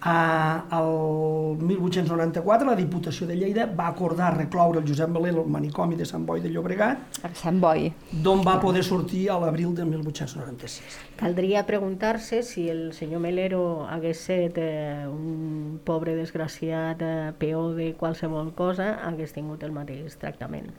A, 0.04 0.64
el 0.74 1.58
1894 1.62 2.66
la 2.66 2.74
Diputació 2.74 3.26
de 3.28 3.36
Lleida 3.38 3.66
va 3.66 3.86
acordar 3.86 4.32
recloure 4.36 4.80
el 4.80 4.88
Josep 4.88 5.10
Melé 5.14 5.30
al 5.30 5.46
manicomi 5.46 5.94
de 5.94 6.06
Sant 6.08 6.24
Boi 6.26 6.40
de 6.42 6.50
Llobregat, 6.50 7.20
A 7.22 7.30
Sant 7.38 7.60
Boi. 7.62 7.92
d'on 8.10 8.42
va 8.42 8.56
poder 8.60 8.82
sortir 8.82 9.28
a 9.30 9.38
l'abril 9.38 9.76
de 9.76 9.84
1896. 9.84 10.96
Caldria 11.20 11.62
preguntar-se 11.66 12.42
si 12.42 12.68
el 12.68 12.92
senyor 12.92 13.20
Melero 13.22 13.86
hagués 13.86 14.24
set 14.26 14.58
eh, 14.58 15.06
un 15.06 15.78
pobre 15.84 16.16
desgraciat 16.16 17.02
eh, 17.02 17.32
peó 17.38 17.70
de 17.76 17.92
qualsevol 17.94 18.50
cosa, 18.58 18.96
hagués 19.06 19.32
tingut 19.32 19.62
el 19.62 19.70
mateix 19.70 20.18
tractament. 20.18 20.72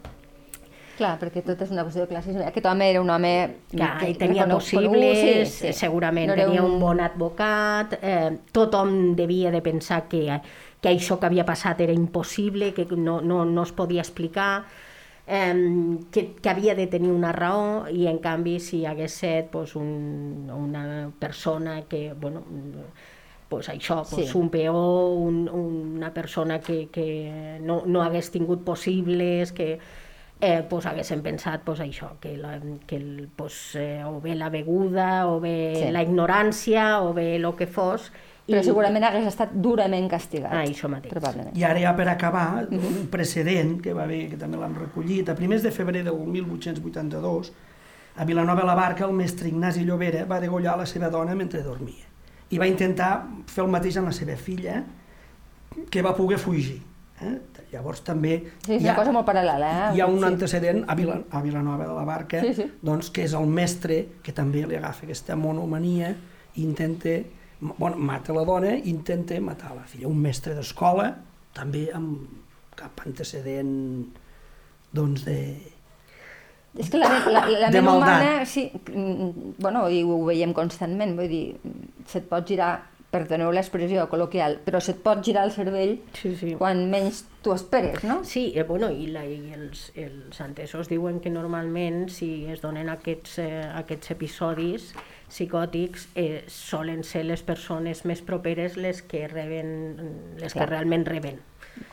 Clar, 0.94 1.16
perquè 1.18 1.41
tot 1.41 1.62
és 1.66 1.72
una 1.74 1.82
qüestió 1.88 2.04
de 2.04 2.10
classisme. 2.12 2.44
Aquest 2.46 2.68
home 2.70 2.86
era 2.91 3.02
un 3.02 3.10
home... 3.10 3.32
Clar, 3.72 3.96
que- 4.00 4.12
i 4.12 4.16
tenia 4.20 4.46
possibles, 4.46 5.50
sí, 5.50 5.68
sí. 5.68 5.74
segurament 5.74 6.30
No 6.30 6.36
tenia 6.38 6.62
un 6.62 6.76
bon 6.80 7.00
advocat, 7.02 7.96
eh, 8.02 8.30
tothom 8.54 9.16
devia 9.18 9.50
de 9.52 9.62
pensar 9.66 10.04
que, 10.08 10.28
que 10.80 10.89
això 10.91 11.18
que 11.20 11.26
havia 11.32 11.46
passat 11.48 11.82
era 11.82 11.94
impossible, 11.98 12.74
que 12.78 12.86
no, 12.96 13.22
no, 13.22 13.44
no 13.46 13.64
es 13.64 13.72
podia 13.74 14.02
explicar, 14.06 14.66
eh, 15.26 15.98
que, 16.12 16.36
que 16.36 16.50
havia 16.52 16.76
de 16.76 16.86
tenir 16.86 17.10
una 17.10 17.32
raó 17.32 17.88
i 17.89 18.06
en 18.12 18.20
canvi 18.22 18.60
si 18.60 18.84
hi 18.84 18.86
hagués 18.86 19.18
set 19.24 19.50
pues, 19.50 19.74
un, 19.76 20.52
una 20.54 21.10
persona 21.18 21.82
que, 21.89 22.14
bueno, 22.14 22.44
pues 23.50 23.70
això, 23.70 24.04
pues, 24.10 24.30
Sí. 24.30 24.38
un 24.38 24.50
peó, 24.50 25.10
un, 25.16 25.48
una 25.50 26.14
persona 26.14 26.60
que, 26.60 26.89
que 26.89 27.58
no, 27.62 27.82
no 27.86 28.02
hagués 28.04 28.30
tingut 28.30 28.64
possibles, 28.64 29.52
que 29.54 29.80
eh, 30.44 30.62
pues, 30.68 30.86
haguéssim 30.89 31.22
pensat 31.24 31.62
pues, 31.64 31.80
això, 31.80 32.18
que, 32.20 32.36
la, 32.38 32.58
que 32.86 32.98
el, 33.00 33.30
pues, 33.36 33.76
eh, 33.80 34.04
o 34.04 34.20
bé 34.20 34.36
la 34.36 34.50
beguda, 34.52 35.28
o 35.32 35.39
bé 35.39 35.56
Sí. 35.80 35.91
la 35.96 36.04
ignorància, 36.04 37.00
o 37.02 37.14
bé 37.14 37.38
el 37.38 37.48
que 37.56 37.68
fos. 37.68 38.12
Però 38.44 38.60
segurament 38.60 39.06
hagués 39.08 39.30
estat 39.30 39.54
durament 39.56 40.10
castigat. 40.12 40.52
Ah, 40.52 40.66
això 40.66 40.89
mateix. 40.91 41.14
Probablement. 41.14 41.56
I 41.56 41.64
ara 41.64 41.80
ja 41.80 41.94
per 41.96 42.10
acabar, 42.12 42.68
un 42.76 43.06
precedent 43.10 43.78
que 43.82 43.94
va 43.96 44.04
haver, 44.04 44.26
que 44.34 44.39
també 44.41 44.60
l'hem 44.60 44.76
recollit, 44.76 45.30
a 45.32 45.36
primers 45.38 45.64
de 45.64 45.72
febrer 45.72 46.04
del 46.04 46.18
1882, 46.28 47.54
a 48.18 48.26
Vilanova 48.26 48.60
de 48.62 48.68
la 48.68 48.76
Barca 48.76 49.06
el 49.06 49.14
mestre 49.14 49.48
Ignasi 49.48 49.86
Llobera 49.86 50.26
va 50.26 50.41
degollar 50.44 50.76
la 50.78 50.86
seva 50.86 51.10
dona 51.10 51.34
mentre 51.39 51.64
dormia. 51.64 52.04
I 52.52 52.60
va 52.60 52.68
intentar 52.68 53.24
fer 53.48 53.64
el 53.64 53.72
mateix 53.72 53.96
amb 53.98 54.12
la 54.12 54.14
seva 54.14 54.36
filla, 54.36 54.84
que 55.89 56.02
va 56.04 56.12
poder 56.14 56.38
fugir. 56.38 56.82
Eh? 57.22 57.38
Llavors 57.74 58.03
també 58.05 58.36
Sí, 58.65 58.76
és 58.78 58.82
una 58.84 58.91
ha, 58.93 58.95
cosa 58.95 59.11
molt 59.11 59.26
paral·lela. 59.28 59.69
Eh? 59.89 59.95
hi 59.97 60.01
ha 60.01 60.07
un 60.07 60.19
Sí. 60.19 60.26
antecedent 60.28 60.84
a, 60.88 60.95
Vila, 60.95 61.19
a 61.32 61.41
Vilanova 61.41 61.88
de 61.88 61.93
la 61.93 62.03
Barca, 62.05 62.41
Sí, 62.41 62.53
sí. 62.53 62.67
doncs, 62.82 63.09
que 63.09 63.24
és 63.26 63.34
el 63.34 63.47
mestre 63.47 64.05
que 64.24 64.32
també 64.32 64.65
li 64.67 64.76
agafa 64.78 65.05
aquesta 65.07 65.36
monomania 65.36 66.13
i 66.55 66.63
intenta, 66.63 67.17
bueno, 67.80 67.97
mata 67.97 68.34
la 68.34 68.43
dona 68.45 68.76
i 68.78 68.89
intenta 68.89 69.39
matar 69.41 69.74
la 69.76 69.84
filla. 69.89 70.07
Un 70.07 70.19
mestre 70.21 70.53
d'escola, 70.53 71.15
també 71.53 71.89
amb 71.93 72.28
cap 72.76 73.01
antecedent 73.05 74.07
doncs, 74.93 75.24
de, 75.26 75.57
És 76.78 76.89
que 76.89 76.97
la, 76.97 77.07
la, 77.30 77.41
la 77.47 77.69
ment 77.69 77.88
humana, 77.88 78.45
sí, 78.49 78.71
mm, 78.74 79.55
bueno, 79.61 79.84
i 79.93 79.99
ho 80.01 80.24
veiem 80.26 80.53
constantment, 80.57 81.11
vull 81.15 81.28
dir, 81.30 81.43
se't 82.09 82.26
pot 82.30 82.47
girar, 82.49 82.71
perdoneu 83.14 83.51
l'expressió 83.53 84.07
col·loquial, 84.11 84.57
però 84.66 84.82
se't 84.82 85.03
pot 85.05 85.22
girar 85.26 85.45
el 85.47 85.53
cervell 85.55 85.99
Sí, 86.18 86.34
sí. 86.39 86.53
quan 86.57 86.88
menys 86.91 87.24
t'ho 87.45 87.53
esperes, 87.55 88.03
no? 88.07 88.22
Sí, 88.26 88.47
eh, 88.55 88.64
bueno, 88.68 88.89
i, 88.89 89.07
la, 89.14 89.24
i 89.30 89.53
els, 89.55 89.91
els 89.99 90.39
entesos 90.41 90.89
diuen 90.89 91.20
que 91.22 91.32
normalment 91.34 92.07
si 92.09 92.45
es 92.49 92.64
donen 92.64 92.89
aquests, 92.89 93.38
eh, 93.43 93.64
aquests 93.84 94.16
episodis 94.16 94.91
psicòtics 95.30 96.07
eh, 96.16 96.43
solen 96.51 97.03
ser 97.07 97.24
les 97.26 97.41
persones 97.45 98.03
més 98.05 98.22
properes 98.26 98.78
les 98.78 99.01
que 99.01 99.26
reben, 99.28 99.74
les 100.39 100.53
Clar. 100.53 100.66
que 100.66 100.70
realment 100.70 101.05
reben. 101.09 101.41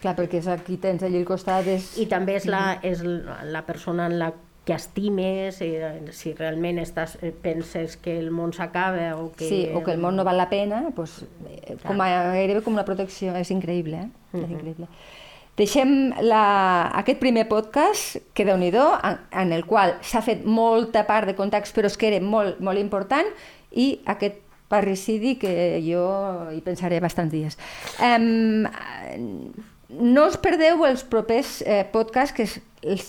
Clar, 0.03 0.13
perquè 0.19 0.43
és 0.43 0.49
aquí 0.53 0.77
tens 0.77 1.03
allà 1.07 1.21
al 1.23 1.29
costat, 1.29 1.67
és... 1.73 1.95
I 2.03 2.07
també 2.11 2.37
és 2.37 2.47
la, 2.51 2.79
és 2.85 3.01
la 3.03 3.63
persona 3.69 4.11
en 4.11 4.19
la 4.21 4.33
que 4.65 4.75
estimes, 4.75 5.61
eh, 5.65 6.13
si 6.13 6.35
realment 6.37 6.79
estàs, 6.83 7.17
eh, 7.23 7.33
penses 7.33 7.97
que 7.97 8.19
el 8.19 8.31
món 8.31 8.53
s'acaba 8.53 9.17
o 9.17 9.31
que... 9.33 9.49
Sí, 9.49 9.61
o 9.73 9.83
que 9.83 9.95
el 9.95 10.03
món 10.03 10.17
no 10.17 10.25
val 10.25 10.37
la 10.39 10.51
pena, 10.51 10.83
doncs, 10.95 11.23
eh, 11.49 11.79
com 11.87 12.03
a, 12.05 12.11
gairebé 12.37 12.63
com 12.63 12.77
una 12.77 12.85
protecció, 12.85 13.35
és 13.41 13.51
increïble, 13.51 14.05
eh? 14.05 14.37
És 14.37 14.45
increïble. 14.45 14.91
Deixem 15.61 16.13
la, 16.25 16.45
aquest 17.01 17.19
primer 17.21 17.47
podcast, 17.49 18.21
que 18.37 18.47
déu 18.49 18.57
nhi 18.61 18.71
en, 18.73 19.19
en 19.43 19.53
el 19.53 19.67
qual 19.67 19.97
s'ha 20.01 20.23
fet 20.25 20.45
molta 20.45 21.07
part 21.09 21.27
de 21.27 21.35
context, 21.37 21.75
però 21.77 21.91
és 21.91 21.97
que 21.97 22.09
era 22.13 22.21
molt, 22.25 22.61
molt 22.61 22.79
important, 22.79 23.27
i 23.73 24.01
aquest 24.07 24.39
parricidi 24.71 25.35
que 25.37 25.83
jo 25.83 26.05
hi 26.55 26.61
pensaré 26.63 27.01
bastants 27.03 27.33
dies. 27.33 27.59
Um, 27.99 28.65
no 29.99 30.27
us 30.31 30.39
perdeu 30.41 30.85
els 30.87 31.03
propers 31.03 31.61
eh, 31.67 31.83
podcasts, 31.93 32.35
que 32.37 32.47
és 32.47 32.59
el 32.83 33.01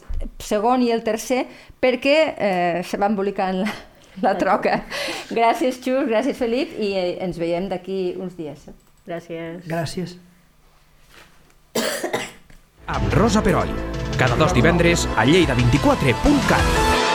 segon 0.42 0.84
i 0.84 0.92
el 0.92 1.04
tercer, 1.06 1.46
perquè 1.82 2.18
eh, 2.32 2.82
se 2.88 3.00
va 3.02 3.10
embolicant 3.12 3.62
la, 3.62 3.70
la 4.26 4.36
troca. 4.40 4.82
Gràcies, 5.32 5.80
Xus, 5.84 6.08
gràcies, 6.10 6.38
Felip, 6.40 6.74
i 6.80 6.94
eh, 6.98 7.16
ens 7.24 7.40
veiem 7.42 7.70
d'aquí 7.72 8.16
uns 8.18 8.36
dies. 8.40 8.68
Gràcies. 9.08 9.64
Gràcies. 9.70 10.18
Amb 12.92 13.14
Rosa 13.16 13.42
Peroi. 13.46 13.72
Cada 14.20 14.36
dos 14.36 14.54
divendres 14.54 15.08
a 15.16 15.26
lleida24.cat. 15.26 17.11